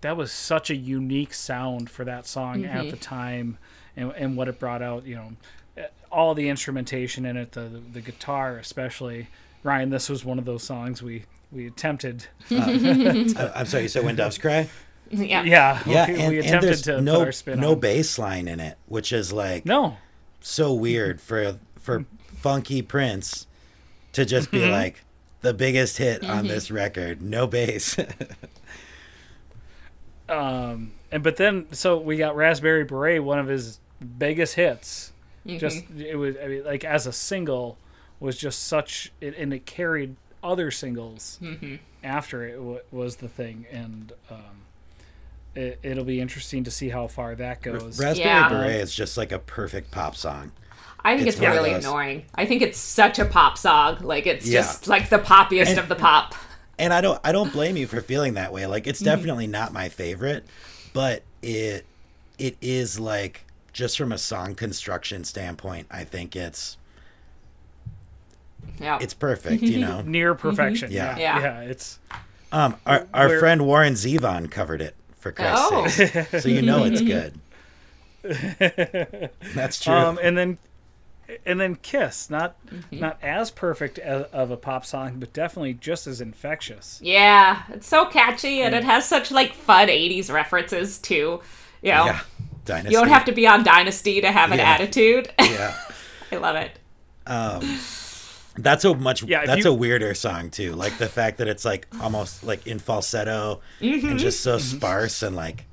that 0.00 0.16
was 0.16 0.30
such 0.30 0.68
a 0.70 0.74
unique 0.74 1.32
sound 1.32 1.88
for 1.88 2.04
that 2.04 2.26
song 2.26 2.64
at 2.64 2.82
mm-hmm. 2.82 2.90
the 2.90 2.96
time, 2.96 3.58
and 3.96 4.12
and 4.12 4.36
what 4.36 4.48
it 4.48 4.58
brought 4.58 4.82
out. 4.82 5.06
You 5.06 5.16
know, 5.16 5.32
uh, 5.78 5.86
all 6.12 6.34
the 6.34 6.48
instrumentation 6.48 7.24
in 7.24 7.36
it, 7.36 7.52
the 7.52 7.82
the 7.92 8.00
guitar 8.00 8.58
especially. 8.58 9.28
Ryan, 9.62 9.88
this 9.88 10.10
was 10.10 10.26
one 10.26 10.38
of 10.38 10.44
those 10.44 10.62
songs 10.62 11.02
we 11.02 11.24
we 11.50 11.66
attempted. 11.66 12.26
Uh, 12.50 12.56
I- 12.60 13.52
I'm 13.56 13.66
sorry, 13.66 13.84
you 13.84 13.88
said 13.88 14.04
When 14.04 14.16
Doves 14.16 14.38
Cry? 14.38 14.68
Yeah. 15.10 15.42
Yeah, 15.44 15.82
Yeah, 15.84 16.06
we, 16.08 16.14
and, 16.14 16.28
we 16.30 16.38
and 16.38 16.46
attempted 16.46 16.68
there's 16.68 16.82
to 16.82 17.00
no 17.00 17.18
put 17.18 17.26
our 17.26 17.32
spin 17.32 17.60
no 17.60 17.72
on. 17.72 17.78
bass 17.80 18.18
line 18.18 18.48
in 18.48 18.58
it, 18.58 18.78
which 18.86 19.12
is 19.12 19.34
like 19.34 19.66
no, 19.66 19.98
so 20.40 20.72
weird 20.72 21.20
for 21.20 21.58
for 21.78 22.00
mm-hmm. 22.00 22.36
funky 22.36 22.80
Prince 22.80 23.46
to 24.12 24.24
just 24.24 24.50
be 24.50 24.60
mm-hmm. 24.60 24.70
like, 24.70 25.03
the 25.44 25.54
biggest 25.54 25.98
hit 25.98 26.22
Mm-hmm. 26.22 26.30
on 26.32 26.46
this 26.48 26.70
record. 26.72 27.22
No 27.22 27.46
bass. 27.46 27.96
Um, 30.28 30.92
and 31.12 31.22
but 31.22 31.36
then 31.36 31.66
so 31.72 31.98
we 31.98 32.16
got 32.16 32.34
Raspberry 32.34 32.84
Beret, 32.84 33.22
one 33.22 33.38
of 33.38 33.46
his 33.46 33.78
biggest 34.18 34.54
hits. 34.54 35.12
Just 35.46 35.84
it 35.98 36.16
was 36.16 36.36
I 36.42 36.46
mean, 36.48 36.64
like 36.64 36.82
as 36.84 37.06
a 37.06 37.12
single 37.12 37.76
was 38.20 38.38
just 38.38 38.62
such 38.66 39.12
it, 39.20 39.36
and 39.36 39.52
it 39.52 39.66
carried 39.66 40.16
other 40.42 40.70
singles 40.70 41.38
after 42.02 42.42
it 42.46 42.56
w- 42.56 42.80
was 42.90 43.16
the 43.16 43.28
thing, 43.28 43.66
and 43.70 44.12
um, 44.30 44.62
it, 45.54 45.78
it'll 45.82 46.04
be 46.04 46.20
interesting 46.20 46.64
to 46.64 46.70
see 46.70 46.88
how 46.88 47.06
far 47.06 47.34
that 47.36 47.62
goes. 47.62 47.98
Raspberry 48.00 48.18
Yeah. 48.28 48.48
Beret 48.48 48.80
is 48.80 48.94
just 48.94 49.16
like 49.16 49.32
a 49.32 49.38
perfect 49.38 49.90
pop 49.90 50.16
song. 50.16 50.52
I 51.06 51.16
think 51.16 51.28
It's 51.28 51.36
it's, 51.38 51.46
really 51.46 51.72
annoying. 51.72 52.24
I 52.34 52.46
think 52.46 52.62
it's 52.62 52.78
such 52.78 53.18
a 53.18 53.24
pop 53.26 53.58
song. 53.58 53.98
Like 54.00 54.26
it's 54.26 54.46
Yeah. 54.46 54.60
just 54.62 54.88
like 54.88 55.10
the 55.10 55.18
poppiest 55.18 55.76
of 55.78 55.88
the 55.88 55.94
pop. 55.96 56.34
and 56.78 56.92
I 56.92 57.00
don't 57.00 57.20
I 57.22 57.30
don't 57.32 57.52
blame 57.52 57.76
you 57.76 57.86
for 57.86 58.00
feeling 58.00 58.34
that 58.34 58.52
way. 58.52 58.66
Like 58.66 58.84
Mm-hmm. 58.84 58.90
it's 58.90 59.00
definitely 59.00 59.46
not 59.46 59.72
my 59.72 59.88
favorite, 59.88 60.44
but 60.92 61.22
it 61.42 61.84
it 62.38 62.56
is 62.60 62.98
like 62.98 63.44
just 63.72 63.98
from 63.98 64.12
a 64.12 64.18
song 64.18 64.54
construction 64.54 65.24
standpoint, 65.24 65.86
I 65.90 66.04
think 66.04 66.34
it's 66.34 66.78
Yeah. 68.80 68.98
it's 69.00 69.14
perfect, 69.14 69.62
you 69.62 69.78
know. 69.78 70.00
Near 70.06 70.34
perfection. 70.34 70.90
Yeah. 70.90 71.16
Yeah. 71.18 71.38
Yeah. 71.38 71.42
yeah. 71.62 71.70
It's 71.70 71.98
Um 72.50 72.76
our 72.86 73.06
our 73.12 73.28
Where- 73.28 73.38
friend 73.40 73.66
Warren 73.66 73.92
Zevon 73.94 74.50
covered 74.50 74.80
it 74.80 74.94
for 75.24 75.32
Christ's 75.32 75.68
Oh. 75.72 75.86
sake. 75.88 76.26
So 76.42 76.48
you 76.48 76.62
know 76.62 76.84
it's 76.84 77.00
good. 77.00 77.40
That's 79.54 79.82
true. 79.82 79.92
um, 79.94 80.18
and 80.22 80.36
then 80.38 80.58
and 81.46 81.58
then 81.58 81.76
Kiss, 81.76 82.28
not 82.28 82.54
Mm-hmm. 82.66 83.00
not 83.00 83.18
as 83.22 83.50
perfect 83.50 83.98
as, 83.98 84.24
of 84.26 84.50
a 84.50 84.56
pop 84.58 84.84
song, 84.84 85.16
but 85.18 85.32
definitely 85.32 85.72
just 85.74 86.06
as 86.06 86.20
infectious. 86.20 87.00
yeah, 87.02 87.62
it's 87.70 87.86
so 87.88 88.04
catchy 88.04 88.60
and 88.62 88.74
it 88.74 88.84
has 88.84 89.06
such 89.08 89.30
like 89.30 89.54
fun 89.54 89.88
80s 89.88 90.30
references 90.32 90.98
too. 90.98 91.40
You 91.82 91.92
know, 91.92 92.04
yeah. 92.06 92.20
Dynasty. 92.66 92.92
you 92.92 92.98
don't 92.98 93.08
have 93.08 93.24
to 93.26 93.32
be 93.32 93.46
on 93.46 93.62
Dynasty 93.64 94.20
to 94.20 94.30
have 94.30 94.52
an 94.52 94.58
Yeah. 94.58 94.70
attitude. 94.70 95.32
Yeah. 95.38 95.74
I 96.32 96.36
love 96.36 96.56
it. 96.56 96.78
That's 98.56 98.84
a 98.84 98.94
much 98.94 99.22
Yeah, 99.24 99.44
that's 99.46 99.64
you- 99.64 99.70
a 99.70 99.74
weirder 99.74 100.14
song 100.14 100.50
too. 100.50 100.74
Like 100.74 100.96
the 100.98 101.08
fact 101.08 101.38
that 101.38 101.48
it's 101.48 101.64
like 101.64 101.86
almost 102.00 102.44
like 102.44 102.66
in 102.66 102.78
falsetto 102.78 103.60
Mm-hmm. 103.80 104.08
and 104.08 104.18
just 104.18 104.40
so 104.42 104.58
sparse 104.58 105.22
and 105.22 105.34
like 105.34 105.66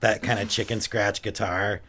that 0.00 0.22
kind 0.22 0.38
of 0.40 0.48
chicken 0.48 0.80
scratch 0.80 1.22
guitar. 1.22 1.80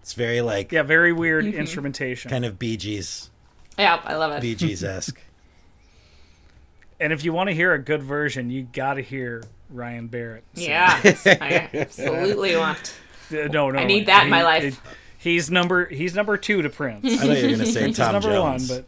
It's 0.00 0.14
very 0.14 0.40
like 0.40 0.72
Yeah, 0.72 0.82
very 0.82 1.12
weird 1.12 1.44
Mm-hmm. 1.44 1.58
instrumentation. 1.58 2.30
kind 2.30 2.44
of 2.44 2.58
Bee 2.58 2.76
Gees 2.76 3.30
Yeah, 3.78 4.00
I 4.04 4.14
love 4.14 4.32
it. 4.32 4.40
Bee 4.40 4.54
Gees 4.54 4.82
esque. 4.82 5.20
and 7.00 7.12
if 7.12 7.24
you 7.24 7.32
want 7.32 7.48
to 7.50 7.54
hear 7.54 7.72
a 7.74 7.78
good 7.78 8.02
version, 8.02 8.48
you 8.50 8.62
got 8.72 8.94
to 8.94 9.02
hear 9.02 9.42
Ryan 9.70 10.06
Barrett. 10.08 10.44
sing. 10.54 10.70
Yeah, 10.70 11.00
I 11.26 11.68
absolutely 11.74 12.56
want. 12.56 12.94
Uh, 13.30 13.48
no, 13.48 13.70
no, 13.70 13.78
I 13.78 13.84
need 13.84 14.06
that 14.06 14.24
in 14.24 14.30
my 14.30 14.42
life. 14.42 14.64
it- 14.64 14.78
he's 15.18 15.50
number 15.50 15.86
he's 15.86 16.14
number 16.14 16.36
two 16.36 16.62
to 16.62 16.68
Prince. 16.70 17.04
I 17.04 17.16
thought 17.16 17.36
you 17.38 17.44
were 17.44 17.50
gonna 17.52 17.66
say 17.66 17.80
Prince 17.82 17.98
is 17.98 18.04
Tom 18.04 18.12
number 18.12 18.30
Jones. 18.30 18.68
one, 18.70 18.78
but 18.80 18.86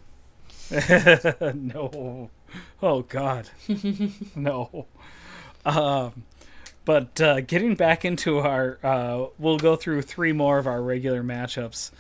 no. 1.55 2.31
Oh 2.83 3.03
God, 3.03 3.51
no. 4.37 4.87
Um, 5.65 6.25
but 6.85 7.21
uh, 7.21 7.41
getting 7.41 7.75
back 7.75 8.05
into 8.05 8.39
our, 8.39 8.79
uh, 8.83 9.27
we'll 9.39 9.59
go 9.59 9.77
through 9.77 10.03
three 10.03 10.33
more 10.33 10.59
of 10.59 10.67
our 10.67 10.83
regular 10.83 11.23
matchups. 11.23 11.91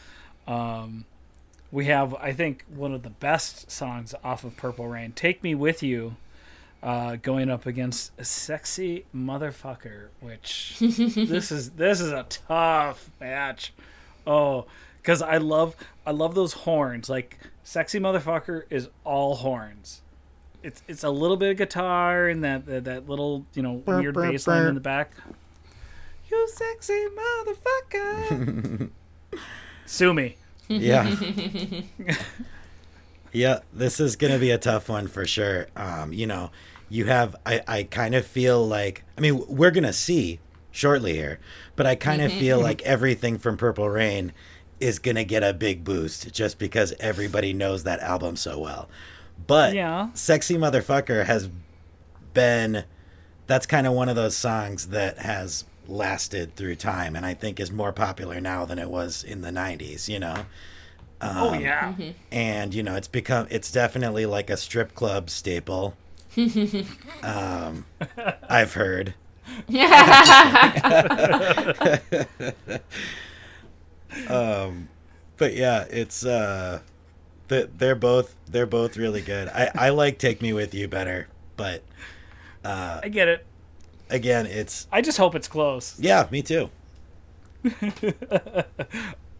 Um, 0.46 1.06
we 1.72 1.86
have, 1.86 2.14
I 2.14 2.32
think, 2.32 2.64
one 2.68 2.92
of 2.92 3.02
the 3.02 3.10
best 3.10 3.70
songs 3.70 4.14
off 4.22 4.44
of 4.44 4.56
Purple 4.56 4.86
Rain. 4.88 5.12
"Take 5.12 5.42
Me 5.42 5.54
with 5.54 5.82
You." 5.82 6.16
Uh, 6.82 7.16
going 7.16 7.48
up 7.48 7.64
against 7.64 8.12
a 8.18 8.24
"Sexy 8.24 9.06
Motherfucker," 9.14 10.08
which 10.20 10.76
this 10.80 11.50
is 11.50 11.70
this 11.70 12.00
is 12.00 12.12
a 12.12 12.26
tough 12.28 13.10
match. 13.20 13.72
Oh, 14.26 14.66
because 15.00 15.22
I 15.22 15.38
love 15.38 15.76
I 16.06 16.10
love 16.10 16.34
those 16.34 16.52
horns. 16.52 17.08
Like 17.08 17.38
"Sexy 17.64 17.98
Motherfucker" 17.98 18.64
is 18.70 18.88
all 19.02 19.36
horns. 19.36 20.02
It's 20.62 20.82
it's 20.86 21.02
a 21.02 21.10
little 21.10 21.36
bit 21.36 21.50
of 21.50 21.56
guitar 21.56 22.28
and 22.28 22.44
that 22.44 22.66
that, 22.66 22.84
that 22.84 23.08
little 23.08 23.46
you 23.54 23.62
know 23.62 23.78
Burr, 23.78 24.00
weird 24.00 24.14
burr, 24.14 24.30
bass 24.30 24.46
line 24.46 24.62
burr. 24.62 24.68
in 24.68 24.74
the 24.74 24.80
back. 24.80 25.12
You 26.30 26.48
sexy 26.48 27.06
motherfucker. 27.16 28.90
Sue 29.86 30.14
me. 30.14 30.36
Yeah. 30.68 31.14
yeah, 33.32 33.60
this 33.72 34.00
is 34.00 34.16
going 34.16 34.32
to 34.32 34.38
be 34.38 34.50
a 34.50 34.58
tough 34.58 34.88
one 34.88 35.06
for 35.06 35.26
sure. 35.26 35.68
Um, 35.76 36.12
you 36.12 36.26
know, 36.26 36.50
you 36.88 37.06
have, 37.06 37.36
I, 37.44 37.62
I 37.66 37.82
kind 37.84 38.14
of 38.14 38.26
feel 38.26 38.66
like, 38.66 39.04
I 39.18 39.20
mean, 39.20 39.44
we're 39.48 39.70
going 39.70 39.84
to 39.84 39.92
see 39.92 40.40
shortly 40.70 41.14
here, 41.14 41.38
but 41.76 41.86
I 41.86 41.94
kind 41.94 42.22
of 42.22 42.32
feel 42.32 42.60
like 42.60 42.82
everything 42.82 43.38
from 43.38 43.56
Purple 43.56 43.90
Rain 43.90 44.32
is 44.80 44.98
going 44.98 45.16
to 45.16 45.24
get 45.24 45.42
a 45.42 45.52
big 45.52 45.84
boost 45.84 46.32
just 46.32 46.58
because 46.58 46.92
everybody 47.00 47.52
knows 47.52 47.84
that 47.84 48.00
album 48.00 48.36
so 48.36 48.58
well. 48.58 48.88
But 49.46 49.74
Yeah. 49.74 50.10
Sexy 50.14 50.56
Motherfucker 50.56 51.24
has 51.24 51.48
been, 52.32 52.84
that's 53.46 53.66
kind 53.66 53.86
of 53.86 53.92
one 53.92 54.08
of 54.08 54.16
those 54.16 54.36
songs 54.36 54.88
that 54.88 55.18
has 55.18 55.64
lasted 55.86 56.56
through 56.56 56.76
time 56.76 57.14
and 57.14 57.26
I 57.26 57.34
think 57.34 57.60
is 57.60 57.70
more 57.70 57.92
popular 57.92 58.40
now 58.40 58.64
than 58.64 58.78
it 58.78 58.88
was 58.90 59.22
in 59.22 59.42
the 59.42 59.50
90s, 59.50 60.08
you 60.08 60.18
know? 60.18 60.46
oh 61.22 61.54
yeah. 61.54 61.94
and 62.30 62.74
you 62.74 62.82
know 62.82 62.96
it's 62.96 63.08
become 63.08 63.46
it's 63.50 63.72
definitely 63.72 64.26
like 64.26 64.50
a 64.50 64.56
strip 64.56 64.94
club 64.94 65.30
staple 65.30 65.94
um 67.22 67.86
i've 68.48 68.74
heard 68.74 69.14
um 74.28 74.88
but 75.36 75.54
yeah 75.54 75.84
it's 75.90 76.24
uh 76.24 76.80
th- 77.48 77.70
they're 77.76 77.94
both 77.94 78.34
they're 78.46 78.66
both 78.66 78.96
really 78.96 79.20
good 79.22 79.48
i 79.48 79.70
i 79.74 79.88
like 79.90 80.18
take 80.18 80.40
me 80.42 80.52
with 80.52 80.74
you 80.74 80.86
better 80.88 81.28
but 81.56 81.82
uh, 82.64 83.00
I 83.02 83.08
get 83.08 83.28
it. 83.28 83.44
again 84.08 84.46
it's 84.46 84.86
I 84.90 85.02
just 85.02 85.18
hope 85.18 85.34
it's 85.34 85.48
close. 85.48 85.98
yeah 86.00 86.26
me 86.30 86.42
too 86.42 86.70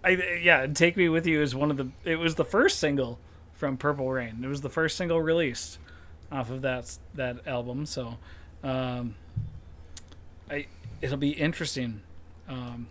I 0.05 0.11
yeah, 0.43 0.67
"Take 0.67 0.97
Me 0.97 1.09
with 1.09 1.27
You" 1.27 1.41
is 1.43 1.55
one 1.55 1.71
of 1.71 1.77
the. 1.77 1.89
It 2.05 2.17
was 2.17 2.35
the 2.35 2.45
first 2.45 2.79
single 2.79 3.19
from 3.55 3.77
Purple 3.77 4.11
Rain. 4.11 4.41
It 4.43 4.49
was 4.49 4.61
the 4.61 4.69
first 4.71 4.97
single 4.97 5.21
released 5.21 5.79
off 6.31 6.51
of 6.51 6.63
that 6.63 6.97
that 7.15 7.47
album. 7.47 7.87
So, 7.87 8.19
um, 8.63 9.15
I 10.51 10.67
it'll 11.01 11.17
be 11.17 11.31
interesting. 11.31 12.03
Um, 12.49 12.87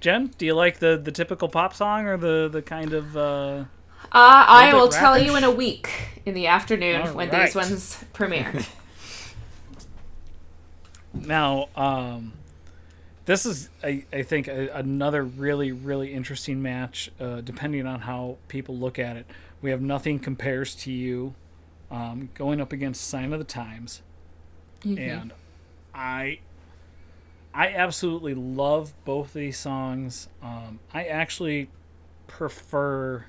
Jen, 0.00 0.32
do 0.38 0.46
you 0.46 0.54
like 0.54 0.78
the 0.78 0.96
the 0.96 1.12
typical 1.12 1.48
pop 1.48 1.74
song 1.74 2.06
or 2.06 2.16
the 2.16 2.48
the 2.48 2.62
kind 2.62 2.92
of? 2.92 3.16
Uh, 3.16 3.64
Uh, 4.12 4.44
I 4.48 4.72
will 4.74 4.88
tell 4.88 5.18
you 5.18 5.36
in 5.36 5.44
a 5.44 5.50
week 5.50 5.90
in 6.24 6.34
the 6.34 6.46
afternoon 6.46 7.02
All 7.02 7.14
when 7.14 7.28
right. 7.28 7.46
these 7.46 7.54
ones 7.54 8.02
premiere. 8.12 8.52
Now, 11.12 11.68
um, 11.74 12.32
this 13.24 13.44
is, 13.44 13.68
I, 13.82 14.04
I 14.12 14.22
think, 14.22 14.46
a, 14.48 14.68
another 14.68 15.24
really, 15.24 15.72
really 15.72 16.12
interesting 16.12 16.62
match, 16.62 17.10
uh, 17.20 17.40
depending 17.40 17.86
on 17.86 18.00
how 18.00 18.36
people 18.48 18.76
look 18.76 18.98
at 18.98 19.16
it. 19.16 19.26
We 19.60 19.70
have 19.70 19.80
Nothing 19.82 20.18
Compares 20.20 20.74
to 20.76 20.92
You 20.92 21.34
um, 21.90 22.30
going 22.34 22.60
up 22.60 22.72
against 22.72 23.08
Sign 23.08 23.32
of 23.32 23.38
the 23.38 23.44
Times. 23.44 24.02
And 24.84 25.32
I. 25.94 26.38
I 27.52 27.68
absolutely 27.68 28.34
love 28.34 28.92
both 29.04 29.28
of 29.28 29.32
these 29.34 29.58
songs. 29.58 30.28
Um, 30.42 30.78
I 30.94 31.04
actually 31.04 31.68
prefer 32.26 33.24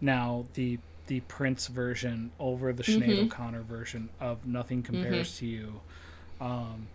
now 0.00 0.46
the 0.54 0.78
the 1.08 1.20
Prince 1.20 1.66
version 1.66 2.30
over 2.38 2.72
the 2.72 2.84
Sinead 2.84 3.18
O'Connor 3.26 3.62
version 3.62 4.10
of 4.20 4.46
Nothing 4.46 4.82
Compares 4.84 5.38
to 5.38 5.46
You. 5.46 5.80
Um, 6.40 6.86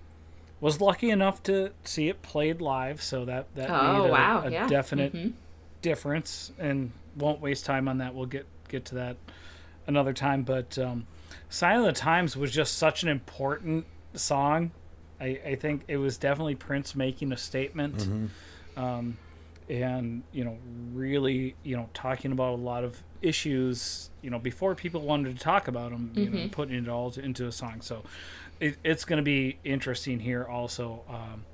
was 0.62 0.80
lucky 0.80 1.10
enough 1.10 1.44
to 1.44 1.72
see 1.84 2.08
it 2.08 2.22
played 2.22 2.62
live, 2.62 3.02
so 3.04 3.26
that 3.26 3.54
that 3.56 3.70
Oh, 3.70 4.04
made 4.04 4.10
a, 4.10 4.12
wow, 4.12 4.44
a 4.46 4.50
yeah. 4.52 4.68
definite 4.68 5.34
difference. 5.82 6.54
And 6.58 6.92
won't 7.18 7.42
waste 7.42 7.66
time 7.66 7.88
on 7.90 7.98
that. 7.98 8.16
We'll 8.16 8.26
get 8.28 8.46
get 8.70 8.86
to 8.86 8.96
that 8.96 9.18
another 9.86 10.14
time. 10.14 10.44
But 10.44 10.78
um, 10.80 11.06
"Sign 11.50 11.80
of 11.80 11.86
the 11.86 11.92
Times" 11.92 12.38
was 12.38 12.52
just 12.52 12.78
such 12.78 13.04
an 13.04 13.10
important 13.10 13.86
song. 14.14 14.72
I, 15.26 15.30
I 15.52 15.56
think 15.56 15.82
it 15.88 15.98
was 15.98 16.18
definitely 16.18 16.56
Prince 16.56 16.96
making 16.96 17.32
a 17.32 17.38
statement, 17.38 18.08
um, 18.78 19.18
and 19.68 20.22
you 20.32 20.44
know, 20.46 20.58
really, 20.94 21.56
you 21.64 21.76
know, 21.76 21.90
talking 21.94 22.32
about 22.32 22.54
a 22.54 22.62
lot 22.62 22.84
of 22.84 23.02
issues. 23.22 24.10
You 24.22 24.30
know, 24.30 24.40
before 24.40 24.76
people 24.76 25.02
wanted 25.02 25.36
to 25.38 25.44
talk 25.44 25.68
about 25.68 25.90
them, 25.92 26.12
you 26.16 26.30
know, 26.30 26.48
putting 26.52 26.76
it 26.76 26.90
all 26.90 27.12
to, 27.12 27.22
into 27.22 27.48
a 27.48 27.52
song. 27.52 27.82
So 27.82 28.04
it, 28.60 28.78
it's 28.84 29.06
going 29.06 29.18
to 29.18 29.24
be 29.24 29.58
interesting 29.64 30.20
here. 30.20 30.44
Also, 30.46 31.02
um, 31.10 31.46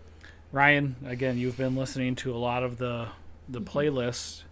Ryan, 0.51 0.95
again, 1.05 1.37
you've 1.37 1.57
been 1.57 1.75
listening 1.75 2.15
to 2.17 2.35
a 2.35 2.37
lot 2.37 2.63
of 2.63 2.77
the 2.77 3.07
the 3.47 3.61
playlist. 3.61 4.43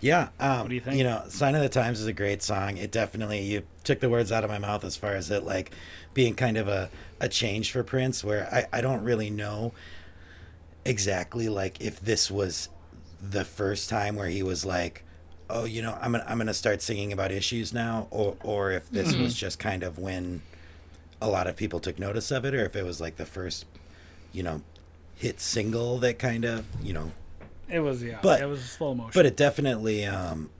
Yeah. 0.00 0.28
Um, 0.38 0.60
What 0.60 0.68
do 0.68 0.74
you 0.74 0.80
think? 0.80 0.96
You 0.96 1.04
know, 1.04 1.24
"Sign 1.28 1.54
of 1.54 1.62
the 1.62 1.68
Times" 1.68 2.00
is 2.00 2.06
a 2.06 2.12
great 2.12 2.42
song. 2.42 2.76
It 2.76 2.90
definitely 2.92 3.40
you 3.42 3.62
took 3.84 4.00
the 4.00 4.08
words 4.08 4.30
out 4.30 4.44
of 4.44 4.50
my 4.50 4.58
mouth 4.58 4.84
as 4.84 4.96
far 4.96 5.14
as 5.14 5.30
it 5.30 5.44
like 5.44 5.72
being 6.14 6.34
kind 6.34 6.56
of 6.56 6.68
a 6.68 6.90
a 7.20 7.28
change 7.28 7.72
for 7.72 7.82
Prince, 7.82 8.22
where 8.22 8.48
I 8.52 8.78
I 8.78 8.80
don't 8.80 9.02
really 9.02 9.30
know 9.30 9.72
exactly 10.84 11.48
like 11.48 11.80
if 11.80 12.00
this 12.00 12.30
was 12.30 12.68
the 13.20 13.44
first 13.44 13.90
time 13.90 14.14
where 14.16 14.28
he 14.28 14.42
was 14.42 14.64
like, 14.64 15.02
oh, 15.50 15.64
you 15.64 15.82
know, 15.82 15.98
I'm 16.00 16.12
gonna 16.12 16.24
I'm 16.28 16.38
gonna 16.38 16.54
start 16.54 16.80
singing 16.82 17.12
about 17.12 17.32
issues 17.32 17.72
now, 17.72 18.06
or 18.10 18.36
or 18.42 18.70
if 18.72 18.88
this 18.90 19.14
was 19.14 19.34
just 19.34 19.58
kind 19.58 19.82
of 19.82 19.98
when 19.98 20.42
a 21.20 21.28
lot 21.28 21.48
of 21.48 21.56
people 21.56 21.80
took 21.80 21.98
notice 21.98 22.30
of 22.30 22.44
it, 22.44 22.54
or 22.54 22.64
if 22.64 22.76
it 22.76 22.84
was 22.84 23.00
like 23.00 23.16
the 23.16 23.26
first, 23.26 23.66
you 24.32 24.44
know, 24.44 24.62
hit 25.16 25.40
single 25.40 25.98
that 25.98 26.18
kind 26.20 26.44
of 26.44 26.64
you 26.82 26.92
know 26.92 27.10
It 27.70 27.80
was 27.80 28.02
yeah. 28.02 28.18
But- 28.22 28.40
it 28.40 28.46
was 28.46 28.62
slow 28.64 28.94
motion. 28.94 29.12
but 29.14 29.26
it 29.26 29.36
definitely 29.36 30.04
um 30.06 30.50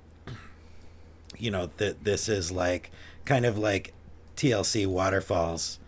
you 1.36 1.50
know 1.50 1.70
that 1.76 2.04
this 2.04 2.28
is 2.28 2.50
like 2.50 2.90
kind 3.24 3.46
of 3.46 3.56
like 3.58 3.92
TLC 4.36 4.86
waterfalls 4.86 5.78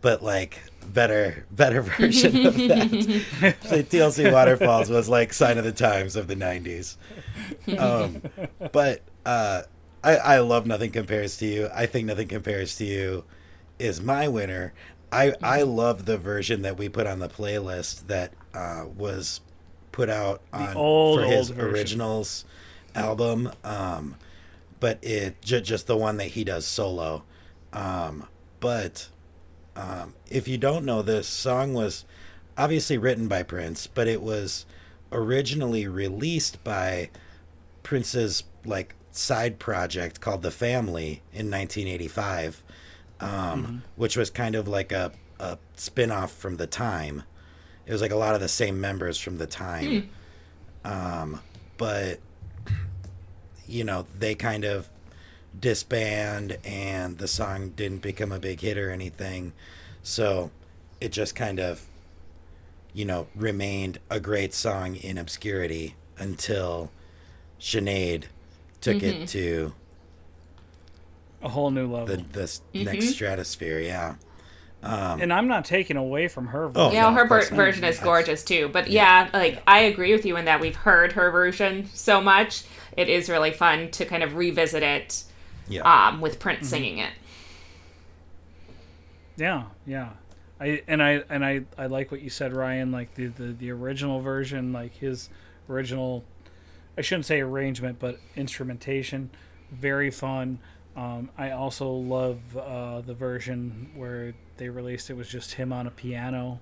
but 0.00 0.22
like 0.22 0.60
better 0.86 1.46
better 1.50 1.82
version 1.98 2.46
of 2.46 2.54
that 2.68 3.56
so 3.62 3.82
TLC 3.82 4.32
waterfalls 4.32 4.88
was 4.90 5.08
like 5.08 5.32
sign 5.32 5.58
of 5.58 5.64
the 5.64 5.72
times 5.72 6.16
of 6.16 6.28
the 6.28 6.36
90s 6.36 6.96
um 7.78 8.22
but 8.72 9.02
uh 9.24 9.62
I 10.04 10.16
I 10.16 10.38
love 10.38 10.66
nothing 10.66 10.90
compares 10.92 11.36
to 11.38 11.46
you 11.46 11.68
I 11.74 11.86
think 11.86 12.06
nothing 12.06 12.28
compares 12.28 12.76
to 12.76 12.84
you 12.84 13.24
is 13.78 14.00
my 14.00 14.28
winner 14.28 14.72
I 15.12 15.34
I 15.42 15.62
love 15.62 16.04
the 16.06 16.16
version 16.18 16.62
that 16.62 16.78
we 16.78 16.88
put 16.88 17.06
on 17.06 17.18
the 17.18 17.28
playlist 17.28 18.06
that 18.06 18.32
uh 18.54 18.84
was 18.96 19.40
put 19.96 20.10
out 20.10 20.42
on 20.52 20.76
old, 20.76 21.20
for 21.20 21.24
his 21.24 21.50
originals 21.52 22.44
album 22.94 23.50
um 23.64 24.14
but 24.78 24.98
it 25.02 25.40
ju- 25.40 25.62
just 25.62 25.86
the 25.86 25.96
one 25.96 26.18
that 26.18 26.26
he 26.28 26.44
does 26.44 26.66
solo. 26.66 27.22
Um 27.72 28.26
but 28.60 29.08
um 29.74 30.12
if 30.30 30.46
you 30.46 30.58
don't 30.58 30.84
know 30.84 31.00
this 31.00 31.26
song 31.26 31.72
was 31.72 32.04
obviously 32.58 32.98
written 32.98 33.26
by 33.26 33.42
Prince 33.42 33.86
but 33.86 34.06
it 34.06 34.20
was 34.20 34.66
originally 35.10 35.88
released 35.88 36.62
by 36.62 37.08
Prince's 37.82 38.42
like 38.66 38.94
side 39.12 39.58
project 39.58 40.20
called 40.20 40.42
The 40.42 40.50
Family 40.50 41.22
in 41.32 41.50
1985 41.50 42.62
um 43.20 43.82
which 43.96 44.14
was 44.14 44.28
kind 44.28 44.54
of 44.54 44.68
like 44.68 44.92
a 44.92 45.12
a 45.40 45.56
spin-off 45.74 46.32
from 46.32 46.58
The 46.58 46.66
Time 46.66 47.22
it 47.86 47.92
was 47.92 48.00
like 48.00 48.10
a 48.10 48.16
lot 48.16 48.34
of 48.34 48.40
the 48.40 48.48
same 48.48 48.80
members 48.80 49.18
from 49.18 49.38
the 49.38 49.46
time. 49.46 50.10
Hmm. 50.84 50.90
Um 50.90 51.40
but 51.76 52.20
you 53.66 53.84
know 53.84 54.06
they 54.18 54.34
kind 54.34 54.64
of 54.64 54.88
disband 55.58 56.58
and 56.64 57.18
the 57.18 57.28
song 57.28 57.70
didn't 57.70 58.02
become 58.02 58.32
a 58.32 58.38
big 58.38 58.60
hit 58.60 58.78
or 58.78 58.90
anything. 58.90 59.52
So 60.02 60.50
it 61.00 61.12
just 61.12 61.34
kind 61.34 61.60
of 61.60 61.86
you 62.92 63.04
know 63.04 63.28
remained 63.34 63.98
a 64.10 64.20
great 64.20 64.54
song 64.54 64.96
in 64.96 65.18
obscurity 65.18 65.94
until 66.18 66.90
Sinead 67.60 68.24
took 68.80 69.02
it 69.02 69.14
mm-hmm. 69.16 69.24
to 69.24 69.74
a 71.42 71.48
whole 71.48 71.70
new 71.70 71.86
level. 71.86 72.06
the 72.06 72.22
the 72.32 72.42
s 72.42 72.62
mm-hmm. 72.72 72.84
next 72.84 73.08
stratosphere 73.10 73.80
yeah 73.80 74.14
and 74.82 75.32
I'm 75.32 75.48
not 75.48 75.64
taking 75.64 75.96
away 75.96 76.28
from 76.28 76.48
her. 76.48 76.70
Oh. 76.74 76.92
Yeah, 76.92 77.02
no, 77.02 77.12
her 77.14 77.22
of 77.22 77.28
ver- 77.28 77.54
version 77.54 77.84
is 77.84 77.98
gorgeous 77.98 78.44
too. 78.44 78.68
But 78.72 78.88
yeah, 78.90 79.28
like 79.32 79.62
I 79.66 79.80
agree 79.80 80.12
with 80.12 80.24
you 80.24 80.36
in 80.36 80.44
that 80.44 80.60
we've 80.60 80.76
heard 80.76 81.12
her 81.12 81.30
version 81.30 81.88
so 81.92 82.20
much. 82.20 82.64
It 82.96 83.08
is 83.08 83.28
really 83.28 83.52
fun 83.52 83.90
to 83.92 84.04
kind 84.04 84.22
of 84.22 84.36
revisit 84.36 84.82
it 84.82 85.24
yeah 85.68 85.80
um, 86.08 86.20
with 86.20 86.38
Prince 86.38 86.60
Mm-hmm. 86.60 86.66
singing 86.68 86.98
it. 86.98 87.10
Yeah, 89.36 89.64
yeah. 89.86 90.10
I 90.60 90.82
and 90.88 91.02
I 91.02 91.22
and 91.28 91.44
I 91.44 91.62
I 91.76 91.86
like 91.86 92.10
what 92.10 92.22
you 92.22 92.30
said, 92.30 92.54
Ryan. 92.56 92.90
Like 92.92 93.14
the 93.14 93.26
the, 93.26 93.52
the 93.52 93.70
original 93.70 94.20
version, 94.20 94.72
like 94.72 94.94
his 94.96 95.28
original. 95.68 96.24
I 96.96 97.02
shouldn't 97.02 97.26
say 97.26 97.40
arrangement, 97.42 97.98
but 97.98 98.18
instrumentation, 98.36 99.28
very 99.70 100.10
fun. 100.10 100.58
Um, 100.96 101.28
I 101.36 101.50
also 101.50 101.90
love 101.90 102.38
uh, 102.56 103.02
the 103.02 103.14
version 103.14 103.90
where 103.94 104.34
they 104.56 104.70
released 104.70 105.10
it 105.10 105.16
was 105.16 105.28
just 105.28 105.54
him 105.54 105.72
on 105.72 105.86
a 105.86 105.90
piano. 105.90 106.60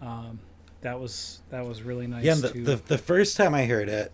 Um, 0.00 0.40
that 0.80 0.98
was 0.98 1.42
that 1.50 1.66
was 1.66 1.82
really 1.82 2.06
nice 2.06 2.24
Yeah, 2.24 2.34
the, 2.34 2.48
the 2.48 2.76
the 2.76 2.98
first 2.98 3.36
time 3.36 3.54
I 3.54 3.66
heard 3.66 3.88
it 3.88 4.12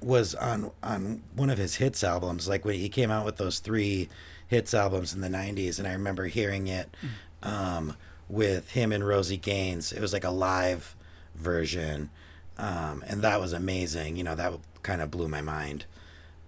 was 0.00 0.34
on 0.34 0.70
on 0.82 1.22
one 1.34 1.50
of 1.50 1.58
his 1.58 1.76
hits 1.76 2.02
albums, 2.02 2.48
like 2.48 2.64
when 2.64 2.74
he 2.74 2.88
came 2.88 3.10
out 3.10 3.24
with 3.24 3.36
those 3.36 3.60
three 3.60 4.08
hits 4.48 4.74
albums 4.74 5.14
in 5.14 5.20
the 5.20 5.28
'90s, 5.28 5.78
and 5.78 5.86
I 5.86 5.92
remember 5.92 6.26
hearing 6.26 6.66
it 6.66 6.94
um, 7.42 7.96
with 8.28 8.72
him 8.72 8.92
and 8.92 9.06
Rosie 9.06 9.36
Gaines. 9.36 9.92
It 9.92 10.00
was 10.00 10.12
like 10.12 10.24
a 10.24 10.30
live 10.30 10.96
version, 11.34 12.10
um, 12.58 13.04
and 13.06 13.22
that 13.22 13.40
was 13.40 13.52
amazing. 13.52 14.16
You 14.16 14.24
know, 14.24 14.34
that 14.34 14.52
kind 14.82 15.02
of 15.02 15.10
blew 15.10 15.28
my 15.28 15.40
mind. 15.40 15.84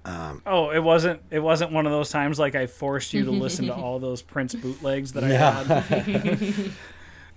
Um, 0.06 0.40
oh, 0.46 0.70
it 0.70 0.78
wasn't. 0.78 1.20
It 1.30 1.40
wasn't 1.40 1.72
one 1.72 1.84
of 1.84 1.90
those 1.92 2.10
times 2.10 2.38
like 2.38 2.54
I 2.54 2.66
forced 2.66 3.12
you 3.12 3.24
to 3.24 3.32
listen 3.32 3.66
to 3.66 3.74
all 3.76 3.98
those 3.98 4.22
Prince 4.22 4.54
bootlegs 4.54 5.12
that 5.14 5.24
I 5.24 5.28
had. 5.28 6.70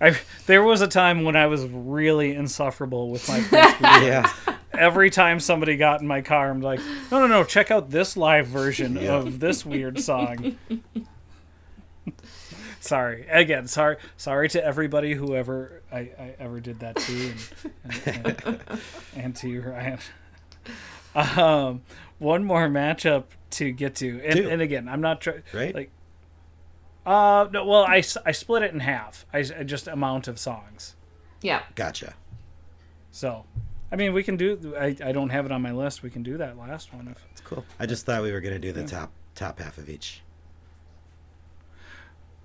I 0.00 0.16
there 0.46 0.62
was 0.62 0.80
a 0.80 0.86
time 0.86 1.24
when 1.24 1.34
I 1.36 1.46
was 1.48 1.64
really 1.66 2.32
insufferable 2.34 3.10
with 3.10 3.28
my 3.28 3.40
Prince 3.40 3.72
bootlegs. 3.80 4.04
Yeah, 4.06 4.32
Every 4.72 5.10
time 5.10 5.40
somebody 5.40 5.76
got 5.76 6.00
in 6.00 6.06
my 6.06 6.20
car, 6.22 6.48
I'm 6.48 6.60
like, 6.60 6.78
no, 7.10 7.18
no, 7.18 7.26
no, 7.26 7.42
check 7.44 7.72
out 7.72 7.90
this 7.90 8.16
live 8.16 8.46
version 8.46 8.94
Yeah. 8.94 9.16
of 9.16 9.40
this 9.40 9.66
weird 9.66 9.98
song. 10.00 10.56
sorry 12.80 13.26
again. 13.28 13.66
Sorry, 13.66 13.96
sorry 14.16 14.48
to 14.50 14.64
everybody 14.64 15.12
whoever 15.14 15.82
I, 15.92 15.98
I 15.98 16.34
ever 16.38 16.60
did 16.60 16.80
that 16.80 16.96
to, 16.96 17.32
and, 17.84 18.02
and, 18.06 18.42
and, 18.46 18.60
and 19.16 19.36
to 19.36 19.48
you, 19.48 19.60
Ryan. 19.62 19.98
Um, 21.14 21.82
one 22.18 22.44
more 22.44 22.68
matchup 22.68 23.24
to 23.52 23.72
get 23.72 23.96
to, 23.96 24.20
and, 24.24 24.38
and 24.38 24.62
again, 24.62 24.88
I'm 24.88 25.00
not 25.00 25.20
trying. 25.20 25.42
right. 25.52 25.74
Like- 25.74 25.90
Uh, 27.06 27.48
no, 27.50 27.64
well, 27.66 27.84
I, 27.84 28.02
I 28.24 28.32
split 28.32 28.62
it 28.62 28.72
in 28.72 28.80
half. 28.80 29.24
I 29.32 29.42
just 29.42 29.88
amount 29.88 30.28
of 30.28 30.38
songs. 30.38 30.94
Yeah. 31.42 31.62
gotcha. 31.74 32.14
So, 33.10 33.44
I 33.90 33.96
mean, 33.96 34.12
we 34.12 34.22
can 34.22 34.36
do. 34.36 34.74
I, 34.78 34.94
I 35.04 35.10
don't 35.12 35.30
have 35.30 35.46
it 35.46 35.50
on 35.52 35.62
my 35.62 35.72
list. 35.72 36.02
We 36.02 36.10
can 36.10 36.22
do 36.22 36.36
that 36.36 36.56
last 36.58 36.92
one. 36.94 37.08
If, 37.08 37.24
It's 37.32 37.40
cool. 37.40 37.64
I 37.80 37.86
just 37.86 38.06
thought 38.06 38.22
we 38.22 38.30
were 38.30 38.40
gonna 38.40 38.58
do 38.60 38.70
the 38.72 38.84
top 38.84 39.10
top 39.34 39.58
half 39.58 39.78
of 39.78 39.88
each. 39.88 40.22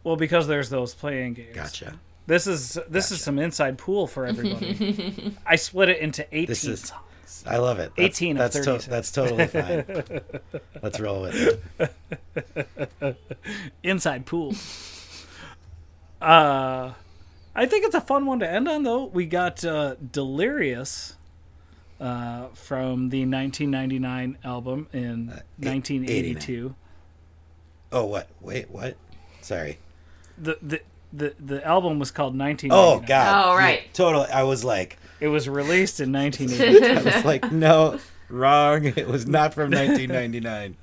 well, 0.04 0.16
because 0.16 0.48
there's 0.48 0.70
those 0.70 0.94
playing 0.94 1.34
games. 1.34 1.56
Gotcha. 1.56 2.00
This 2.28 2.48
is 2.48 2.80
this 2.90 3.12
is 3.12 3.22
some 3.22 3.38
inside 3.38 3.78
pool 3.78 4.08
for 4.08 4.26
everybody. 4.26 5.36
I 5.46 5.56
split 5.58 5.90
it 5.90 6.00
into 6.00 6.26
eighteen 6.32 6.48
This 6.48 6.66
is- 6.66 6.82
songs. 6.82 7.02
I 7.46 7.58
love 7.58 7.80
it. 7.80 7.92
That's, 7.98 8.22
18 8.22 8.38
of 8.38 8.52
that's 8.54 8.66
36. 8.66 8.86
that's 8.88 9.12
totally 9.12 9.48
fine. 9.48 10.22
Let's 10.82 11.00
roll 11.00 11.22
with 11.24 11.60
it. 13.02 13.18
Inside 13.84 14.26
pool. 14.26 14.54
Uh, 16.22 16.94
I 17.56 17.66
think 17.66 17.86
it's 17.86 17.96
a 17.96 18.02
fun 18.02 18.26
one 18.26 18.40
to 18.40 18.50
end 18.50 18.68
on, 18.68 18.84
though. 18.84 19.06
We 19.06 19.26
got 19.26 19.64
uh, 19.64 19.96
Delirious 20.12 21.16
uh, 22.00 22.48
from 22.54 23.10
the 23.10 23.26
1999 23.26 24.38
album 24.44 24.88
in 24.94 25.30
Uh, 25.30 25.40
1982. 25.60 26.76
Oh, 27.92 28.06
what? 28.06 28.28
Wait, 28.42 28.70
what? 28.70 28.98
Sorry. 29.42 29.78
The, 30.38 30.58
the 30.62 30.82
the 31.14 31.34
the 31.40 31.66
album 31.66 31.98
was 31.98 32.12
called 32.12 32.34
Oh 32.36 33.00
God. 33.00 33.46
Oh, 33.46 33.52
Yeah, 33.54 33.58
right. 33.58 33.94
totally. 33.94 34.28
I 34.30 34.44
was 34.44 34.66
like, 34.66 34.98
It 35.20 35.28
was 35.30 35.48
released 35.48 36.00
in 36.00 36.12
1982. 36.12 36.86
I 37.10 37.16
was 37.16 37.26
like, 37.26 37.52
no, 37.52 38.00
wrong. 38.30 38.86
It 38.86 39.08
was 39.08 39.26
not 39.28 39.54
from 39.54 39.72
1999. 39.72 40.76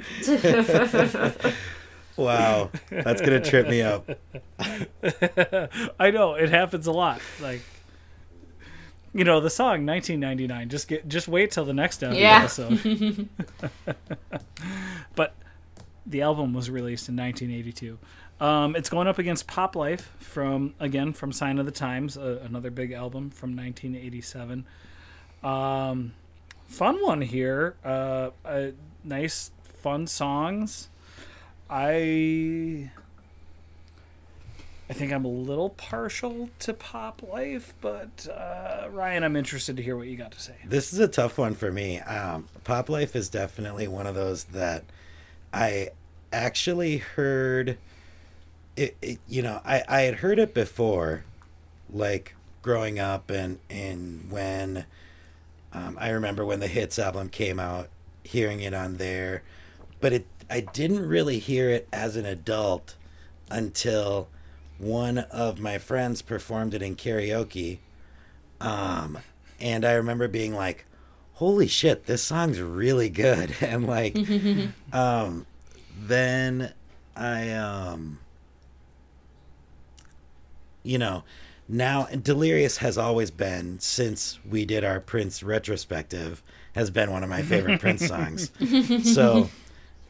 wow, 2.16 2.70
that's 2.90 3.20
gonna 3.20 3.40
trip 3.40 3.68
me 3.68 3.82
up. 3.82 4.08
I 5.98 6.10
know 6.10 6.34
it 6.34 6.48
happens 6.48 6.86
a 6.86 6.92
lot. 6.92 7.20
Like, 7.40 7.62
you 9.14 9.24
know, 9.24 9.40
the 9.40 9.50
song 9.50 9.86
1999. 9.86 10.68
Just 10.68 10.88
get, 10.88 11.08
just 11.08 11.28
wait 11.28 11.50
till 11.50 11.64
the 11.64 11.74
next 11.74 12.02
episode. 12.02 12.84
Yeah. 12.84 13.24
but 15.14 15.34
the 16.06 16.22
album 16.22 16.54
was 16.54 16.70
released 16.70 17.08
in 17.08 17.16
1982. 17.16 17.98
Um, 18.43 18.74
it's 18.74 18.88
going 18.88 19.07
up 19.07 19.20
against 19.20 19.47
Pop 19.47 19.76
Life 19.76 20.11
from 20.18 20.74
again 20.80 21.12
from 21.12 21.30
Sign 21.30 21.61
of 21.61 21.64
the 21.64 21.70
Times, 21.70 22.18
uh, 22.18 22.40
another 22.43 22.72
big 22.72 22.90
album 22.90 23.30
from 23.30 23.55
1987. 23.55 24.66
Um, 25.45 26.12
fun 26.66 27.01
one 27.05 27.20
here. 27.20 27.76
Uh, 27.84 28.30
uh, 28.45 28.66
nice, 29.05 29.53
fun 29.62 30.09
songs. 30.09 30.88
I 31.70 32.90
I 34.90 34.93
think 34.93 35.12
I'm 35.12 35.24
a 35.24 35.28
little 35.28 35.70
partial 35.70 36.51
to 36.59 36.74
pop 36.74 37.22
life, 37.22 37.74
but 37.80 38.26
uh, 38.28 38.88
Ryan, 38.90 39.22
I'm 39.22 39.36
interested 39.36 39.76
to 39.76 39.84
hear 39.84 39.97
what 39.97 40.09
you 40.09 40.16
got 40.16 40.32
to 40.32 40.40
say. 40.40 40.57
This 40.66 40.93
is 40.93 40.99
a 40.99 41.07
tough 41.07 41.38
one 41.38 41.55
for 41.55 41.70
me. 41.70 42.01
Um, 42.01 42.49
Pop 42.64 42.88
Life 42.88 43.14
is 43.14 43.28
definitely 43.28 43.86
one 43.86 44.09
of 44.09 44.16
those 44.16 44.43
that 44.47 44.82
I 45.53 45.90
actually 46.32 46.97
heard. 46.97 47.78
It, 48.76 48.96
it 49.02 49.18
you 49.28 49.42
know, 49.42 49.60
I, 49.64 49.82
I 49.88 50.00
had 50.02 50.16
heard 50.16 50.38
it 50.38 50.54
before, 50.54 51.24
like 51.90 52.34
growing 52.62 52.98
up 52.98 53.30
and 53.30 53.58
and 53.68 54.30
when 54.30 54.86
um, 55.72 55.96
I 56.00 56.10
remember 56.10 56.44
when 56.44 56.60
the 56.60 56.68
Hits 56.68 56.98
album 56.98 57.28
came 57.28 57.58
out, 57.58 57.88
hearing 58.22 58.60
it 58.60 58.74
on 58.74 58.96
there, 58.96 59.42
but 60.00 60.12
it 60.12 60.26
I 60.50 60.60
didn't 60.60 61.06
really 61.06 61.38
hear 61.38 61.70
it 61.70 61.88
as 61.92 62.16
an 62.16 62.26
adult 62.26 62.96
until 63.50 64.28
one 64.78 65.18
of 65.18 65.60
my 65.60 65.78
friends 65.78 66.22
performed 66.22 66.74
it 66.74 66.82
in 66.82 66.96
karaoke. 66.96 67.78
Um, 68.60 69.18
and 69.60 69.84
I 69.84 69.92
remember 69.92 70.28
being 70.28 70.54
like, 70.54 70.84
holy 71.34 71.68
shit, 71.68 72.06
this 72.06 72.22
song's 72.22 72.60
really 72.60 73.08
good. 73.08 73.54
And 73.62 73.86
like, 73.86 74.16
um, 74.92 75.46
then 75.98 76.72
I, 77.16 77.50
um, 77.52 78.18
you 80.82 80.98
know, 80.98 81.24
now 81.68 82.06
Delirious 82.06 82.78
has 82.78 82.98
always 82.98 83.30
been, 83.30 83.78
since 83.80 84.38
we 84.48 84.64
did 84.64 84.84
our 84.84 85.00
Prince 85.00 85.42
retrospective, 85.42 86.42
has 86.74 86.90
been 86.90 87.10
one 87.10 87.22
of 87.22 87.30
my 87.30 87.42
favorite 87.42 87.80
Prince 87.80 88.06
songs. 88.06 88.50
So 89.04 89.48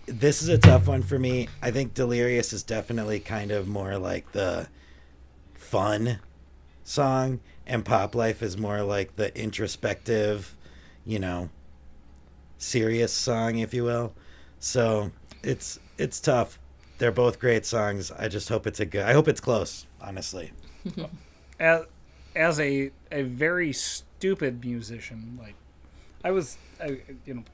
this 0.06 0.42
is 0.42 0.48
a 0.48 0.58
tough 0.58 0.88
one 0.88 1.02
for 1.02 1.18
me. 1.18 1.48
I 1.60 1.70
think 1.70 1.94
Delirious 1.94 2.52
is 2.52 2.62
definitely 2.62 3.20
kind 3.20 3.50
of 3.50 3.68
more 3.68 3.98
like 3.98 4.32
the 4.32 4.68
fun 5.54 6.18
song, 6.84 7.40
and 7.66 7.84
Pop 7.84 8.14
Life 8.14 8.42
is 8.42 8.56
more 8.58 8.82
like 8.82 9.16
the 9.16 9.36
introspective, 9.40 10.56
you 11.04 11.18
know, 11.18 11.50
serious 12.58 13.12
song, 13.12 13.58
if 13.58 13.72
you 13.72 13.84
will. 13.84 14.12
So 14.58 15.12
it's 15.42 15.78
it's 15.98 16.20
tough. 16.20 16.58
They're 16.98 17.12
both 17.12 17.38
great 17.38 17.66
songs. 17.66 18.10
I 18.12 18.28
just 18.28 18.48
hope 18.48 18.66
it's 18.66 18.80
a 18.80 18.84
good. 18.84 19.04
I 19.04 19.12
hope 19.12 19.28
it's 19.28 19.40
close. 19.40 19.86
Honestly, 20.02 20.52
As 21.60 21.84
as 22.34 22.58
a 22.58 22.90
a 23.10 23.22
very 23.22 23.72
stupid 23.72 24.64
musician, 24.64 25.38
like 25.40 25.54
I 26.24 26.30
was, 26.30 26.56
I, 26.80 26.98
you 27.26 27.34
know, 27.34 27.44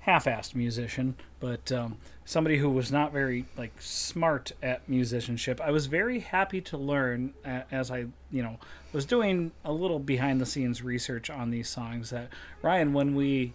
half-assed 0.00 0.54
musician, 0.54 1.14
but 1.38 1.70
um, 1.72 1.98
somebody 2.24 2.58
who 2.58 2.68
was 2.70 2.90
not 2.90 3.12
very 3.12 3.44
like 3.56 3.72
smart 3.80 4.52
at 4.62 4.88
musicianship. 4.88 5.60
I 5.60 5.70
was 5.70 5.86
very 5.86 6.20
happy 6.20 6.60
to 6.62 6.76
learn 6.76 7.34
uh, 7.44 7.62
as 7.70 7.90
I, 7.90 8.06
you 8.30 8.42
know, 8.42 8.58
was 8.92 9.04
doing 9.04 9.52
a 9.64 9.72
little 9.72 9.98
behind-the-scenes 9.98 10.82
research 10.82 11.30
on 11.30 11.50
these 11.50 11.68
songs 11.68 12.10
that 12.10 12.28
Ryan, 12.62 12.92
when 12.92 13.14
we 13.14 13.52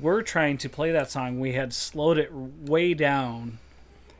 were 0.00 0.22
trying 0.22 0.56
to 0.58 0.68
play 0.68 0.92
that 0.92 1.10
song, 1.10 1.38
we 1.40 1.52
had 1.52 1.72
slowed 1.72 2.18
it 2.18 2.32
way 2.32 2.94
down 2.94 3.58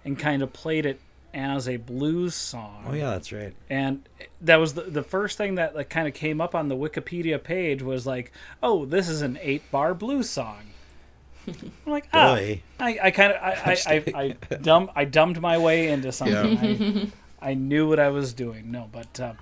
and 0.05 0.19
kind 0.19 0.43
of 0.43 0.53
played 0.53 0.85
it 0.85 1.01
as 1.35 1.69
a 1.69 1.77
blues 1.79 2.35
song. 2.35 2.85
Oh 2.89 2.93
yeah, 2.93 3.11
that's 3.11 3.33
right. 3.33 3.55
and 3.71 4.07
that 4.41 4.57
was 4.57 4.75
the, 4.75 4.83
the 4.83 5.03
first 5.03 5.39
thing 5.39 5.55
that 5.57 5.75
like 5.75 5.89
kind 5.89 6.07
of 6.09 6.15
came 6.15 6.41
up 6.41 6.55
on 6.55 6.69
the 6.69 6.77
wikipedia 6.77 7.43
page 7.43 7.83
was 7.83 8.07
like 8.07 8.33
oh 8.63 8.85
this 8.85 9.09
is 9.09 9.23
an 9.23 9.39
eight 9.41 9.63
bar 9.71 9.95
blues 9.95 10.29
song. 10.29 10.59
I'm 11.47 11.73
like 11.87 12.07
oh 12.13 12.35
Boy. 12.37 12.63
i, 12.79 12.99
I 13.05 13.11
kind 13.11 13.33
of 13.33 13.43
I, 13.43 13.77
I, 13.87 13.95
I, 14.15 14.37
I, 14.51 14.57
dumb, 14.57 14.91
I 14.95 15.05
dumbed 15.05 15.41
my 15.41 15.59
way 15.59 15.89
into 15.89 16.13
something. 16.13 17.13
I, 17.43 17.51
I 17.51 17.55
knew 17.55 17.89
what 17.89 17.99
i 17.99 18.09
was 18.11 18.33
doing. 18.33 18.71
No 18.71 18.89
but 18.93 19.19
uh, 19.19 19.33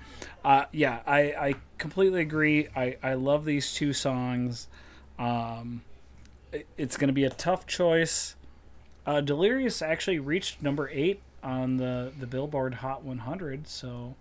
uh, 0.43 0.65
yeah 0.71 1.01
I, 1.05 1.19
I 1.33 1.53
completely 1.77 2.21
agree. 2.21 2.67
I, 2.75 2.97
I 3.03 3.13
love 3.13 3.45
these 3.45 3.73
two 3.73 3.93
songs. 3.93 4.67
Um, 5.19 5.83
it- 6.51 6.67
it's 6.77 6.97
going 6.97 7.07
to 7.09 7.13
be 7.13 7.23
a 7.25 7.29
tough 7.29 7.67
choice. 7.67 8.35
Uh, 9.05 9.21
delirious 9.21 9.81
actually 9.81 10.19
reached 10.19 10.61
number 10.63 10.89
eight 10.91 11.21
on 11.43 11.77
the, 11.77 12.11
the 12.19 12.27
billboard 12.27 12.75
hot 12.75 13.03
100 13.03 13.67
so 13.67 14.15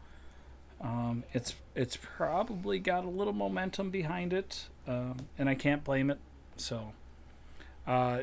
um, 0.80 1.24
it's 1.34 1.54
it's 1.74 1.96
probably 1.96 2.78
got 2.78 3.04
a 3.04 3.08
little 3.08 3.34
momentum 3.34 3.90
behind 3.90 4.32
it, 4.32 4.66
um, 4.86 5.16
and 5.38 5.48
I 5.48 5.54
can't 5.54 5.84
blame 5.84 6.10
it. 6.10 6.18
So, 6.56 6.92
uh, 7.86 8.20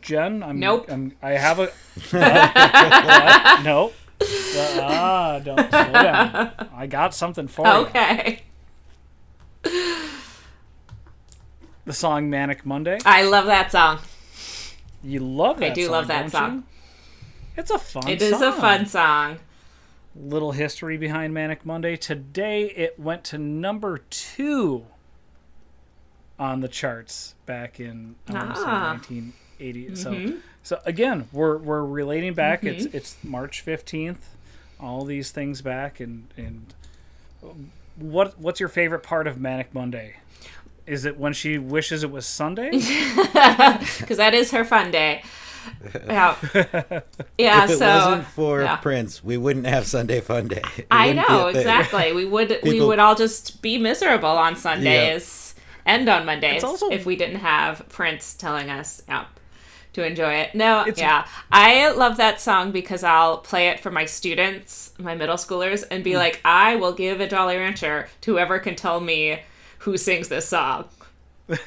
Jen, 0.00 0.42
I'm 0.42 0.58
Nope. 0.58 0.86
I'm, 0.90 1.16
I 1.22 1.32
have 1.32 1.58
a. 1.60 1.70
Uh, 4.54 4.78
ah, 4.80 5.40
don't 5.42 5.58
slow 5.68 5.92
down. 5.92 6.52
I 6.76 6.86
got 6.86 7.12
something 7.12 7.48
for 7.48 7.66
you. 7.66 7.72
Okay. 7.72 8.42
The 11.84 11.92
song 11.92 12.30
"Manic 12.30 12.64
Monday." 12.64 12.98
I 13.04 13.24
love 13.24 13.46
that 13.46 13.72
song. 13.72 13.98
You 15.02 15.18
love 15.20 15.58
that. 15.58 15.72
I 15.72 15.74
do 15.74 15.86
song, 15.86 15.92
love 15.92 16.06
that 16.06 16.30
song. 16.30 16.54
you? 16.54 16.64
It's 17.56 17.70
a 17.70 17.78
fun. 17.78 18.08
It 18.08 18.22
is 18.22 18.32
a 18.32 18.38
song. 18.38 18.60
fun 18.60 18.86
song. 18.86 19.38
little 20.14 20.52
history 20.52 20.96
behind 20.96 21.32
Manic 21.34 21.64
Monday. 21.64 21.96
Today 21.96 22.64
it 22.70 22.98
went 22.98 23.24
to 23.24 23.38
number 23.38 23.98
two 24.10 24.86
on 26.38 26.60
the 26.60 26.68
charts 26.68 27.34
back 27.46 27.78
in 27.78 28.16
I 28.28 28.32
wanna 28.32 28.56
say 28.56 28.62
Ah. 28.66 28.92
1980. 28.92 29.94
So, 29.96 30.12
mm-hmm. 30.12 30.36
so 30.62 30.80
again, 30.84 31.28
we're 31.32 31.56
we're 31.58 31.84
relating 31.84 32.34
back. 32.34 32.62
Mm-hmm. 32.62 32.86
It's 32.86 32.94
it's 32.94 33.16
March 33.24 33.64
15th. 33.64 34.18
All 34.80 35.04
these 35.04 35.30
things 35.30 35.62
back 35.62 36.00
and 36.00 36.28
and 36.36 36.74
um, 37.42 37.70
what 37.96 38.38
what's 38.38 38.60
your 38.60 38.68
favorite 38.68 39.02
part 39.02 39.26
of 39.26 39.38
Manic 39.40 39.72
Monday? 39.74 40.16
Is 40.86 41.04
it 41.04 41.16
when 41.16 41.32
she 41.32 41.58
wishes 41.58 42.02
it 42.02 42.10
was 42.10 42.26
Sunday? 42.26 42.70
because 42.72 44.16
that 44.16 44.32
is 44.34 44.50
her 44.50 44.64
fun 44.64 44.90
day. 44.90 45.22
Yeah, 46.06 46.36
yeah. 47.38 47.64
if 47.64 47.70
it 47.70 47.78
so 47.78 47.86
wasn't 47.86 48.26
for 48.26 48.62
yeah. 48.62 48.76
Prince, 48.76 49.22
we 49.22 49.36
wouldn't 49.36 49.66
have 49.66 49.86
Sunday 49.86 50.20
Fun 50.20 50.48
Day. 50.48 50.62
It 50.76 50.86
I 50.90 51.12
know 51.12 51.48
exactly. 51.48 52.12
We 52.12 52.24
would 52.24 52.58
we 52.62 52.80
would 52.80 52.98
all 52.98 53.14
just 53.14 53.62
be 53.62 53.78
miserable 53.78 54.28
on 54.28 54.56
Sundays 54.56 55.54
and 55.84 56.08
on 56.08 56.24
Mondays 56.24 56.64
also- 56.64 56.90
if 56.90 57.06
we 57.06 57.16
didn't 57.16 57.40
have 57.40 57.88
Prince 57.88 58.34
telling 58.34 58.70
us 58.70 59.02
yeah, 59.08 59.26
to 59.94 60.04
enjoy 60.04 60.34
it. 60.34 60.54
No, 60.54 60.82
It's- 60.82 60.98
yeah, 60.98 61.26
I 61.50 61.90
love 61.90 62.16
that 62.16 62.40
song 62.40 62.72
because 62.72 63.04
I'll 63.04 63.38
play 63.38 63.68
it 63.68 63.80
for 63.80 63.90
my 63.90 64.04
students, 64.04 64.92
my 64.98 65.14
middle 65.14 65.36
schoolers, 65.36 65.84
and 65.90 66.02
be 66.02 66.12
mm. 66.12 66.16
like, 66.16 66.40
I 66.44 66.76
will 66.76 66.92
give 66.92 67.20
a 67.20 67.26
Jolly 67.26 67.56
Rancher 67.56 68.08
to 68.22 68.32
whoever 68.32 68.58
can 68.58 68.76
tell 68.76 69.00
me 69.00 69.40
who 69.78 69.96
sings 69.96 70.28
this 70.28 70.48
song. 70.48 70.84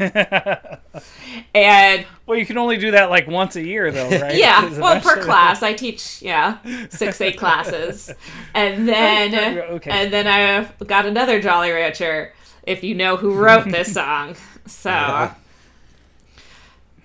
and 1.54 2.06
well, 2.26 2.38
you 2.38 2.46
can 2.46 2.58
only 2.58 2.78
do 2.78 2.92
that 2.92 3.10
like 3.10 3.28
once 3.28 3.56
a 3.56 3.62
year, 3.64 3.92
though, 3.92 4.10
right? 4.20 4.36
yeah, 4.36 4.72
well, 4.80 5.00
per 5.02 5.18
class, 5.18 5.62
I 5.64 5.74
teach 5.74 6.22
yeah 6.22 6.58
six 6.90 7.22
eight 7.22 7.38
classes, 7.38 8.14
and 8.54 8.88
then 8.88 9.34
Okay. 9.36 9.90
and 9.90 10.14
then 10.14 10.28
I've 10.28 10.78
got 10.88 11.06
another 11.06 11.42
Jolly 11.42 11.72
Rancher. 11.72 12.34
If 12.64 12.84
you 12.84 12.96
know 12.96 13.16
who 13.18 13.36
wrote 13.36 13.70
this 13.70 13.94
song, 13.94 14.36
so 14.66 14.90
Yeah. 14.90 15.36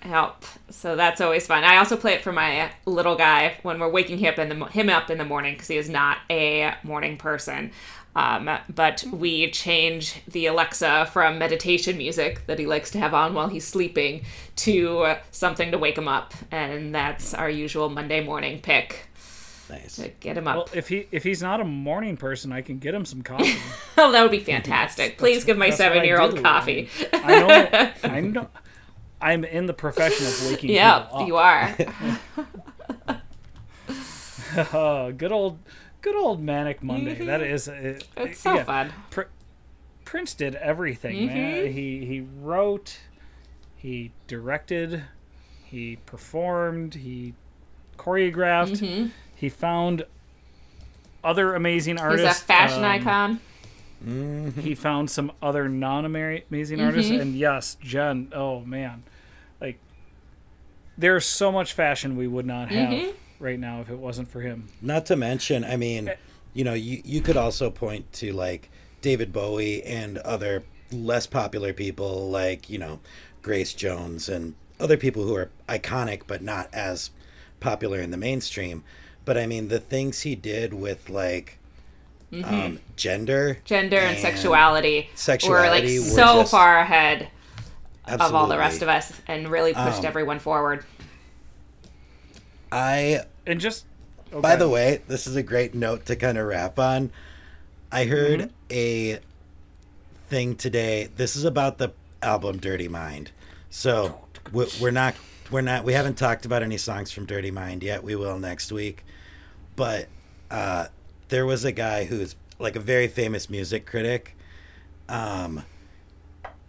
help. 0.01 0.43
So 0.69 0.95
that's 0.95 1.21
always 1.21 1.45
fun. 1.45 1.63
I 1.63 1.77
also 1.77 1.95
play 1.97 2.13
it 2.13 2.23
for 2.23 2.31
my 2.31 2.71
little 2.85 3.15
guy 3.15 3.57
when 3.63 3.79
we're 3.79 3.89
waking 3.89 4.17
him 4.17 4.33
up 4.33 4.39
in 4.39 4.49
the 4.49 4.65
him 4.65 4.89
up 4.89 5.09
in 5.09 5.17
the 5.17 5.25
morning 5.25 5.53
because 5.53 5.67
he 5.67 5.77
is 5.77 5.89
not 5.89 6.17
a 6.29 6.73
morning 6.83 7.17
person. 7.17 7.71
Um, 8.15 8.49
but 8.69 9.03
we 9.11 9.49
change 9.51 10.21
the 10.27 10.47
Alexa 10.47 11.07
from 11.13 11.37
meditation 11.39 11.97
music 11.97 12.45
that 12.47 12.59
he 12.59 12.65
likes 12.65 12.91
to 12.91 12.99
have 12.99 13.13
on 13.13 13.33
while 13.33 13.47
he's 13.47 13.65
sleeping 13.65 14.23
to 14.57 15.15
something 15.31 15.71
to 15.71 15.77
wake 15.77 15.97
him 15.97 16.07
up, 16.09 16.33
and 16.51 16.93
that's 16.93 17.33
our 17.33 17.49
usual 17.49 17.89
Monday 17.89 18.21
morning 18.23 18.59
pick 18.59 19.07
Nice. 19.69 19.95
to 19.95 20.09
get 20.19 20.37
him 20.37 20.47
up. 20.47 20.55
Well, 20.57 20.67
if 20.73 20.89
he 20.89 21.07
if 21.11 21.23
he's 21.23 21.41
not 21.41 21.61
a 21.61 21.63
morning 21.63 22.17
person, 22.17 22.51
I 22.51 22.61
can 22.61 22.79
get 22.79 22.93
him 22.93 23.05
some 23.05 23.21
coffee. 23.21 23.55
oh, 23.97 24.11
that 24.11 24.21
would 24.21 24.31
be 24.31 24.39
fantastic! 24.39 25.17
Please 25.17 25.45
give 25.45 25.57
my 25.57 25.69
That's 25.69 25.79
what 25.79 25.87
I 25.87 25.93
seven-year-old 25.93 26.43
coffee. 26.43 26.89
I 27.13 27.39
know. 27.39 27.91
I 28.09 28.19
know. 28.19 28.49
I'm 29.21 29.45
in 29.45 29.67
the 29.67 29.73
profession 29.73 30.25
of 30.25 30.49
waking 30.51 30.71
yeah, 30.71 30.99
people 30.99 31.19
up. 31.19 31.27
you 31.27 31.35
are. 31.37 31.75
Oh, 34.73 35.11
good 35.13 35.31
old, 35.31 35.59
good 36.01 36.15
old 36.15 36.41
manic 36.41 36.81
Monday. 36.83 37.25
That 37.25 37.41
is. 37.41 37.67
It, 37.67 38.07
Mm-hmm. 38.15 38.27
It's 38.27 38.39
so 38.39 38.55
yeah. 38.55 38.63
fun. 38.63 38.93
Pr- 39.09 39.21
Prince 40.05 40.33
did 40.33 40.55
everything, 40.55 41.15
Mm-hmm. 41.15 41.33
man. 41.35 41.71
He 41.73 42.05
he 42.05 42.21
wrote, 42.41 42.99
he 43.75 44.11
directed, 44.27 45.03
he 45.63 45.97
performed, 46.05 46.95
he 46.95 47.33
choreographed. 47.97 49.11
He 49.35 49.49
found 49.49 50.05
other 51.23 51.53
amazing 51.55 51.95
Mm-hmm. 51.97 52.11
He's 52.11 52.19
artists. 52.21 52.41
a 52.43 52.45
fashion 52.45 52.79
um, 52.79 52.85
icon. 52.85 53.39
he 54.63 54.73
found 54.75 55.09
some 55.11 55.31
other 55.41 55.69
non-amazing 55.69 56.81
artists 56.81 57.11
Mm-hmm. 57.11 57.21
and 57.21 57.35
yes 57.35 57.77
jen 57.81 58.29
oh 58.33 58.61
man 58.61 59.03
like 59.61 59.77
there's 60.97 61.25
so 61.25 61.51
much 61.51 61.73
fashion 61.73 62.17
we 62.17 62.25
would 62.27 62.45
not 62.47 62.69
have 62.71 62.89
Mm-hmm. 62.89 63.11
Right 63.41 63.59
now 63.59 63.81
if 63.81 63.89
it 63.89 63.97
wasn't 63.97 64.29
for 64.29 64.41
him 64.41 64.67
Not 64.81 65.05
to 65.07 65.15
mention, 65.15 65.63
I 65.65 65.75
mean, 65.75 66.11
you 66.53 66.63
know, 66.63 66.73
you 66.73 67.01
you 67.03 67.21
could 67.21 67.37
also 67.37 67.69
point 67.69 68.11
to 68.13 68.31
like 68.31 68.69
David 69.01 69.33
Bowie 69.33 69.83
and 69.83 70.17
other 70.19 70.63
less 70.91 71.25
popular 71.25 71.73
people 71.73 72.29
like 72.29 72.69
you 72.69 72.77
know 72.77 72.99
Grace 73.41 73.73
Jones 73.73 74.29
and 74.29 74.53
other 74.79 74.97
people 74.97 75.23
who 75.23 75.35
are 75.35 75.49
iconic 75.67 76.21
but 76.27 76.41
not 76.41 76.67
as 76.73 77.09
popular 77.59 77.99
in 77.99 78.11
the 78.11 78.17
mainstream. 78.17 78.83
But 79.25 79.37
I 79.37 79.45
mean, 79.47 79.67
the 79.67 79.79
things 79.79 80.21
he 80.21 80.35
did 80.35 80.73
with 80.73 81.09
like 81.09 81.57
um, 82.43 82.79
gender, 82.95 83.59
Gender 83.65 83.97
and, 83.97 84.17
sexuality, 84.17 85.09
sexuality 85.15 85.99
were 85.99 86.03
like 86.03 86.09
were 86.09 86.15
so 86.15 86.41
just- 86.41 86.51
far 86.51 86.79
ahead 86.79 87.29
of 88.05 88.33
all 88.33 88.47
the 88.47 88.57
rest 88.57 88.81
of 88.81 88.89
us 88.89 89.13
and 89.27 89.47
really 89.47 89.73
pushed 89.73 89.99
Um, 89.99 90.05
everyone 90.05 90.39
forward. 90.39 90.83
I 92.71 93.21
And 93.45 93.59
just 93.59 93.85
By 94.31 94.55
the 94.55 94.69
way, 94.69 95.01
this 95.07 95.27
is 95.27 95.35
a 95.35 95.43
great 95.43 95.73
note 95.75 96.05
to 96.05 96.15
kind 96.15 96.37
of 96.37 96.47
wrap 96.47 96.79
on. 96.79 97.11
I 97.91 98.05
heard 98.05 98.39
Mm-hmm. 98.39 98.49
a 98.71 99.19
thing 100.29 100.55
today. 100.55 101.09
This 101.15 101.35
is 101.35 101.43
about 101.43 101.77
the 101.77 101.91
album 102.21 102.57
Dirty 102.59 102.87
Mind. 102.87 103.31
So 103.69 104.19
we- 104.51 104.69
we're 104.79 104.91
not 104.91 105.15
we're 105.49 105.61
not 105.61 105.83
we 105.83 105.91
haven't 105.93 106.15
talked 106.17 106.45
about 106.45 106.63
any 106.63 106.77
songs 106.77 107.11
from 107.11 107.25
Dirty 107.25 107.51
Mind 107.51 107.83
yet. 107.83 108.03
We 108.03 108.15
will 108.15 108.39
next 108.39 108.71
week. 108.71 109.03
But 109.75 110.07
uh, 110.49 110.87
there 111.29 111.45
was 111.45 111.65
a 111.65 111.71
guy 111.73 112.05
who's 112.05 112.35
like 112.59 112.75
a 112.77 112.79
very 112.79 113.07
famous 113.09 113.49
music 113.49 113.85
critic, 113.85 114.37
um, 115.09 115.63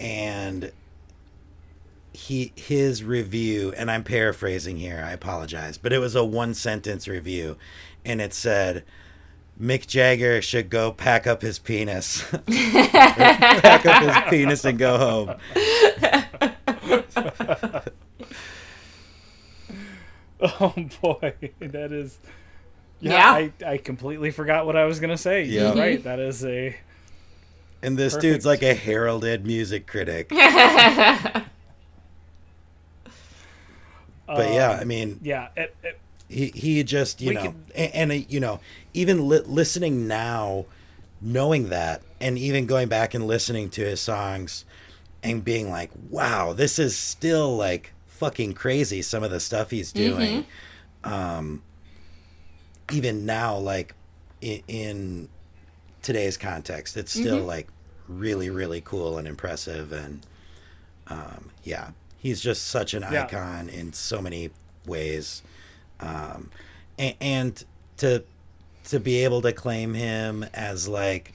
and 0.00 0.72
he 2.12 2.52
his 2.56 3.02
review 3.02 3.72
and 3.76 3.90
i'm 3.90 4.04
paraphrasing 4.04 4.76
here 4.76 5.02
i 5.06 5.12
apologize 5.12 5.78
but 5.78 5.92
it 5.92 5.98
was 5.98 6.14
a 6.14 6.24
one 6.24 6.52
sentence 6.54 7.08
review 7.08 7.56
and 8.04 8.20
it 8.20 8.34
said 8.34 8.84
mick 9.60 9.86
jagger 9.86 10.40
should 10.42 10.68
go 10.70 10.92
pack 10.92 11.26
up 11.26 11.40
his 11.42 11.58
penis 11.58 12.22
pack 12.50 13.86
up 13.86 14.02
his 14.02 14.16
penis 14.30 14.64
and 14.64 14.78
go 14.78 14.98
home 14.98 15.34
Oh 20.40 20.74
boy, 21.00 21.34
that 21.60 21.92
is. 21.92 22.18
Yeah, 23.00 23.12
Yeah. 23.12 23.30
I, 23.32 23.52
I 23.74 23.76
completely 23.76 24.32
forgot 24.32 24.66
what 24.66 24.76
I 24.76 24.84
was 24.86 24.98
gonna 24.98 25.16
say. 25.16 25.44
Yeah. 25.44 25.68
You're 25.68 25.76
right. 25.76 26.02
That 26.02 26.18
is 26.18 26.44
a. 26.44 26.76
and 27.80 27.96
this 27.96 28.14
Perfect. 28.14 28.22
dude's 28.22 28.46
like 28.46 28.62
a 28.62 28.74
heralded 28.74 29.46
music 29.46 29.86
critic 29.86 30.30
but 34.36 34.52
yeah 34.52 34.70
i 34.80 34.84
mean 34.84 35.18
Yeah, 35.22 35.48
it, 35.56 35.74
it, 35.82 35.98
he 36.28 36.46
he 36.54 36.82
just 36.84 37.20
you 37.20 37.32
know 37.34 37.42
can- 37.42 37.64
and, 37.74 37.94
and 37.94 38.10
uh, 38.12 38.26
you 38.28 38.40
know 38.40 38.60
even 38.94 39.28
li- 39.28 39.42
listening 39.46 40.06
now 40.08 40.66
knowing 41.20 41.68
that 41.68 42.02
and 42.20 42.38
even 42.38 42.66
going 42.66 42.88
back 42.88 43.14
and 43.14 43.26
listening 43.26 43.70
to 43.70 43.82
his 43.82 44.00
songs 44.00 44.64
and 45.22 45.44
being 45.44 45.70
like 45.70 45.90
wow 46.10 46.52
this 46.52 46.78
is 46.78 46.96
still 46.96 47.56
like 47.56 47.92
fucking 48.06 48.52
crazy 48.54 49.02
some 49.02 49.22
of 49.22 49.30
the 49.30 49.40
stuff 49.40 49.70
he's 49.70 49.92
doing. 49.92 50.44
Um 51.04 51.62
even 52.92 53.24
now 53.26 53.56
like 53.56 53.94
in, 54.40 54.62
in 54.68 55.28
today's 56.02 56.36
context 56.36 56.96
it's 56.96 57.12
still 57.12 57.38
like 57.44 57.68
really 58.08 58.50
really 58.50 58.80
cool 58.80 59.18
and 59.18 59.26
impressive 59.28 59.92
and 59.92 60.26
um 61.08 61.50
yeah 61.62 61.90
he's 62.22 62.40
just 62.40 62.68
such 62.68 62.94
an 62.94 63.04
Yeah. 63.10 63.24
icon 63.24 63.68
in 63.68 63.92
so 63.92 64.22
many 64.22 64.50
ways 64.86 65.42
um, 66.00 66.50
and, 66.98 67.14
and 67.20 67.64
to 67.98 68.22
to 68.84 68.98
be 69.00 69.24
able 69.24 69.42
to 69.42 69.52
claim 69.52 69.94
him 69.94 70.44
as 70.54 70.88
like 70.88 71.32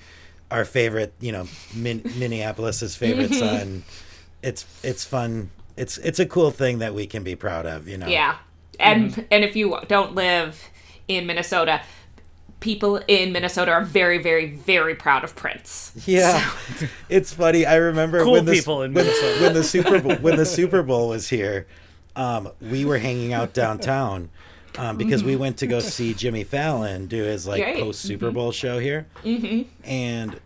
our 0.52 0.64
favorite, 0.66 1.14
you 1.20 1.32
know, 1.32 1.48
Min- 1.74 2.04
Minneapolis's 2.18 2.96
favorite 2.96 3.34
son, 3.34 3.84
it's 4.42 4.66
it's 4.84 5.04
fun. 5.06 5.50
It's 5.78 5.98
it's 6.00 6.20
a 6.20 6.26
cool 6.26 6.52
thing 6.52 6.80
that 6.80 6.94
we 6.94 7.06
can 7.08 7.24
be 7.24 7.36
proud 7.36 7.66
of, 7.66 7.88
you 7.88 7.98
know. 7.98 8.08
Yeah. 8.08 8.38
And 8.80 9.12
Mm-hmm. 9.12 9.22
and 9.32 9.44
if 9.44 9.56
you 9.56 9.78
don't 9.88 10.14
live 10.16 10.62
in 11.08 11.26
Minnesota, 11.26 11.82
people 12.60 13.00
in 13.08 13.32
Minnesota 13.32 13.72
are 13.72 13.84
very 13.84 14.18
very 14.18 14.52
very 14.52 14.96
proud 14.96 15.24
of 15.24 15.36
Prince. 15.36 15.92
Yeah, 16.06 16.52
it's 17.10 17.34
funny. 17.34 17.66
I 17.66 17.76
remember 17.76 18.24
Cool 18.24 18.34
when 18.34 18.46
the, 18.46 18.54
people 18.54 18.84
in 18.84 18.94
when, 18.94 19.06
Minnesota. 19.06 19.44
when 19.44 19.54
the 19.54 19.64
Super 19.64 20.02
Bowl 20.02 20.16
when 20.18 20.36
the 20.38 20.46
Super 20.46 20.84
Bowl 20.84 21.10
was 21.10 21.30
here. 21.30 21.68
Um, 22.16 22.50
we 22.60 22.84
were 22.84 22.98
hanging 22.98 23.32
out 23.32 23.54
downtown 23.54 24.30
um, 24.78 24.98
because 24.98 25.24
we 25.24 25.36
went 25.36 25.58
to 25.58 25.68
go 25.68 25.80
see 25.80 26.14
Jimmy 26.16 26.44
Fallon 26.44 27.08
do 27.08 27.24
his 27.24 27.46
like 27.48 27.64
Right. 27.64 27.78
post 27.78 28.02
Super 28.02 28.32
Bowl 28.32 28.52
show 28.52 28.80
here, 28.80 29.08
mm-hmm. 29.24 29.70
and 29.88 30.40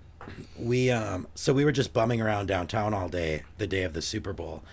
we 0.58 0.92
um, 0.92 1.28
so 1.36 1.54
we 1.54 1.66
were 1.66 1.72
just 1.72 1.94
bumming 1.94 2.22
around 2.22 2.48
downtown 2.48 2.94
all 2.94 3.10
day 3.10 3.44
the 3.58 3.68
day 3.68 3.84
of 3.84 3.94
the 3.94 4.02
Super 4.02 4.34
Bowl, 4.34 4.64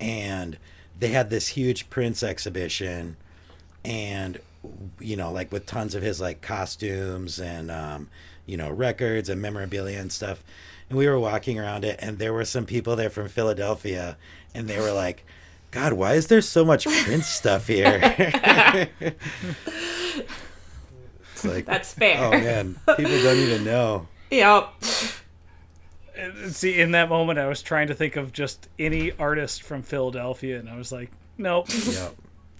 and 0.00 0.58
they 0.98 1.08
had 1.08 1.30
this 1.30 1.48
huge 1.48 1.90
Prince 1.90 2.22
exhibition, 2.22 3.16
and 3.84 4.40
you 5.00 5.16
know 5.16 5.30
like 5.32 5.52
with 5.52 5.66
tons 5.66 5.94
of 5.94 6.02
his 6.02 6.20
like 6.20 6.40
costumes 6.40 7.38
and 7.38 7.70
um, 7.70 8.08
you 8.46 8.56
know 8.56 8.70
records 8.70 9.28
and 9.28 9.40
memorabilia 9.40 9.98
and 9.98 10.12
stuff 10.12 10.42
and 10.88 10.98
we 10.98 11.06
were 11.06 11.18
walking 11.18 11.58
around 11.58 11.84
it 11.84 11.98
and 12.00 12.18
there 12.18 12.32
were 12.32 12.44
some 12.44 12.66
people 12.66 12.96
there 12.96 13.10
from 13.10 13.28
philadelphia 13.28 14.16
and 14.54 14.68
they 14.68 14.80
were 14.80 14.92
like 14.92 15.24
god 15.70 15.92
why 15.92 16.14
is 16.14 16.26
there 16.26 16.40
so 16.40 16.64
much 16.64 16.84
prince 17.04 17.26
stuff 17.26 17.66
here 17.66 18.00
it's 21.32 21.44
like 21.44 21.66
That's 21.66 21.92
fair. 21.94 22.24
oh 22.24 22.30
man 22.30 22.76
people 22.96 23.22
don't 23.22 23.36
even 23.38 23.64
know 23.64 24.08
Yep. 24.30 24.68
See, 26.48 26.80
in 26.80 26.90
that 26.92 27.08
moment, 27.08 27.38
I 27.38 27.46
was 27.46 27.62
trying 27.62 27.86
to 27.88 27.94
think 27.94 28.16
of 28.16 28.32
just 28.32 28.68
any 28.78 29.12
artist 29.12 29.62
from 29.62 29.82
Philadelphia, 29.82 30.58
and 30.58 30.68
I 30.68 30.76
was 30.76 30.90
like, 30.92 31.10
nope. 31.38 31.68
yeah 31.86 32.08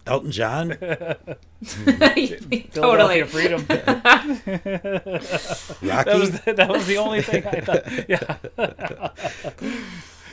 elton 0.09 0.31
john 0.33 0.71
Philadelphia 1.65 2.39
totally. 2.73 3.23
Freedom. 3.25 3.65
rocky 3.69 3.81
That 5.83 6.19
was 6.19 6.41
the, 6.41 6.53
that 6.57 6.69
was 6.71 6.87
the 6.87 6.97
only 6.99 7.21
thing 7.23 7.45
I 7.47 7.61
thought. 7.61 8.09
Yeah. 8.09 9.11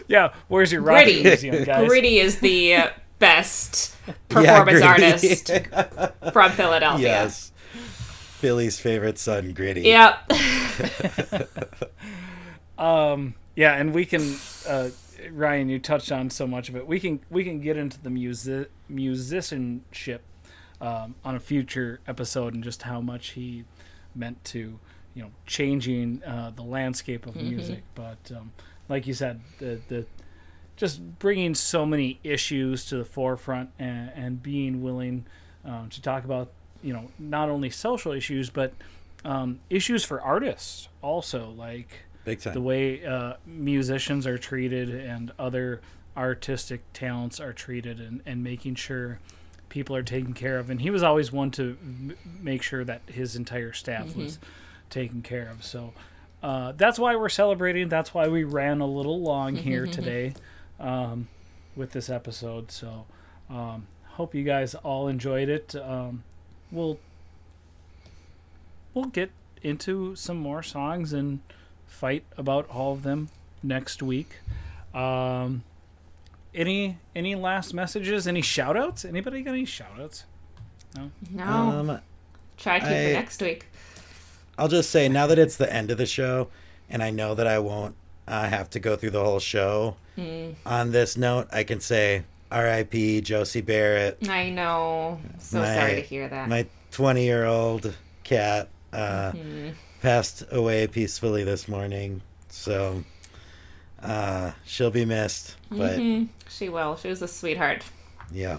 yeah. 0.07 0.33
Where's 0.47 0.71
your 0.71 0.81
Rocky 0.81 1.21
Gritty. 1.23 1.23
Museum, 1.23 1.63
guys? 1.63 1.87
Gritty 1.87 2.19
is 2.19 2.39
the 2.39 2.75
uh, 2.75 2.89
best 3.19 3.95
performance 4.29 4.79
Gritty. 4.81 4.85
artist 4.85 5.51
from 6.31 6.51
Philadelphia. 6.51 7.07
yes 7.07 7.51
philly's 7.73 8.77
favorite 8.79 9.17
son 9.17 9.53
gritty 9.53 9.81
Yep. 9.81 10.31
Um. 12.77 13.35
Yeah, 13.55 13.73
and 13.75 13.93
we 13.93 14.05
can. 14.05 14.35
Uh, 14.67 14.89
Ryan, 15.31 15.69
you 15.69 15.79
touched 15.79 16.11
on 16.11 16.29
so 16.29 16.47
much 16.47 16.69
of 16.69 16.75
it. 16.75 16.87
We 16.87 16.99
can 16.99 17.19
we 17.29 17.43
can 17.43 17.59
get 17.61 17.77
into 17.77 18.01
the 18.01 18.09
music 18.09 18.71
musicianship 18.89 20.23
um, 20.81 21.15
on 21.23 21.35
a 21.35 21.39
future 21.39 21.99
episode 22.07 22.53
and 22.53 22.63
just 22.63 22.83
how 22.83 23.01
much 23.01 23.29
he 23.29 23.63
meant 24.13 24.43
to 24.45 24.79
you 25.13 25.23
know 25.23 25.31
changing 25.45 26.23
uh, 26.23 26.51
the 26.55 26.63
landscape 26.63 27.25
of 27.25 27.35
music. 27.35 27.83
But 27.95 28.31
um, 28.35 28.51
like 28.89 29.07
you 29.07 29.13
said, 29.13 29.41
the 29.59 29.79
the 29.87 30.05
just 30.75 31.19
bringing 31.19 31.55
so 31.55 31.85
many 31.85 32.19
issues 32.23 32.85
to 32.85 32.97
the 32.97 33.05
forefront 33.05 33.69
and, 33.79 34.11
and 34.15 34.43
being 34.43 34.81
willing 34.81 35.25
um, 35.63 35.89
to 35.89 36.01
talk 36.01 36.23
about 36.25 36.51
you 36.83 36.93
know 36.93 37.09
not 37.17 37.49
only 37.49 37.69
social 37.69 38.11
issues 38.11 38.49
but 38.49 38.73
um, 39.23 39.59
issues 39.69 40.03
for 40.03 40.21
artists 40.21 40.89
also 41.01 41.49
like 41.49 42.05
big 42.25 42.41
time. 42.41 42.53
The 42.53 42.61
way 42.61 43.05
uh, 43.05 43.35
musicians 43.45 44.27
are 44.27 44.37
treated 44.37 44.89
and 44.89 45.31
other 45.39 45.81
artistic 46.17 46.81
talents 46.93 47.39
are 47.39 47.53
treated 47.53 47.99
and, 47.99 48.21
and 48.25 48.43
making 48.43 48.75
sure 48.75 49.19
people 49.69 49.95
are 49.95 50.03
taken 50.03 50.33
care 50.33 50.57
of. 50.57 50.69
And 50.69 50.81
he 50.81 50.89
was 50.89 51.03
always 51.03 51.31
one 51.31 51.51
to 51.51 51.77
m- 51.81 52.17
make 52.41 52.61
sure 52.61 52.83
that 52.83 53.01
his 53.07 53.35
entire 53.35 53.73
staff 53.73 54.15
was 54.15 54.39
taken 54.89 55.21
care 55.21 55.49
of. 55.49 55.63
So 55.63 55.93
uh, 56.41 56.73
that's 56.73 56.99
why 56.99 57.15
we're 57.15 57.29
celebrating. 57.29 57.89
That's 57.89 58.13
why 58.13 58.27
we 58.27 58.43
ran 58.43 58.81
a 58.81 58.87
little 58.87 59.21
long 59.21 59.55
here 59.55 59.85
today 59.87 60.33
um, 60.79 61.27
with 61.75 61.91
this 61.91 62.09
episode. 62.09 62.71
So 62.71 63.05
um, 63.49 63.87
hope 64.09 64.33
you 64.35 64.43
guys 64.43 64.75
all 64.75 65.07
enjoyed 65.07 65.49
it. 65.49 65.75
Um, 65.75 66.23
we'll 66.71 66.99
we'll 68.93 69.05
get 69.05 69.31
into 69.61 70.15
some 70.15 70.37
more 70.37 70.63
songs 70.63 71.11
and 71.11 71.39
fight 71.87 72.23
about 72.37 72.69
all 72.69 72.93
of 72.93 73.03
them 73.03 73.29
next 73.63 74.01
week. 74.03 74.39
Um, 74.93 75.63
any 76.53 76.97
any 77.15 77.35
last 77.35 77.73
messages? 77.73 78.27
Any 78.27 78.41
shout 78.41 78.77
outs? 78.77 79.03
Anybody 79.05 79.41
got 79.41 79.51
any 79.51 79.65
shout 79.65 79.99
outs? 79.99 80.25
No. 80.95 81.11
No. 81.31 81.43
Um, 81.45 81.99
Try 82.57 82.79
to 82.79 82.85
keep 82.85 82.93
I- 82.93 83.05
for 83.07 83.13
next 83.13 83.41
week. 83.41 83.65
I'll 84.57 84.69
just 84.69 84.89
say 84.89 85.09
now 85.09 85.27
that 85.27 85.37
it's 85.37 85.57
the 85.57 85.71
end 85.71 85.91
of 85.91 85.97
the 85.97 86.05
show, 86.05 86.47
and 86.89 87.03
I 87.03 87.09
know 87.09 87.35
that 87.35 87.45
I 87.45 87.59
won't 87.59 87.95
uh, 88.25 88.47
have 88.47 88.69
to 88.69 88.79
go 88.79 88.95
through 88.95 89.09
the 89.09 89.23
whole 89.23 89.39
show. 89.39 89.97
On 90.65 90.91
this 90.91 91.17
note, 91.17 91.49
I 91.51 91.65
can 91.65 91.81
say 91.81 92.23
R.I.P. 92.49 93.19
Josie 93.19 93.59
Barrett, 93.59 94.17
I 94.29 94.49
know. 94.49 95.19
So 95.39 95.59
My- 95.59 95.75
sorry 95.75 95.95
to 95.95 96.01
hear 96.01 96.29
that. 96.29 96.47
my 96.47 96.67
20 96.91 97.25
year 97.25 97.43
old 97.43 97.93
cat. 98.23 98.69
uh, 98.93 99.33
passed 100.05 100.43
away 100.51 100.85
peacefully 100.85 101.43
this 101.43 101.67
morning. 101.67 102.21
So 102.49 103.03
uh, 104.03 104.51
she'll 104.63 104.91
be 104.91 105.03
missed. 105.05 105.55
But 105.71 105.97
Mhm. 105.97 106.27
She 106.47 106.69
will. 106.69 106.95
She 106.95 107.07
was 107.09 107.21
a 107.23 107.27
sweetheart. 107.27 107.83
yeah, 108.31 108.57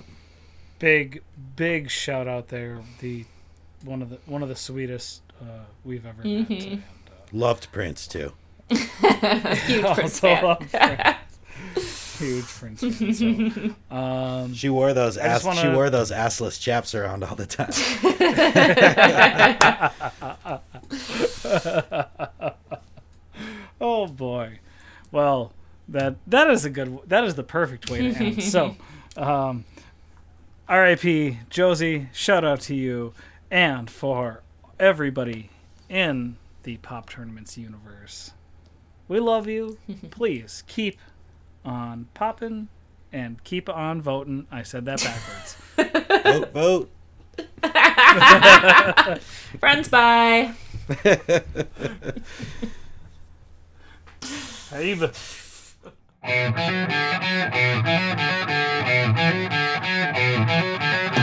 Big 0.81 1.23
big 1.55 1.89
shout 1.89 2.27
out 2.27 2.49
there. 2.49 2.81
The 3.01 3.25
one 3.85 4.03
of 4.03 4.11
the 4.11 4.19
one 4.27 4.43
of 4.43 4.49
the 4.49 4.57
sweetest 4.57 5.23
uh, 5.41 5.65
we've 5.85 6.05
ever 6.05 6.19
met. 6.25 6.49
Mhm. 6.49 6.63
And, 6.73 6.83
loved 7.33 7.71
Prince 7.73 8.07
too. 8.09 8.33
Huge 8.69 9.85
uh, 9.85 9.95
Prince 9.95 10.23
also 10.25 10.57
fan. 10.67 11.17
Prince. 11.75 12.19
Huge 12.19 12.45
Prince 12.45 12.81
fan. 12.81 13.75
So, 13.91 13.95
um, 13.97 14.55
She 14.55 14.69
wore 14.69 14.93
those 14.95 15.17
ass, 15.17 15.43
she 15.43 15.47
wanna- 15.47 15.75
wore 15.75 15.91
those 15.91 16.11
assless 16.11 16.61
chaps 16.61 16.95
around 16.95 17.23
all 17.25 17.37
the 17.37 17.47
time. 17.47 17.71
Oh 23.81 24.07
boy. 24.07 24.61
Well, 25.13 25.53
that 25.89 26.17
that 26.27 26.51
is 26.51 26.65
a 26.65 26.71
good 26.71 26.99
that 27.07 27.25
is 27.25 27.35
the 27.35 27.43
perfect 27.43 27.91
way 27.91 28.13
to 28.13 28.25
end. 28.25 28.43
so, 28.43 28.77
um 29.17 29.65
RIP 30.69 31.37
Josie, 31.51 32.09
shout 32.13 32.45
out 32.45 32.61
to 32.63 32.75
you 32.75 33.13
and 33.51 33.89
for 33.91 34.43
everybody 34.81 35.51
in 35.89 36.37
the 36.65 36.79
Pop 36.79 37.11
Tournaments 37.11 37.57
universe. 37.57 38.33
We 39.09 39.21
love 39.21 39.47
you. 39.47 39.79
Please 40.11 40.65
keep 40.67 40.99
on 41.65 42.09
popping 42.15 42.69
and 43.13 43.43
keep 43.45 43.69
on 43.69 44.03
voting. 44.03 44.47
I 44.51 44.63
said 44.65 44.85
that 44.87 45.01
backwards. 45.03 45.57
vote, 46.53 46.53
vote. 46.53 46.91
Friends, 49.61 49.89
bye. 49.89 50.55
Abe. 54.73 55.11
Thank 60.47 61.16